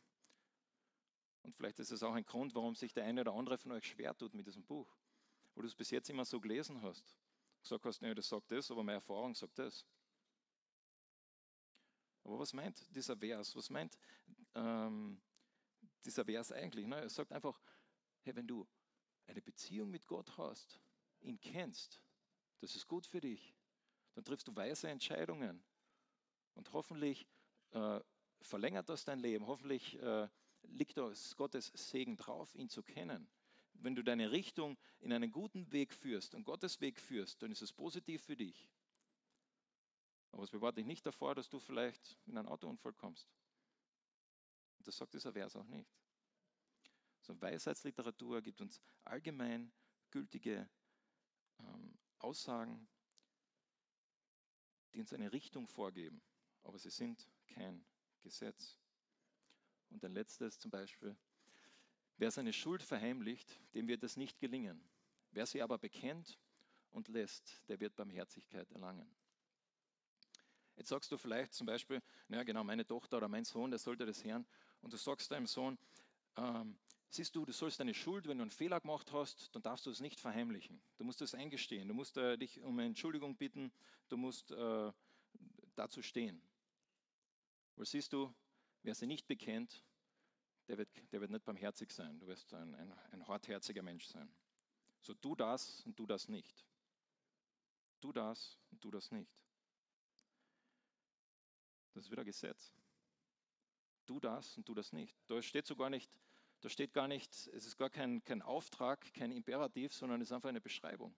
Und 1.43 1.56
vielleicht 1.56 1.80
ist 1.80 1.91
es 1.91 2.04
auch 2.04 2.13
ein 2.13 2.26
Grund, 2.26 2.56
warum 2.56 2.76
sich 2.76 2.93
der 2.93 3.06
eine 3.06 3.21
oder 3.21 3.34
andere 3.34 3.58
von 3.58 3.71
euch 3.71 3.88
schwer 3.88 4.15
tut 4.17 4.34
mit 4.34 4.47
diesem 4.47 4.65
Buch, 4.65 4.97
wo 5.56 5.62
du 5.62 5.67
es 5.67 5.76
bis 5.76 5.91
jetzt 5.91 6.10
immer 6.10 6.26
so 6.26 6.39
gelesen 6.39 6.82
hast. 6.82 7.15
Gesagt 7.62 7.86
hast, 7.86 8.02
nee, 8.02 8.13
das 8.13 8.28
sagt 8.28 8.52
das, 8.52 8.69
aber 8.69 8.84
meine 8.84 8.97
Erfahrung 8.97 9.34
sagt 9.34 9.58
das. 9.58 9.86
Aber 12.23 12.39
was 12.39 12.52
meint 12.52 12.93
dieser 12.93 13.15
Vers? 13.15 13.56
Was 13.56 13.69
meint 13.69 13.97
ähm, 14.56 15.21
dieser 16.04 16.26
Vers 16.26 16.52
eigentlich? 16.52 16.86
Ne? 16.86 17.00
Er 17.00 17.10
sagt 17.10 17.32
einfach, 17.32 17.62
hey, 18.23 18.36
wenn 18.36 18.47
du 18.47 18.67
eine 19.28 19.42
Beziehung 19.42 19.92
mit 19.92 20.08
Gott 20.08 20.38
hast, 20.38 20.80
ihn 21.22 21.40
kennst, 21.40 22.02
das 22.60 22.76
ist 22.76 22.88
gut 22.88 23.06
für 23.06 23.22
dich, 23.22 23.56
dann 24.13 24.24
triffst 24.24 24.48
du 24.48 24.56
weise 24.56 24.90
Entscheidungen. 24.90 25.63
Und 26.56 26.74
hoffentlich 26.74 27.28
äh, 27.72 28.00
verlängert 28.42 28.90
das 28.90 29.06
dein 29.06 29.20
Leben, 29.20 29.46
hoffentlich 29.46 30.02
äh, 30.02 30.28
liegt 30.63 30.98
da 30.98 31.12
Gottes 31.36 31.72
Segen 31.76 32.18
drauf, 32.18 32.56
ihn 32.56 32.70
zu 32.70 32.84
kennen. 32.84 33.30
Wenn 33.74 33.96
du 33.96 34.04
deine 34.04 34.32
Richtung 34.32 34.78
in 35.00 35.13
einen 35.13 35.32
guten 35.32 35.72
Weg 35.72 35.94
führst, 35.94 36.34
einen 36.34 36.44
Gottes 36.44 36.82
Weg 36.82 37.00
führst, 37.00 37.44
dann 37.44 37.52
ist 37.52 37.62
es 37.62 37.72
positiv 37.72 38.24
für 38.24 38.36
dich. 38.36 38.72
Aber 40.32 40.44
es 40.44 40.50
bewahrt 40.50 40.78
dich 40.78 40.86
nicht 40.86 41.06
davor, 41.06 41.36
dass 41.36 41.50
du 41.50 41.60
vielleicht 41.60 42.18
in 42.26 42.38
einen 42.38 42.48
Autounfall 42.48 42.94
kommst. 42.94 43.28
Und 44.80 44.88
das 44.88 44.98
sagt 44.98 45.13
dieser 45.13 45.32
Vers 45.32 45.56
auch 45.56 45.68
nicht. 45.68 45.92
So 47.28 47.42
Weisheitsliteratur 47.42 48.42
gibt 48.42 48.62
uns 48.62 48.80
allgemein 49.04 49.74
gültige 50.12 50.70
ähm, 51.60 51.94
Aussagen, 52.20 52.88
die 54.94 55.02
uns 55.02 55.12
eine 55.12 55.34
Richtung 55.34 55.68
vorgeben, 55.68 56.22
aber 56.63 56.80
sie 56.80 56.90
sind 56.90 57.28
kein 57.48 57.86
Gesetz. 58.22 58.80
Und 59.90 60.06
ein 60.06 60.13
letztes 60.13 60.58
zum 60.58 60.72
Beispiel, 60.72 61.18
wer 62.16 62.32
seine 62.32 62.54
Schuld 62.54 62.82
verheimlicht, 62.82 63.60
dem 63.74 63.90
wird 63.90 64.06
es 64.06 64.16
nicht 64.16 64.40
gelingen. 64.40 64.82
Wer 65.32 65.46
sie 65.46 65.62
aber 65.62 65.78
bekennt 65.78 66.40
und 66.92 67.10
lässt, 67.10 67.62
der 67.68 67.82
wird 67.82 67.98
Barmherzigkeit 67.98 68.72
erlangen. 68.72 69.13
Jetzt 70.78 70.88
sagst 70.88 71.12
du 71.12 71.18
vielleicht 71.18 71.54
zum 71.54 71.68
Beispiel, 71.68 72.02
naja 72.30 72.44
genau, 72.44 72.63
meine 72.63 72.86
Tochter 72.86 73.18
oder 73.18 73.28
mein 73.28 73.44
Sohn, 73.44 73.70
der 73.70 73.80
sollte 73.80 74.06
das 74.06 74.24
hören. 74.24 74.48
Und 74.80 74.94
du 74.94 74.98
sagst 74.98 75.30
deinem 75.30 75.48
Sohn, 75.48 75.78
ähm, 76.38 76.80
Siehst 77.10 77.36
du, 77.36 77.46
du 77.46 77.54
sollst 77.54 77.80
deine 77.80 77.93
Schuld, 77.93 78.28
wenn 78.28 78.38
du 78.38 78.43
einen 78.43 78.52
Fehler 78.52 78.82
gemacht 78.82 79.12
hast, 79.13 79.56
dann 79.56 79.62
darfst 79.62 79.86
du 79.86 79.89
es 79.89 80.02
nicht 80.02 80.20
verheimlichen. 80.20 80.82
Du 80.98 81.06
musst 81.06 81.22
es 81.22 81.34
eingestehen. 81.34 81.88
Du 81.88 81.93
musst 81.93 82.17
äh, 82.17 82.38
dich 82.38 82.62
um 82.62 82.80
Entschuldigung 82.80 83.38
bitten. 83.38 83.72
Du 84.10 84.17
musst 84.17 84.52
äh, 84.52 84.91
dazu 85.76 86.02
stehen. 86.02 86.41
Weil 87.76 87.86
siehst 87.86 88.12
du, 88.12 88.34
wer 88.84 88.93
sie 88.93 89.08
nicht 89.08 89.28
bekennt, 89.28 89.84
der 90.67 90.78
wird, 90.78 90.89
der 91.12 91.22
wird 91.22 91.32
nicht 91.32 91.46
barmherzig 91.46 91.91
sein. 91.91 92.20
Du 92.20 92.28
wirst 92.28 92.54
ein, 92.54 92.76
ein, 92.76 92.91
ein 93.12 93.28
hartherziger 93.28 93.84
Mensch 93.84 94.06
sein. 94.08 94.30
So 95.02 95.13
tu 95.13 95.36
das 95.36 95.82
und 95.86 95.96
tu 95.96 96.06
das 96.06 96.28
nicht. 96.28 96.65
Tu 98.02 98.12
das 98.12 98.60
und 98.72 98.82
tu 98.82 98.91
das 98.91 99.12
nicht. 99.12 99.32
Das 101.93 102.06
ist 102.06 102.12
wieder 102.12 102.26
Gesetz. 102.26 102.74
Tu 104.06 104.20
das 104.20 104.58
und 104.58 104.65
tu 104.65 104.74
das 104.74 104.91
nicht. 104.91 105.17
Da 105.28 105.41
steht 105.41 105.65
sogar 105.65 105.89
nicht, 105.89 106.20
da 106.62 106.70
steht 106.70 106.93
gar 106.93 107.08
nicht, 107.08 107.32
es 107.32 107.65
ist 107.65 107.78
gar 107.78 107.89
kein, 107.89 108.24
kein 108.24 108.41
Auftrag, 108.41 109.13
kein 109.13 109.32
Imperativ, 109.32 109.93
sondern 109.93 110.22
es 110.22 110.30
ist 110.30 110.32
einfach 110.32 110.50
eine 110.50 110.62
Beschreibung. 110.62 111.15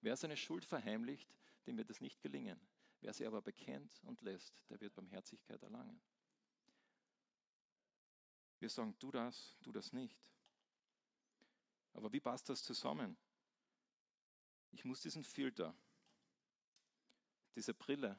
Wer 0.00 0.16
seine 0.16 0.36
Schuld 0.36 0.64
verheimlicht, 0.64 1.28
dem 1.66 1.76
wird 1.76 1.90
es 1.90 2.00
nicht 2.00 2.20
gelingen. 2.20 2.60
Wer 3.00 3.12
sie 3.12 3.26
aber 3.26 3.42
bekennt 3.42 4.00
und 4.04 4.20
lässt, 4.22 4.62
der 4.68 4.80
wird 4.80 4.94
Barmherzigkeit 4.94 5.62
erlangen. 5.62 6.00
Wir 8.58 8.68
sagen, 8.68 8.96
tu 8.98 9.10
das, 9.10 9.56
tu 9.62 9.72
das 9.72 9.92
nicht. 9.92 10.18
Aber 11.94 12.12
wie 12.12 12.20
passt 12.20 12.48
das 12.48 12.62
zusammen? 12.62 13.16
Ich 14.70 14.84
muss 14.84 15.00
diesen 15.00 15.24
Filter, 15.24 15.74
diese 17.54 17.74
Brille 17.74 18.18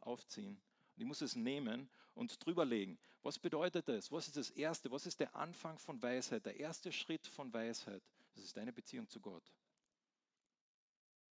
aufziehen 0.00 0.62
ich 0.96 1.04
muss 1.04 1.20
es 1.20 1.36
nehmen 1.36 1.90
und 2.14 2.44
drüberlegen. 2.44 2.98
Was 3.22 3.38
bedeutet 3.38 3.88
das? 3.88 4.10
Was 4.10 4.26
ist 4.26 4.36
das 4.36 4.50
Erste? 4.50 4.90
Was 4.90 5.06
ist 5.06 5.20
der 5.20 5.34
Anfang 5.36 5.78
von 5.78 6.02
Weisheit? 6.02 6.44
Der 6.44 6.58
erste 6.58 6.90
Schritt 6.90 7.26
von 7.26 7.52
Weisheit? 7.52 8.02
Das 8.34 8.44
ist 8.44 8.56
deine 8.56 8.72
Beziehung 8.72 9.08
zu 9.08 9.20
Gott. 9.20 9.52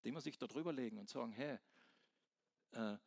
Den 0.04 0.13
muss 0.13 0.26
ich 0.26 0.38
da 0.38 0.48
drüberlegen 0.48 0.98
und 0.98 1.10
sagen, 1.10 1.32
hey, 1.32 1.58
äh, 2.72 2.98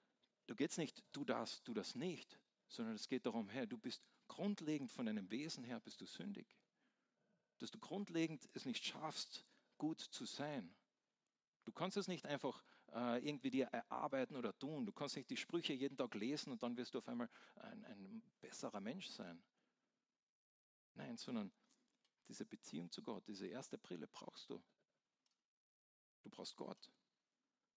du 0.47 0.55
geht's 0.55 0.77
nicht, 0.77 1.03
du 1.13 1.25
das, 1.25 1.63
du 1.63 1.75
das 1.75 1.95
nicht, 1.95 2.39
sondern 2.69 2.95
es 2.95 3.09
geht 3.09 3.27
darum, 3.27 3.49
hey, 3.49 3.67
du 3.67 3.79
bist 3.79 4.03
grundlegend 4.29 4.91
von 4.91 5.07
deinem 5.07 5.31
Wesen 5.31 5.65
her, 5.65 5.81
bist 5.81 6.01
du 6.01 6.07
sündig. 6.07 6.47
Dass 7.59 7.71
du 7.71 7.79
grundlegend 7.79 8.49
es 8.53 8.67
nicht 8.67 8.85
schaffst, 8.85 9.47
gut 9.79 10.01
zu 10.01 10.25
sein. 10.25 10.75
Du 11.65 11.73
kannst 11.73 11.97
es 11.97 12.09
nicht 12.09 12.27
einfach 12.27 12.63
äh, 12.93 13.27
irgendwie 13.27 13.51
dir 13.51 13.67
erarbeiten 13.67 14.37
oder 14.37 14.57
tun. 14.59 14.87
Du 14.87 14.93
kannst 14.93 15.17
nicht 15.17 15.31
die 15.31 15.37
Sprüche 15.37 15.73
jeden 15.73 15.97
Tag 15.97 16.15
lesen 16.15 16.53
und 16.53 16.63
dann 16.63 16.77
wirst 16.77 16.95
du 16.95 16.99
auf 16.99 17.09
einmal 17.09 17.29
ein, 17.57 17.85
ein 17.85 18.23
besserer 18.41 18.81
Mensch 18.81 19.09
sein. 19.09 19.43
Nein, 20.95 21.17
sondern 21.17 21.53
diese 22.29 22.45
Beziehung 22.45 22.91
zu 22.91 23.03
Gott, 23.03 23.27
diese 23.29 23.47
erste 23.47 23.79
Brille 23.79 24.07
brauchst 24.07 24.51
du. 24.51 24.63
Du 26.23 26.31
brauchst 26.31 26.57
Gott. 26.57 26.91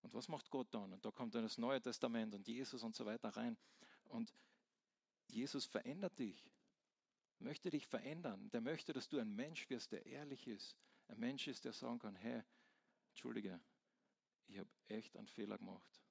Und 0.02 0.14
was 0.14 0.28
macht 0.28 0.50
Gott 0.50 0.74
dann? 0.74 0.94
Und 0.94 1.04
da 1.06 1.12
kommt 1.12 1.36
dann 1.36 1.44
das 1.44 1.58
Neue 1.58 1.82
Testament 1.82 2.34
und 2.34 2.48
Jesus 2.48 2.84
und 2.84 2.96
so 2.96 3.06
weiter 3.06 3.30
rein. 3.30 3.58
Und 4.06 4.34
Jesus 5.28 5.66
verändert 5.66 6.18
dich, 6.18 6.50
möchte 7.40 7.70
dich 7.70 7.86
verändern. 7.86 8.50
Der 8.52 8.62
möchte, 8.62 8.94
dass 8.94 9.10
du 9.10 9.20
ein 9.20 9.36
Mensch 9.36 9.70
wirst, 9.70 9.92
der 9.92 10.06
ehrlich 10.06 10.48
ist. 10.48 10.78
Ein 11.08 11.20
Mensch 11.20 11.48
ist, 11.48 11.66
der 11.66 11.74
sagen 11.74 12.00
kann, 12.00 12.16
hey, 12.16 12.44
entschuldige, 13.10 13.60
ich 14.50 14.58
habe 14.58 14.70
echt 14.88 15.16
einen 15.16 15.28
Fehler 15.28 15.58
gemacht. 15.58 16.02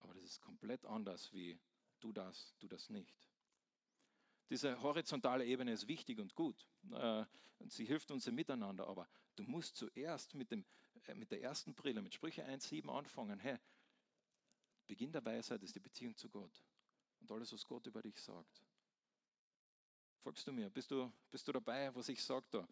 Aber 0.00 0.14
das 0.14 0.24
ist 0.24 0.40
komplett 0.40 0.84
anders 0.84 1.32
wie 1.32 1.58
du 2.00 2.12
das, 2.12 2.54
du 2.58 2.68
das 2.68 2.90
nicht. 2.90 3.28
Diese 4.50 4.80
horizontale 4.82 5.46
Ebene 5.46 5.72
ist 5.72 5.88
wichtig 5.88 6.18
und 6.18 6.34
gut. 6.34 6.68
Äh, 6.92 7.24
und 7.58 7.72
sie 7.72 7.86
hilft 7.86 8.10
uns 8.10 8.26
im 8.26 8.34
Miteinander. 8.34 8.86
Aber 8.86 9.08
du 9.36 9.42
musst 9.44 9.76
zuerst 9.76 10.34
mit, 10.34 10.50
dem, 10.50 10.66
äh, 11.06 11.14
mit 11.14 11.30
der 11.30 11.40
ersten 11.40 11.74
Brille, 11.74 12.02
mit 12.02 12.12
Sprüche 12.12 12.46
1,7 12.46 12.88
anfangen. 12.90 13.38
Hey, 13.40 13.58
Beginn 14.86 15.12
der 15.12 15.24
Weisheit 15.24 15.62
ist 15.62 15.74
die 15.74 15.80
Beziehung 15.80 16.14
zu 16.14 16.28
Gott. 16.28 16.62
Und 17.20 17.32
alles, 17.32 17.52
was 17.52 17.66
Gott 17.66 17.86
über 17.86 18.02
dich 18.02 18.20
sagt. 18.20 18.62
Folgst 20.22 20.46
du 20.46 20.52
mir? 20.52 20.68
Bist 20.68 20.90
du, 20.90 21.10
bist 21.30 21.48
du 21.48 21.52
dabei, 21.52 21.94
was 21.94 22.08
ich 22.10 22.22
sage 22.22 22.46
da? 22.50 22.68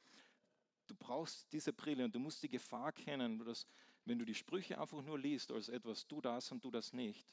Du 0.93 0.99
brauchst 0.99 1.51
diese 1.55 1.73
Brille 1.73 2.05
und 2.05 2.15
du 2.15 2.19
musst 2.19 2.43
die 2.43 2.51
Gefahr 2.51 2.93
kennen, 2.93 3.39
dass 3.39 3.67
wenn 4.05 4.19
du 4.19 4.27
die 4.27 4.35
Sprüche 4.35 4.79
einfach 4.79 5.01
nur 5.01 5.19
liest 5.19 5.51
als 5.51 5.71
etwas, 5.71 6.07
tu 6.07 6.21
das 6.21 6.53
und 6.53 6.61
tu 6.61 6.71
das 6.71 6.93
nicht, 6.93 7.27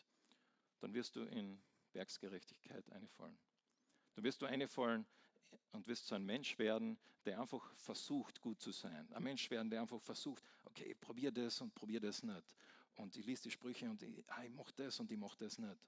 dann 0.79 0.93
wirst 0.93 1.17
du 1.17 1.23
in 1.23 1.61
Werksgerechtigkeit 1.91 2.89
einfallen. 2.89 3.37
Dann 4.13 4.23
wirst 4.23 4.41
du 4.41 4.45
einfallen 4.45 5.05
und 5.73 5.85
wirst 5.87 6.07
so 6.07 6.15
ein 6.15 6.25
Mensch 6.25 6.57
werden, 6.57 6.97
der 7.25 7.41
einfach 7.41 7.73
versucht, 7.73 8.39
gut 8.39 8.61
zu 8.61 8.71
sein. 8.71 9.11
Ein 9.11 9.23
Mensch 9.23 9.51
werden, 9.51 9.69
der 9.69 9.81
einfach 9.81 10.01
versucht, 10.01 10.41
okay, 10.63 10.95
probier 10.95 11.29
das 11.29 11.59
und 11.59 11.75
probier 11.75 11.99
das 11.99 12.23
nicht. 12.23 12.55
Und 12.95 13.13
ich 13.17 13.25
lese 13.25 13.43
die 13.43 13.51
Sprüche 13.51 13.89
und 13.89 14.01
ich, 14.01 14.23
ah, 14.31 14.45
ich 14.45 14.51
mache 14.51 14.71
das 14.77 15.01
und 15.01 15.11
ich 15.11 15.17
mache 15.17 15.37
das 15.37 15.57
nicht. 15.57 15.85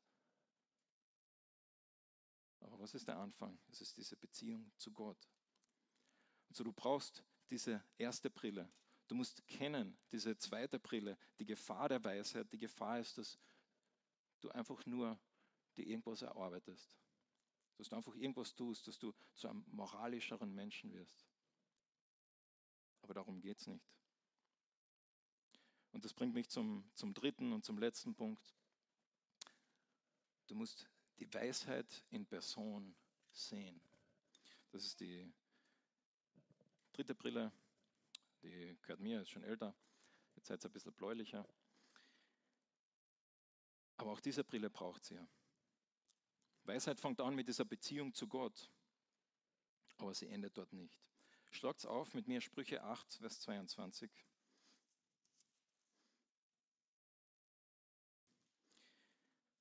Aber 2.59 2.77
was 2.79 2.93
ist 2.95 3.07
der 3.07 3.15
Anfang? 3.15 3.57
Es 3.69 3.79
ist 3.79 3.95
diese 3.95 4.17
Beziehung 4.17 4.73
zu 4.75 4.91
Gott. 4.91 5.29
Also 6.49 6.65
du 6.65 6.73
brauchst 6.73 7.23
diese 7.51 7.83
erste 7.97 8.29
Brille. 8.29 8.71
Du 9.07 9.15
musst 9.15 9.45
kennen 9.45 9.97
diese 10.11 10.37
zweite 10.37 10.79
Brille, 10.79 11.17
die 11.37 11.45
Gefahr 11.45 11.89
der 11.89 12.03
Weisheit. 12.03 12.51
Die 12.51 12.57
Gefahr 12.57 12.99
ist, 12.99 13.17
dass 13.17 13.37
du 14.39 14.49
einfach 14.49 14.85
nur 14.85 15.19
dir 15.75 15.85
irgendwas 15.85 16.21
erarbeitest. 16.21 16.97
Dass 17.77 17.89
du 17.89 17.95
einfach 17.95 18.15
irgendwas 18.15 18.55
tust, 18.55 18.87
dass 18.87 18.97
du 18.97 19.13
zu 19.35 19.49
einem 19.49 19.65
moralischeren 19.67 20.53
Menschen 20.55 20.93
wirst. 20.93 21.27
Aber 23.01 23.13
darum 23.13 23.41
geht 23.41 23.59
es 23.59 23.67
nicht. 23.67 23.85
Und 25.91 26.05
das 26.05 26.13
bringt 26.13 26.33
mich 26.33 26.49
zum, 26.49 26.89
zum 26.93 27.13
dritten 27.13 27.51
und 27.51 27.65
zum 27.65 27.77
letzten 27.77 28.15
Punkt. 28.15 28.55
Du 30.47 30.55
musst 30.55 30.89
die 31.19 31.31
Weisheit 31.33 32.05
in 32.11 32.25
Person 32.25 32.95
sehen. 33.31 33.81
Das 34.71 34.85
ist 34.85 35.01
die 35.01 35.33
dritte 36.91 37.15
Brille, 37.15 37.51
die 38.43 38.77
gehört 38.81 38.99
mir, 38.99 39.21
ist 39.21 39.29
schon 39.29 39.43
älter. 39.43 39.75
Jetzt 40.35 40.47
seid 40.47 40.63
ihr 40.63 40.69
ein 40.69 40.73
bisschen 40.73 40.93
bläulicher. 40.93 41.47
Aber 43.97 44.11
auch 44.11 44.19
diese 44.19 44.43
Brille 44.43 44.69
braucht 44.69 45.05
sie 45.05 45.15
ja. 45.15 45.27
Weisheit 46.63 46.99
fängt 46.99 47.19
an 47.21 47.35
mit 47.35 47.47
dieser 47.47 47.65
Beziehung 47.65 48.13
zu 48.13 48.27
Gott, 48.27 48.71
aber 49.97 50.13
sie 50.13 50.27
endet 50.27 50.57
dort 50.57 50.73
nicht. 50.73 51.01
Schlagt's 51.51 51.85
auf 51.85 52.13
mit 52.13 52.27
mir 52.27 52.39
Sprüche 52.39 52.83
8, 52.83 53.15
Vers 53.15 53.41
22. 53.41 54.09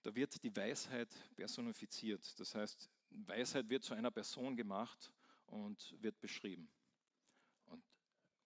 Da 0.02 0.14
wird 0.14 0.42
die 0.42 0.54
Weisheit 0.56 1.14
personifiziert. 1.36 2.38
Das 2.38 2.54
heißt, 2.54 2.88
Weisheit 3.10 3.68
wird 3.68 3.82
zu 3.82 3.94
einer 3.94 4.10
Person 4.10 4.56
gemacht 4.56 5.12
und 5.46 5.94
wird 6.00 6.18
beschrieben. 6.20 6.70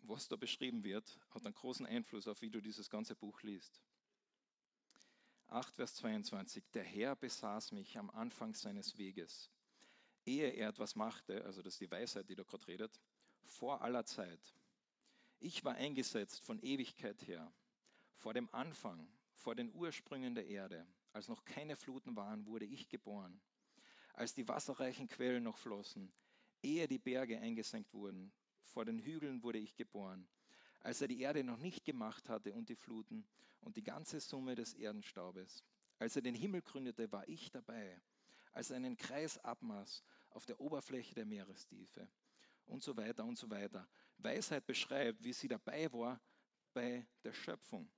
Was 0.07 0.29
da 0.29 0.37
beschrieben 0.37 0.85
wird, 0.85 1.19
hat 1.31 1.47
einen 1.47 1.55
großen 1.55 1.87
Einfluss 1.87 2.29
auf, 2.29 2.43
wie 2.43 2.51
du 2.51 2.61
dieses 2.61 2.91
ganze 2.91 3.15
Buch 3.15 3.41
liest. 3.41 3.81
8, 5.49 5.75
Vers 5.75 5.95
22. 5.95 6.63
Der 6.75 6.85
Herr 6.85 7.17
besaß 7.17 7.73
mich 7.73 7.97
am 7.97 8.11
Anfang 8.11 8.53
seines 8.53 8.99
Weges, 8.99 9.51
ehe 10.27 10.51
er 10.51 10.69
etwas 10.69 10.95
machte, 10.95 11.43
also 11.47 11.63
das 11.63 11.75
ist 11.75 11.81
die 11.81 11.91
Weisheit, 11.91 12.29
die 12.29 12.35
da 12.35 12.43
gerade 12.43 12.67
redet, 12.67 13.01
vor 13.47 13.81
aller 13.81 14.05
Zeit. 14.05 14.41
Ich 15.41 15.65
war 15.65 15.75
eingesetzt 15.75 16.43
von 16.43 16.61
Ewigkeit 16.61 17.27
her, 17.27 17.51
vor 18.17 18.35
dem 18.35 18.53
Anfang, 18.53 19.09
vor 19.33 19.55
den 19.55 19.73
Ursprüngen 19.73 20.35
der 20.35 20.47
Erde. 20.47 20.87
Als 21.15 21.29
noch 21.29 21.47
keine 21.47 21.77
Fluten 21.77 22.15
waren, 22.15 22.45
wurde 22.45 22.67
ich 22.67 22.91
geboren. 22.91 23.41
Als 24.13 24.35
die 24.35 24.49
wasserreichen 24.49 25.09
Quellen 25.09 25.45
noch 25.45 25.57
flossen, 25.57 26.13
ehe 26.63 26.89
die 26.89 26.99
Berge 26.99 27.39
eingesenkt 27.39 27.95
wurden, 27.95 28.33
vor 28.65 28.85
den 28.85 28.99
Hügeln 28.99 29.43
wurde 29.43 29.59
ich 29.59 29.77
geboren. 29.77 30.27
Als 30.81 31.01
er 31.01 31.09
die 31.09 31.21
Erde 31.21 31.45
noch 31.45 31.59
nicht 31.59 31.85
gemacht 31.85 32.29
hatte 32.29 32.53
und 32.53 32.69
die 32.69 32.77
Fluten 32.77 33.27
und 33.61 33.77
die 33.77 33.83
ganze 33.83 34.21
Summe 34.21 34.55
des 34.55 34.75
Erdenstaubes. 34.75 35.65
Als 35.99 36.17
er 36.17 36.23
den 36.23 36.35
Himmel 36.35 36.63
gründete, 36.63 37.11
war 37.11 37.27
ich 37.29 37.51
dabei. 37.51 38.01
Als 38.53 38.71
er 38.71 38.77
einen 38.77 38.97
Kreis 38.97 39.39
abmaß 39.39 40.03
auf 40.31 40.47
der 40.47 40.61
Oberfläche 40.61 41.15
der 41.15 41.25
Meerestiefe 41.25 42.09
und 42.67 42.83
so 42.83 42.97
weiter 42.97 43.25
und 43.25 43.39
so 43.39 43.49
weiter. 43.51 43.89
Weisheit 44.19 44.67
beschreibt, 44.67 45.23
wie 45.23 45.33
sie 45.33 45.49
dabei 45.49 45.93
war 45.93 46.21
bei 46.73 47.07
der 47.23 47.33
Schöpfung. 47.33 47.91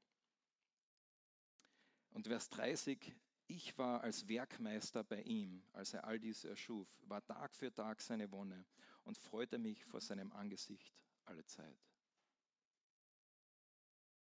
Und 2.11 2.27
Vers 2.27 2.49
30, 2.51 3.15
ich 3.49 3.77
war 3.79 4.03
als 4.03 4.27
Werkmeister 4.29 5.05
bei 5.05 5.23
ihm, 5.23 5.63
als 5.73 5.95
er 5.95 6.05
all 6.05 6.19
dies 6.19 6.45
erschuf, 6.45 6.89
war 7.03 7.25
Tag 7.25 7.55
für 7.55 7.73
Tag 7.73 8.01
seine 8.01 8.31
Wonne 8.31 8.65
und 9.07 9.17
freute 9.17 9.59
mich 9.59 9.85
vor 9.85 10.01
seinem 10.01 10.33
Angesicht 10.33 10.93
alle 11.25 11.45
Zeit. 11.47 11.79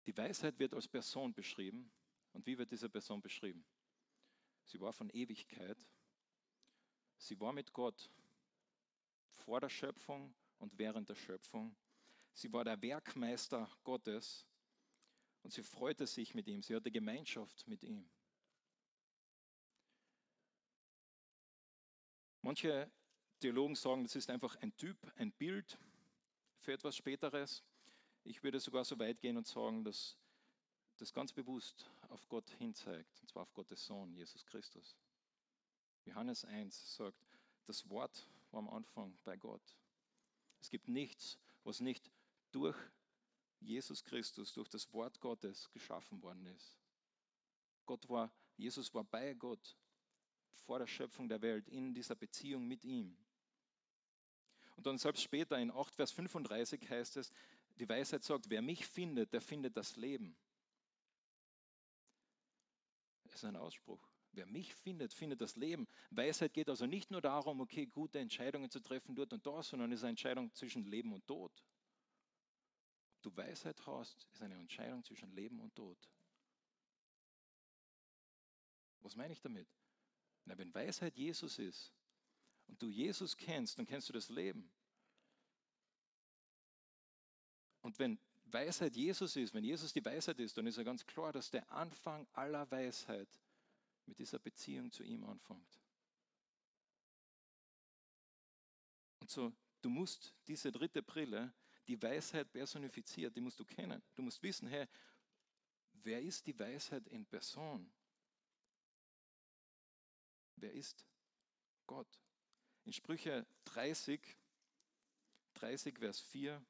Die 0.06 0.16
Weisheit 0.16 0.58
wird 0.58 0.74
als 0.74 0.88
Person 0.88 1.32
beschrieben. 1.32 1.90
Und 2.32 2.46
wie 2.46 2.58
wird 2.58 2.70
diese 2.72 2.88
Person 2.88 3.22
beschrieben? 3.22 3.64
Sie 4.64 4.80
war 4.80 4.92
von 4.92 5.08
Ewigkeit. 5.10 5.78
Sie 7.16 7.38
war 7.38 7.52
mit 7.52 7.72
Gott 7.72 8.10
vor 9.30 9.60
der 9.60 9.68
Schöpfung 9.68 10.34
und 10.58 10.76
während 10.78 11.08
der 11.08 11.14
Schöpfung. 11.14 11.76
Sie 12.32 12.52
war 12.52 12.64
der 12.64 12.80
Werkmeister 12.82 13.70
Gottes 13.84 14.46
und 15.42 15.52
sie 15.52 15.62
freute 15.62 16.06
sich 16.06 16.34
mit 16.34 16.48
ihm. 16.48 16.62
Sie 16.62 16.74
hatte 16.74 16.90
Gemeinschaft 16.90 17.68
mit 17.68 17.84
ihm. 17.84 18.10
Manche 22.40 22.90
Theologen 23.42 23.74
sagen, 23.74 24.04
das 24.04 24.14
ist 24.14 24.30
einfach 24.30 24.54
ein 24.62 24.76
Typ, 24.76 24.96
ein 25.16 25.32
Bild 25.32 25.76
für 26.60 26.72
etwas 26.72 26.94
Späteres. 26.94 27.64
Ich 28.22 28.44
würde 28.44 28.60
sogar 28.60 28.84
so 28.84 28.96
weit 29.00 29.20
gehen 29.20 29.36
und 29.36 29.48
sagen, 29.48 29.82
dass 29.82 30.16
das 30.98 31.12
ganz 31.12 31.32
bewusst 31.32 31.90
auf 32.10 32.28
Gott 32.28 32.48
hinzeigt, 32.58 33.20
und 33.20 33.28
zwar 33.28 33.42
auf 33.42 33.52
Gottes 33.52 33.84
Sohn, 33.84 34.14
Jesus 34.14 34.46
Christus. 34.46 34.96
Johannes 36.04 36.44
1 36.44 36.94
sagt, 36.94 37.18
das 37.66 37.88
Wort 37.88 38.28
war 38.52 38.60
am 38.60 38.68
Anfang 38.68 39.18
bei 39.24 39.36
Gott. 39.36 39.76
Es 40.60 40.70
gibt 40.70 40.86
nichts, 40.86 41.36
was 41.64 41.80
nicht 41.80 42.12
durch 42.52 42.76
Jesus 43.58 44.04
Christus, 44.04 44.52
durch 44.52 44.68
das 44.68 44.92
Wort 44.92 45.18
Gottes 45.18 45.68
geschaffen 45.72 46.22
worden 46.22 46.46
ist. 46.46 46.78
Gott 47.86 48.08
war, 48.08 48.32
Jesus 48.56 48.94
war 48.94 49.02
bei 49.02 49.34
Gott 49.34 49.76
vor 50.52 50.78
der 50.78 50.86
Schöpfung 50.86 51.28
der 51.28 51.42
Welt, 51.42 51.68
in 51.68 51.92
dieser 51.92 52.14
Beziehung 52.14 52.68
mit 52.68 52.84
ihm. 52.84 53.16
Und 54.76 54.86
dann 54.86 54.98
selbst 54.98 55.22
später 55.22 55.58
in 55.58 55.70
8 55.70 55.94
Vers 55.94 56.12
35 56.12 56.88
heißt 56.88 57.16
es, 57.16 57.32
die 57.78 57.88
Weisheit 57.88 58.24
sagt, 58.24 58.50
wer 58.50 58.62
mich 58.62 58.86
findet, 58.86 59.32
der 59.32 59.40
findet 59.40 59.76
das 59.76 59.96
Leben. 59.96 60.36
Das 63.24 63.34
ist 63.34 63.44
ein 63.44 63.56
Ausspruch. 63.56 64.06
Wer 64.32 64.46
mich 64.46 64.74
findet, 64.74 65.12
findet 65.12 65.40
das 65.40 65.56
Leben. 65.56 65.86
Weisheit 66.10 66.54
geht 66.54 66.70
also 66.70 66.86
nicht 66.86 67.10
nur 67.10 67.20
darum, 67.20 67.60
okay, 67.60 67.86
gute 67.86 68.18
Entscheidungen 68.18 68.70
zu 68.70 68.80
treffen 68.80 69.14
dort 69.14 69.32
und 69.32 69.46
da, 69.46 69.62
sondern 69.62 69.92
es 69.92 70.00
ist 70.00 70.04
eine 70.04 70.10
Entscheidung 70.10 70.52
zwischen 70.54 70.84
Leben 70.84 71.12
und 71.12 71.26
Tod. 71.26 71.52
Ob 73.16 73.22
du 73.22 73.36
Weisheit 73.36 73.86
hast, 73.86 74.26
ist 74.32 74.42
eine 74.42 74.58
Entscheidung 74.58 75.04
zwischen 75.04 75.30
Leben 75.32 75.60
und 75.60 75.74
Tod. 75.74 75.98
Was 79.00 79.16
meine 79.16 79.32
ich 79.32 79.40
damit? 79.40 79.68
Na, 80.44 80.56
wenn 80.56 80.74
Weisheit 80.74 81.16
Jesus 81.16 81.58
ist 81.58 81.92
und 82.68 82.80
du 82.80 82.88
Jesus 82.88 83.36
kennst, 83.36 83.78
dann 83.78 83.86
kennst 83.86 84.08
du 84.08 84.12
das 84.12 84.28
Leben. 84.28 84.70
Und 87.82 87.98
wenn 87.98 88.18
Weisheit 88.44 88.96
Jesus 88.96 89.36
ist, 89.36 89.54
wenn 89.54 89.64
Jesus 89.64 89.92
die 89.92 90.04
Weisheit 90.04 90.38
ist, 90.38 90.56
dann 90.56 90.66
ist 90.66 90.76
ja 90.76 90.82
ganz 90.82 91.04
klar, 91.06 91.32
dass 91.32 91.50
der 91.50 91.70
Anfang 91.70 92.26
aller 92.32 92.70
Weisheit 92.70 93.28
mit 94.06 94.18
dieser 94.18 94.38
Beziehung 94.38 94.90
zu 94.90 95.02
ihm 95.02 95.24
anfängt. 95.24 95.80
Und 99.20 99.30
so, 99.30 99.52
du 99.80 99.88
musst 99.88 100.34
diese 100.48 100.70
dritte 100.72 101.02
Brille, 101.02 101.52
die 101.88 102.00
Weisheit 102.00 102.50
personifiziert, 102.52 103.34
die 103.36 103.40
musst 103.40 103.58
du 103.58 103.64
kennen. 103.64 104.02
Du 104.14 104.22
musst 104.22 104.42
wissen, 104.42 104.68
hey, 104.68 104.86
wer 105.92 106.20
ist 106.20 106.46
die 106.46 106.58
Weisheit 106.58 107.06
in 107.08 107.24
Person? 107.26 107.92
Wer 110.56 110.72
ist 110.72 111.06
Gott? 111.86 112.20
In 112.84 112.92
Sprüche 112.92 113.46
30, 113.66 114.20
30, 115.54 115.98
Vers 115.98 116.20
4 116.20 116.60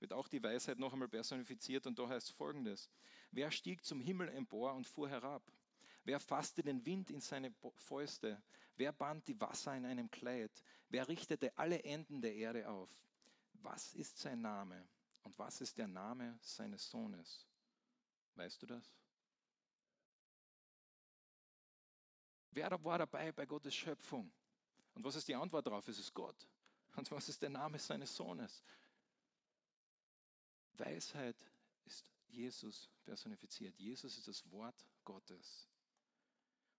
wird 0.00 0.12
auch 0.12 0.26
die 0.26 0.42
Weisheit 0.42 0.78
noch 0.78 0.92
einmal 0.92 1.08
personifiziert 1.08 1.86
und 1.86 1.98
da 1.98 2.08
heißt 2.08 2.32
folgendes. 2.32 2.90
Wer 3.30 3.50
stieg 3.50 3.84
zum 3.84 4.00
Himmel 4.00 4.28
empor 4.28 4.74
und 4.74 4.86
fuhr 4.86 5.08
herab? 5.08 5.42
Wer 6.04 6.18
fasste 6.18 6.62
den 6.62 6.84
Wind 6.84 7.10
in 7.10 7.20
seine 7.20 7.52
Fäuste? 7.76 8.42
Wer 8.76 8.92
band 8.92 9.28
die 9.28 9.40
Wasser 9.40 9.76
in 9.76 9.86
einem 9.86 10.10
Kleid? 10.10 10.50
Wer 10.88 11.06
richtete 11.06 11.56
alle 11.56 11.84
Enden 11.84 12.20
der 12.20 12.34
Erde 12.34 12.68
auf? 12.68 12.90
Was 13.54 13.94
ist 13.94 14.18
sein 14.18 14.40
Name 14.40 14.88
und 15.22 15.38
was 15.38 15.60
ist 15.60 15.78
der 15.78 15.86
Name 15.86 16.36
seines 16.40 16.90
Sohnes? 16.90 17.46
Weißt 18.34 18.60
du 18.62 18.66
das? 18.66 18.96
Wer 22.50 22.82
war 22.82 22.98
dabei 22.98 23.30
bei 23.30 23.46
Gottes 23.46 23.74
Schöpfung? 23.74 24.32
Und 24.94 25.04
was 25.04 25.16
ist 25.16 25.28
die 25.28 25.34
Antwort 25.34 25.66
darauf? 25.66 25.86
Es 25.88 25.98
ist 25.98 26.12
Gott. 26.14 26.36
Und 26.96 27.10
was 27.10 27.28
ist 27.28 27.40
der 27.42 27.50
Name 27.50 27.78
seines 27.78 28.14
Sohnes? 28.14 28.62
Weisheit 30.74 31.36
ist 31.84 32.10
Jesus 32.28 32.90
personifiziert. 33.04 33.78
Jesus 33.78 34.16
ist 34.18 34.28
das 34.28 34.50
Wort 34.50 34.74
Gottes. 35.04 35.68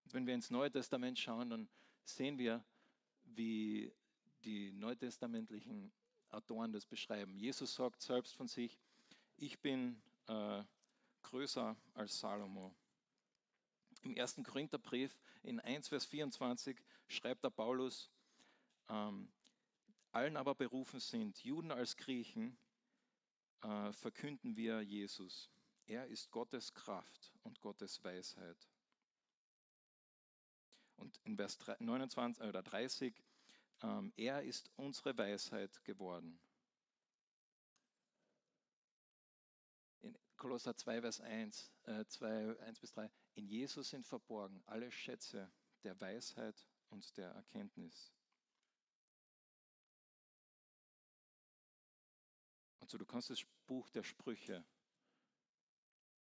Und 0.06 0.14
wenn 0.14 0.28
wir 0.28 0.34
ins 0.34 0.52
Neue 0.52 0.72
Testament 0.72 1.18
schauen, 1.18 1.50
dann 1.50 1.70
sehen 2.04 2.38
wir, 2.38 2.64
wie 3.24 3.92
die 4.44 4.72
neutestamentlichen 4.74 5.92
Autoren 6.30 6.72
das 6.72 6.86
beschreiben. 6.86 7.38
Jesus 7.38 7.76
sagt 7.76 8.02
selbst 8.02 8.36
von 8.36 8.48
sich, 8.48 8.78
ich 9.38 9.60
bin 9.60 10.02
äh, 10.28 10.64
größer 11.24 11.76
als 11.94 12.20
Salomo. 12.20 12.76
Im 14.04 14.16
ersten 14.16 14.44
Korintherbrief 14.44 15.18
in 15.44 15.62
1, 15.62 15.88
Vers 15.88 16.06
24 16.06 16.78
schreibt 17.08 17.44
der 17.44 17.50
Paulus, 17.50 18.12
ähm, 18.90 19.32
allen 20.12 20.36
aber 20.36 20.56
berufen 20.56 21.00
sind, 21.00 21.42
Juden 21.44 21.72
als 21.72 21.96
Griechen, 21.96 22.58
äh, 23.62 23.94
verkünden 23.94 24.58
wir 24.58 24.82
Jesus. 24.82 25.50
Er 25.86 26.06
ist 26.08 26.32
Gottes 26.32 26.74
Kraft 26.74 27.32
und 27.44 27.62
Gottes 27.62 28.04
Weisheit. 28.04 28.70
Und 30.98 31.18
in 31.24 31.38
Vers 31.38 31.58
29 31.80 32.44
oder 32.44 32.62
30, 32.62 33.14
ähm, 33.82 34.12
er 34.18 34.44
ist 34.44 34.70
unsere 34.76 35.18
Weisheit 35.18 35.84
geworden. 35.86 36.40
In 40.02 40.18
Kolosser 40.36 40.76
2, 40.76 41.02
Vers 41.02 41.22
1, 41.22 41.72
äh, 41.84 42.06
2, 42.06 42.60
1 42.60 42.80
bis 42.82 42.92
3, 42.92 43.10
in 43.36 43.48
Jesus 43.48 43.90
sind 43.90 44.06
verborgen 44.06 44.62
alle 44.66 44.92
Schätze 44.92 45.52
der 45.84 46.00
Weisheit 46.00 46.66
und 46.90 47.18
der 47.18 47.32
Erkenntnis. 47.32 48.14
Also 52.80 52.98
du 52.98 53.06
kannst 53.06 53.30
das 53.30 53.44
Buch 53.66 53.90
der 53.90 54.04
Sprüche 54.04 54.64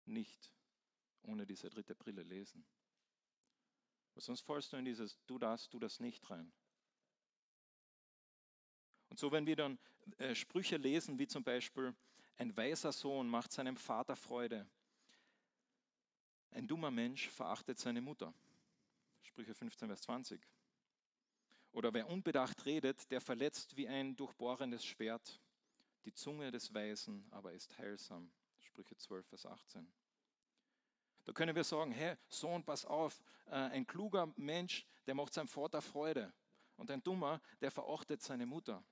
nicht 0.05 0.53
ohne 1.23 1.45
diese 1.45 1.69
dritte 1.69 1.95
Brille 1.95 2.23
lesen. 2.23 2.65
Weil 4.13 4.23
sonst 4.23 4.41
fallst 4.41 4.73
du 4.73 4.77
in 4.77 4.85
dieses 4.85 5.23
Du 5.25 5.37
das, 5.37 5.69
du 5.69 5.79
das 5.79 5.99
nicht 5.99 6.29
rein. 6.29 6.51
Und 9.09 9.19
so, 9.19 9.31
wenn 9.31 9.45
wir 9.45 9.55
dann 9.55 9.79
äh, 10.17 10.35
Sprüche 10.35 10.77
lesen, 10.77 11.19
wie 11.19 11.27
zum 11.27 11.43
Beispiel, 11.43 11.95
ein 12.37 12.55
weiser 12.55 12.91
Sohn 12.91 13.27
macht 13.27 13.51
seinem 13.51 13.77
Vater 13.77 14.15
Freude, 14.15 14.67
ein 16.51 16.67
dummer 16.67 16.91
Mensch 16.91 17.29
verachtet 17.29 17.79
seine 17.79 18.01
Mutter. 18.01 18.33
Sprüche 19.21 19.53
15, 19.53 19.87
Vers 19.87 20.01
20. 20.01 20.41
Oder 21.71 21.93
wer 21.93 22.07
unbedacht 22.07 22.65
redet, 22.65 23.11
der 23.11 23.21
verletzt 23.21 23.77
wie 23.77 23.87
ein 23.87 24.15
durchbohrendes 24.15 24.85
Schwert. 24.85 25.39
Die 26.05 26.13
Zunge 26.13 26.51
des 26.51 26.73
Weisen 26.73 27.27
aber 27.31 27.51
ist 27.53 27.77
heilsam. 27.77 28.31
Sprüche 28.59 28.95
12, 28.97 29.27
Vers 29.27 29.45
18. 29.45 29.87
Da 31.25 31.33
können 31.33 31.55
wir 31.55 31.63
sagen, 31.65 31.91
hey, 31.91 32.15
Sohn, 32.29 32.63
pass 32.63 32.85
auf, 32.85 33.21
äh, 33.47 33.55
ein 33.55 33.85
kluger 33.85 34.31
Mensch, 34.37 34.85
der 35.05 35.13
macht 35.13 35.33
seinem 35.33 35.49
Vater 35.49 35.81
Freude. 35.81 36.33
Und 36.77 36.89
ein 36.89 37.03
Dummer, 37.03 37.41
der 37.59 37.69
verachtet 37.69 38.21
seine 38.21 38.45
Mutter. 38.45 38.83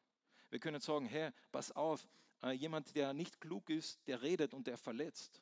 Wir 0.49 0.59
können 0.59 0.81
sagen, 0.81 1.05
hey, 1.05 1.31
pass 1.51 1.71
auf, 1.71 2.07
äh, 2.43 2.51
jemand, 2.51 2.95
der 2.95 3.13
nicht 3.13 3.39
klug 3.39 3.69
ist, 3.69 4.05
der 4.07 4.21
redet 4.21 4.53
und 4.53 4.67
der 4.67 4.77
verletzt. 4.77 5.41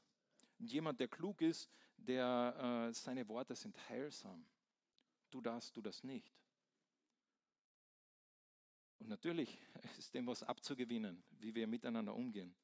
Und 0.63 0.71
jemand, 0.71 0.97
der 1.01 1.09
klug 1.09 1.41
ist, 1.41 1.69
der, 1.97 2.87
äh, 2.87 2.93
seine 2.93 3.27
Worte 3.27 3.53
sind 3.53 3.77
heilsam. 3.89 4.45
Du 5.29 5.41
das, 5.41 5.73
du 5.73 5.81
das 5.81 6.05
nicht. 6.05 6.33
Und 8.99 9.09
natürlich 9.09 9.59
ist 9.97 10.13
dem 10.13 10.25
was 10.25 10.41
abzugewinnen, 10.41 11.21
wie 11.31 11.53
wir 11.53 11.67
miteinander 11.67 12.15
umgehen. 12.15 12.55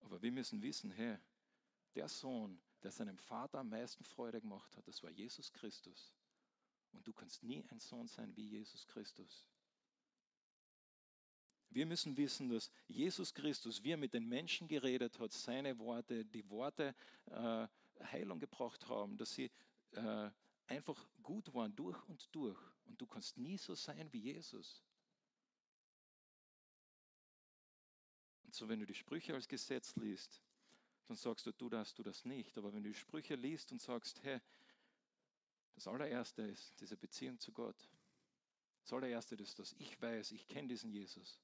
Aber 0.00 0.22
wir 0.22 0.32
müssen 0.32 0.62
wissen, 0.62 0.90
hey, 0.90 1.18
der 1.96 2.08
Sohn, 2.08 2.58
der 2.82 2.92
seinem 2.92 3.18
Vater 3.18 3.58
am 3.58 3.68
meisten 3.68 4.02
Freude 4.02 4.40
gemacht 4.40 4.74
hat, 4.74 4.88
das 4.88 5.02
war 5.02 5.10
Jesus 5.10 5.52
Christus. 5.52 6.14
Und 6.92 7.06
du 7.06 7.12
kannst 7.12 7.42
nie 7.42 7.62
ein 7.68 7.80
Sohn 7.80 8.08
sein 8.08 8.34
wie 8.36 8.48
Jesus 8.48 8.86
Christus. 8.86 9.46
Wir 11.76 11.84
müssen 11.84 12.16
wissen, 12.16 12.48
dass 12.48 12.70
Jesus 12.88 13.34
Christus, 13.34 13.82
wie 13.82 13.90
er 13.90 13.98
mit 13.98 14.14
den 14.14 14.26
Menschen 14.26 14.66
geredet 14.66 15.18
hat, 15.18 15.30
seine 15.34 15.78
Worte, 15.78 16.24
die 16.24 16.48
Worte 16.48 16.94
äh, 17.26 17.68
Heilung 18.02 18.38
gebracht 18.38 18.88
haben, 18.88 19.18
dass 19.18 19.34
sie 19.34 19.50
äh, 19.90 20.30
einfach 20.68 21.06
gut 21.22 21.52
waren 21.52 21.76
durch 21.76 22.02
und 22.08 22.34
durch. 22.34 22.58
Und 22.86 22.98
du 22.98 23.06
kannst 23.06 23.36
nie 23.36 23.58
so 23.58 23.74
sein 23.74 24.10
wie 24.10 24.20
Jesus. 24.20 24.82
Und 28.44 28.54
so, 28.54 28.66
wenn 28.70 28.80
du 28.80 28.86
die 28.86 28.94
Sprüche 28.94 29.34
als 29.34 29.46
Gesetz 29.46 29.94
liest, 29.96 30.40
dann 31.08 31.18
sagst 31.18 31.44
du, 31.44 31.52
du 31.52 31.68
das, 31.68 31.92
du 31.92 32.02
das 32.02 32.24
nicht. 32.24 32.56
Aber 32.56 32.72
wenn 32.72 32.84
du 32.84 32.88
die 32.88 32.98
Sprüche 32.98 33.34
liest 33.34 33.70
und 33.70 33.82
sagst, 33.82 34.22
hey, 34.22 34.40
das 35.74 35.86
allererste 35.86 36.40
ist 36.40 36.80
diese 36.80 36.96
Beziehung 36.96 37.38
zu 37.38 37.52
Gott. 37.52 37.90
Das 38.80 38.94
allererste 38.94 39.34
ist, 39.34 39.58
dass 39.58 39.74
ich 39.74 40.00
weiß, 40.00 40.32
ich 40.32 40.48
kenne 40.48 40.68
diesen 40.68 40.90
Jesus. 40.90 41.38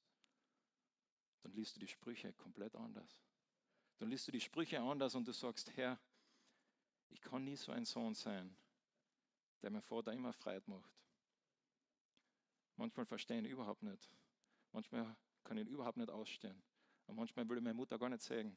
Dann 1.43 1.53
liest 1.53 1.77
du 1.77 1.81
die 1.81 1.89
Sprüche 1.89 2.33
komplett 2.33 2.75
anders. 2.77 3.23
Dann 3.99 4.09
liest 4.09 4.27
du 4.29 4.33
die 4.33 4.41
Sprüche 4.41 4.81
anders 4.81 5.15
und 5.15 5.27
du 5.27 5.33
sagst, 5.33 5.77
Herr, 5.77 6.01
ich 7.09 7.21
kann 7.21 7.45
nie 7.45 7.57
so 7.57 7.73
ein 7.73 7.85
Sohn 7.85 8.15
sein, 8.15 8.57
der 9.61 9.71
mein 9.71 9.83
Vater 9.83 10.13
immer 10.13 10.33
Freude 10.33 10.71
macht. 10.71 10.91
Manchmal 12.77 13.07
verstehe 13.07 13.39
ich 13.39 13.45
ihn 13.45 13.51
überhaupt 13.51 13.83
nicht. 13.83 14.11
Manchmal 14.73 15.17
kann 15.45 15.59
ich 15.59 15.67
ihn 15.67 15.73
überhaupt 15.73 15.99
nicht 15.99 16.11
ausstehen. 16.11 16.63
Und 17.07 17.17
manchmal 17.17 17.45
ich 17.45 17.63
meine 17.63 17.75
Mutter 17.75 17.99
gar 17.99 18.09
nicht 18.09 18.23
sagen. 18.23 18.57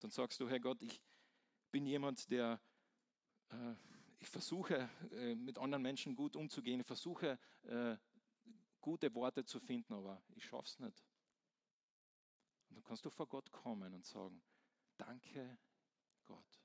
Dann 0.00 0.10
sagst 0.10 0.40
du, 0.40 0.48
Herr 0.48 0.60
Gott, 0.60 0.80
ich 0.82 1.02
bin 1.70 1.86
jemand, 1.86 2.30
der, 2.30 2.60
äh, 3.50 3.74
ich 4.18 4.28
versuche 4.28 4.88
äh, 5.12 5.34
mit 5.34 5.58
anderen 5.58 5.82
Menschen 5.82 6.14
gut 6.14 6.36
umzugehen, 6.36 6.80
ich 6.80 6.86
versuche 6.86 7.38
äh, 7.64 7.96
gute 8.80 9.14
Worte 9.14 9.44
zu 9.44 9.60
finden, 9.60 9.92
aber 9.92 10.22
ich 10.34 10.44
schaffe 10.44 10.66
es 10.66 10.78
nicht. 10.78 11.04
Und 12.68 12.76
dann 12.76 12.84
kannst 12.84 13.04
du 13.04 13.10
vor 13.10 13.26
Gott 13.28 13.50
kommen 13.50 13.94
und 13.94 14.04
sagen, 14.06 14.42
danke 14.96 15.58
Gott. 16.24 16.60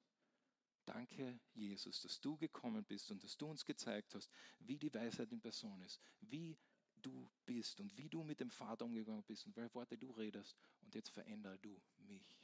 Danke, 0.85 1.39
Jesus, 1.53 2.01
dass 2.01 2.21
du 2.21 2.37
gekommen 2.37 2.83
bist 2.85 3.09
und 3.09 3.23
dass 3.23 3.35
du 3.37 3.47
uns 3.47 3.65
gezeigt 3.65 4.13
hast, 4.13 4.29
wie 4.59 4.77
die 4.77 4.93
Weisheit 4.93 5.31
in 5.31 5.41
Person 5.41 5.81
ist, 5.81 5.99
wie 6.21 6.57
du 7.01 7.29
bist 7.45 7.79
und 7.79 7.95
wie 7.97 8.09
du 8.09 8.23
mit 8.23 8.39
dem 8.39 8.51
Vater 8.51 8.85
umgegangen 8.85 9.23
bist 9.23 9.47
und 9.47 9.55
welche 9.55 9.73
Worte 9.73 9.97
du 9.97 10.11
redest. 10.11 10.55
Und 10.81 10.93
jetzt 10.93 11.09
verändere 11.09 11.57
du 11.59 11.81
mich. 11.97 12.35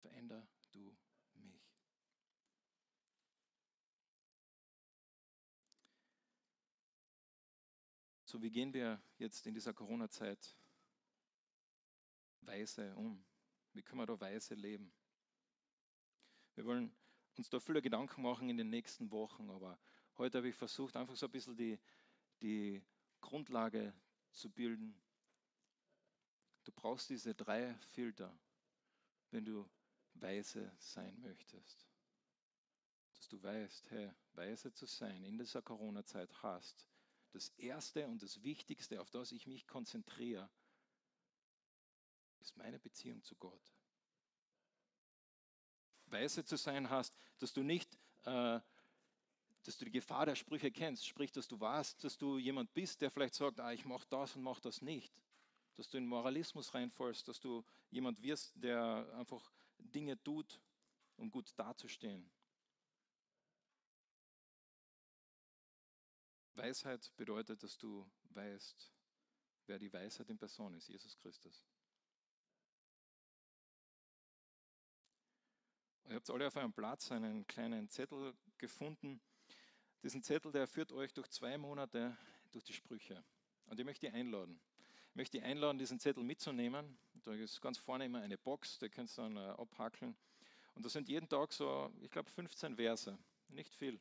Veränder 0.00 0.48
du 0.72 0.96
mich. 1.34 1.68
So, 8.30 8.42
wie 8.42 8.50
gehen 8.50 8.74
wir 8.74 9.00
jetzt 9.16 9.46
in 9.46 9.54
dieser 9.54 9.72
Corona-Zeit 9.72 10.54
weise 12.42 12.94
um? 12.94 13.24
Wie 13.72 13.80
können 13.80 14.02
wir 14.02 14.06
da 14.06 14.20
weise 14.20 14.54
leben? 14.54 14.92
Wir 16.54 16.66
wollen 16.66 16.94
uns 17.38 17.48
da 17.48 17.58
viele 17.58 17.80
Gedanken 17.80 18.20
machen 18.20 18.50
in 18.50 18.58
den 18.58 18.68
nächsten 18.68 19.10
Wochen, 19.10 19.48
aber 19.48 19.80
heute 20.18 20.36
habe 20.36 20.50
ich 20.50 20.54
versucht, 20.54 20.94
einfach 20.94 21.16
so 21.16 21.24
ein 21.24 21.32
bisschen 21.32 21.56
die, 21.56 21.78
die 22.42 22.84
Grundlage 23.22 23.94
zu 24.32 24.50
bilden. 24.50 24.94
Du 26.64 26.72
brauchst 26.72 27.08
diese 27.08 27.34
drei 27.34 27.74
Filter, 27.94 28.38
wenn 29.30 29.46
du 29.46 29.66
weise 30.12 30.70
sein 30.76 31.18
möchtest. 31.22 31.88
Dass 33.14 33.26
du 33.28 33.42
weißt, 33.42 33.90
hey, 33.90 34.12
weise 34.34 34.70
zu 34.70 34.84
sein 34.84 35.24
in 35.24 35.38
dieser 35.38 35.62
Corona-Zeit 35.62 36.42
hast. 36.42 36.86
Das 37.32 37.50
Erste 37.50 38.06
und 38.06 38.22
das 38.22 38.42
Wichtigste, 38.42 39.00
auf 39.00 39.10
das 39.10 39.32
ich 39.32 39.46
mich 39.46 39.66
konzentriere, 39.66 40.48
ist 42.40 42.56
meine 42.56 42.78
Beziehung 42.78 43.22
zu 43.22 43.36
Gott 43.36 43.72
weise 46.10 46.44
zu 46.44 46.56
sein 46.56 46.90
hast, 46.90 47.14
dass 47.38 47.52
du 47.52 47.62
nicht, 47.62 47.98
äh, 48.24 48.60
dass 49.64 49.76
du 49.78 49.84
die 49.84 49.90
Gefahr 49.90 50.26
der 50.26 50.34
Sprüche 50.34 50.70
kennst, 50.70 51.06
sprich, 51.06 51.32
dass 51.32 51.48
du 51.48 51.60
weißt, 51.60 52.02
dass 52.04 52.16
du 52.16 52.38
jemand 52.38 52.72
bist, 52.74 53.00
der 53.00 53.10
vielleicht 53.10 53.34
sagt, 53.34 53.60
ah, 53.60 53.72
ich 53.72 53.84
mache 53.84 54.06
das 54.08 54.36
und 54.36 54.42
mache 54.42 54.62
das 54.62 54.82
nicht, 54.82 55.12
dass 55.76 55.88
du 55.88 55.98
in 55.98 56.06
Moralismus 56.06 56.74
reinfallst, 56.74 57.28
dass 57.28 57.40
du 57.40 57.64
jemand 57.90 58.22
wirst, 58.22 58.52
der 58.56 59.06
einfach 59.16 59.52
Dinge 59.78 60.22
tut, 60.22 60.60
um 61.16 61.30
gut 61.30 61.52
dazustehen. 61.56 62.30
Weisheit 66.58 67.10
bedeutet, 67.16 67.62
dass 67.62 67.78
du 67.78 68.06
weißt, 68.30 68.92
wer 69.66 69.78
die 69.78 69.92
Weisheit 69.92 70.28
in 70.28 70.38
Person 70.38 70.74
ist, 70.74 70.88
Jesus 70.88 71.16
Christus. 71.16 71.64
Ihr 76.08 76.16
habt 76.16 76.28
alle 76.30 76.46
auf 76.46 76.56
einem 76.56 76.72
Platz 76.72 77.12
einen 77.12 77.46
kleinen 77.46 77.88
Zettel 77.88 78.34
gefunden. 78.56 79.20
Diesen 80.02 80.22
Zettel, 80.22 80.50
der 80.52 80.66
führt 80.66 80.90
euch 80.92 81.12
durch 81.12 81.30
zwei 81.30 81.58
Monate 81.58 82.16
durch 82.50 82.64
die 82.64 82.72
Sprüche. 82.72 83.22
Und 83.66 83.78
ich 83.78 83.84
möchte 83.84 84.06
die 84.06 84.12
einladen. 84.12 84.60
Ich 85.10 85.16
möchte 85.16 85.38
die 85.38 85.44
einladen, 85.44 85.78
diesen 85.78 86.00
Zettel 86.00 86.24
mitzunehmen. 86.24 86.98
Da 87.12 87.34
ist 87.34 87.60
ganz 87.60 87.78
vorne 87.78 88.06
immer 88.06 88.22
eine 88.22 88.38
Box, 88.38 88.78
die 88.78 88.88
könnt 88.88 89.10
ihr 89.10 89.22
dann 89.22 89.36
äh, 89.36 89.40
abhackeln. 89.50 90.16
Und 90.74 90.84
da 90.84 90.88
sind 90.88 91.08
jeden 91.08 91.28
Tag 91.28 91.52
so, 91.52 91.92
ich 92.00 92.10
glaube, 92.10 92.30
15 92.30 92.76
Verse. 92.76 93.18
Nicht 93.48 93.74
viel. 93.74 94.00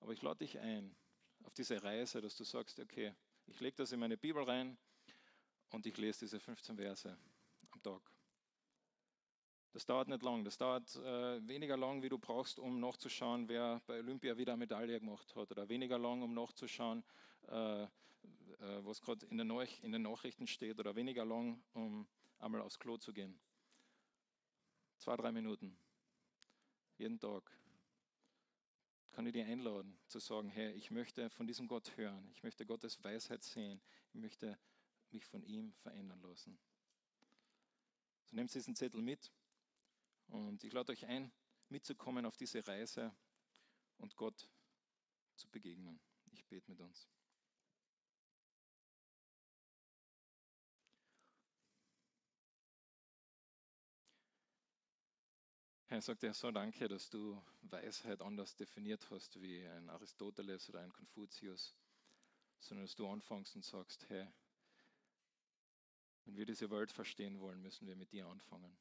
Aber 0.00 0.12
ich 0.12 0.22
lade 0.22 0.38
dich 0.38 0.58
ein 0.58 0.96
auf 1.44 1.54
diese 1.54 1.82
Reise, 1.82 2.20
dass 2.20 2.36
du 2.36 2.44
sagst, 2.44 2.78
okay, 2.80 3.14
ich 3.46 3.60
lege 3.60 3.76
das 3.76 3.92
in 3.92 4.00
meine 4.00 4.16
Bibel 4.16 4.42
rein 4.42 4.76
und 5.70 5.86
ich 5.86 5.96
lese 5.96 6.20
diese 6.20 6.40
15 6.40 6.76
Verse 6.76 7.16
am 7.70 7.82
Tag. 7.82 8.02
Das 9.72 9.86
dauert 9.86 10.08
nicht 10.08 10.22
lang. 10.22 10.44
Das 10.44 10.58
dauert 10.58 10.94
äh, 10.96 11.46
weniger 11.46 11.76
lang, 11.76 12.02
wie 12.02 12.08
du 12.08 12.18
brauchst, 12.18 12.58
um 12.58 12.80
nachzuschauen, 12.80 13.48
wer 13.48 13.80
bei 13.86 14.00
Olympia 14.00 14.36
wieder 14.36 14.52
eine 14.52 14.60
Medaille 14.60 14.98
gemacht 14.98 15.34
hat. 15.36 15.50
Oder 15.52 15.68
weniger 15.68 15.98
lang, 15.98 16.22
um 16.22 16.34
nachzuschauen, 16.34 17.04
äh, 17.48 17.84
äh, 17.84 17.88
was 18.82 19.00
gerade 19.00 19.24
in, 19.26 19.38
in, 19.38 19.92
den 19.92 20.02
Nachrichten 20.02 20.48
steht. 20.48 20.80
Oder 20.80 20.96
weniger 20.96 21.24
lang, 21.24 21.62
um 21.74 22.06
einmal 22.40 22.62
aufs 22.62 22.80
Klo 22.80 22.96
zu 22.96 23.12
gehen. 23.12 23.38
Zwei, 24.98 25.16
drei 25.16 25.30
Minuten. 25.30 25.76
jeden 26.98 27.18
Tag, 27.20 27.50
kann 29.12 29.26
ich 29.26 29.32
dir 29.32 29.44
einladen, 29.44 29.98
zu 30.06 30.18
sagen, 30.18 30.48
hey, 30.48 30.72
ich 30.72 30.90
möchte 30.90 31.30
von 31.30 31.46
diesem 31.46 31.68
Gott 31.68 31.96
hören, 31.96 32.30
ich 32.34 32.42
möchte 32.42 32.64
Gottes 32.64 33.02
Weisheit 33.02 33.42
sehen, 33.42 33.80
ich 34.12 34.20
möchte 34.20 34.58
mich 35.10 35.24
von 35.24 35.42
ihm 35.42 35.72
verändern 35.74 36.20
lassen. 36.22 36.58
So 38.24 38.36
nehmt 38.36 38.54
diesen 38.54 38.76
Zettel 38.76 39.02
mit 39.02 39.32
und 40.28 40.62
ich 40.62 40.72
lade 40.72 40.92
euch 40.92 41.06
ein, 41.06 41.32
mitzukommen 41.68 42.24
auf 42.24 42.36
diese 42.36 42.66
Reise 42.66 43.12
und 43.98 44.16
Gott 44.16 44.48
zu 45.36 45.48
begegnen. 45.48 46.00
Ich 46.32 46.44
bete 46.46 46.70
mit 46.70 46.80
uns. 46.80 47.08
Herr, 55.90 56.00
sagt 56.00 56.22
er 56.22 56.32
so 56.32 56.52
danke, 56.52 56.86
dass 56.86 57.10
du 57.10 57.42
Weisheit 57.62 58.22
anders 58.22 58.54
definiert 58.54 59.10
hast 59.10 59.42
wie 59.42 59.66
ein 59.66 59.90
Aristoteles 59.90 60.68
oder 60.68 60.82
ein 60.82 60.92
Konfuzius, 60.92 61.74
sondern 62.60 62.86
dass 62.86 62.94
du 62.94 63.08
anfängst 63.08 63.56
und 63.56 63.64
sagst, 63.64 64.08
hey, 64.08 64.28
wenn 66.24 66.36
wir 66.36 66.46
diese 66.46 66.70
Welt 66.70 66.92
verstehen 66.92 67.40
wollen, 67.40 67.60
müssen 67.60 67.88
wir 67.88 67.96
mit 67.96 68.12
dir 68.12 68.24
anfangen. 68.28 68.78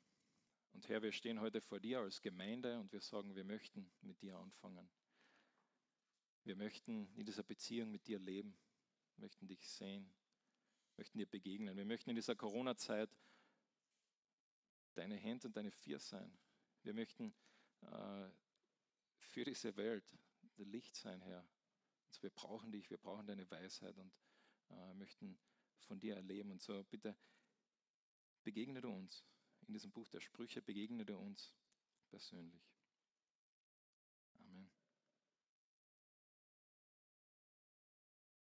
Und 0.74 0.88
Herr, 0.88 1.02
wir 1.02 1.12
stehen 1.12 1.40
heute 1.40 1.62
vor 1.62 1.80
dir 1.80 1.98
als 1.98 2.22
Gemeinde 2.22 2.80
und 2.80 2.94
wir 2.94 3.02
sagen, 3.02 3.34
wir 3.34 3.44
möchten 3.44 3.90
mit 4.02 4.22
dir 4.22 4.38
anfangen. 4.38 4.88
Wir 6.44 6.56
möchten 6.56 7.12
in 7.16 7.26
dieser 7.26 7.42
Beziehung 7.42 7.90
mit 7.90 8.06
dir 8.06 8.20
leben, 8.20 8.56
möchten 9.18 9.48
dich 9.48 9.68
sehen, 9.68 10.14
möchten 10.96 11.18
dir 11.18 11.26
begegnen. 11.26 11.76
Wir 11.76 11.86
möchten 11.86 12.12
in 12.12 12.16
dieser 12.16 12.36
Corona-Zeit 12.36 13.10
deine 14.94 15.16
Hände 15.16 15.48
und 15.48 15.58
deine 15.58 15.72
Vier 15.72 15.98
sein. 15.98 16.38
Wir 16.84 16.94
möchten 16.94 17.34
äh, 17.82 18.30
für 19.20 19.44
diese 19.44 19.76
Welt 19.76 20.18
das 20.42 20.58
Licht 20.68 20.96
sein, 20.96 21.22
Herr. 21.22 21.48
Also 22.08 22.24
wir 22.24 22.30
brauchen 22.30 22.72
dich, 22.72 22.90
wir 22.90 22.98
brauchen 22.98 23.28
deine 23.28 23.50
Weisheit 23.52 23.98
und 23.98 24.12
äh, 24.70 24.94
möchten 24.96 25.40
von 25.80 26.00
dir 26.00 26.16
erleben. 26.16 26.52
Und 26.52 26.62
so 26.62 26.84
bitte 26.86 27.16
begegne 28.44 28.82
du 28.82 28.90
uns. 28.90 29.26
In 29.68 29.74
diesem 29.74 29.92
Buch 29.92 30.10
der 30.10 30.22
Sprüche 30.22 30.62
begegne 30.62 31.06
du 31.06 31.18
uns 31.18 31.54
persönlich. 32.08 32.79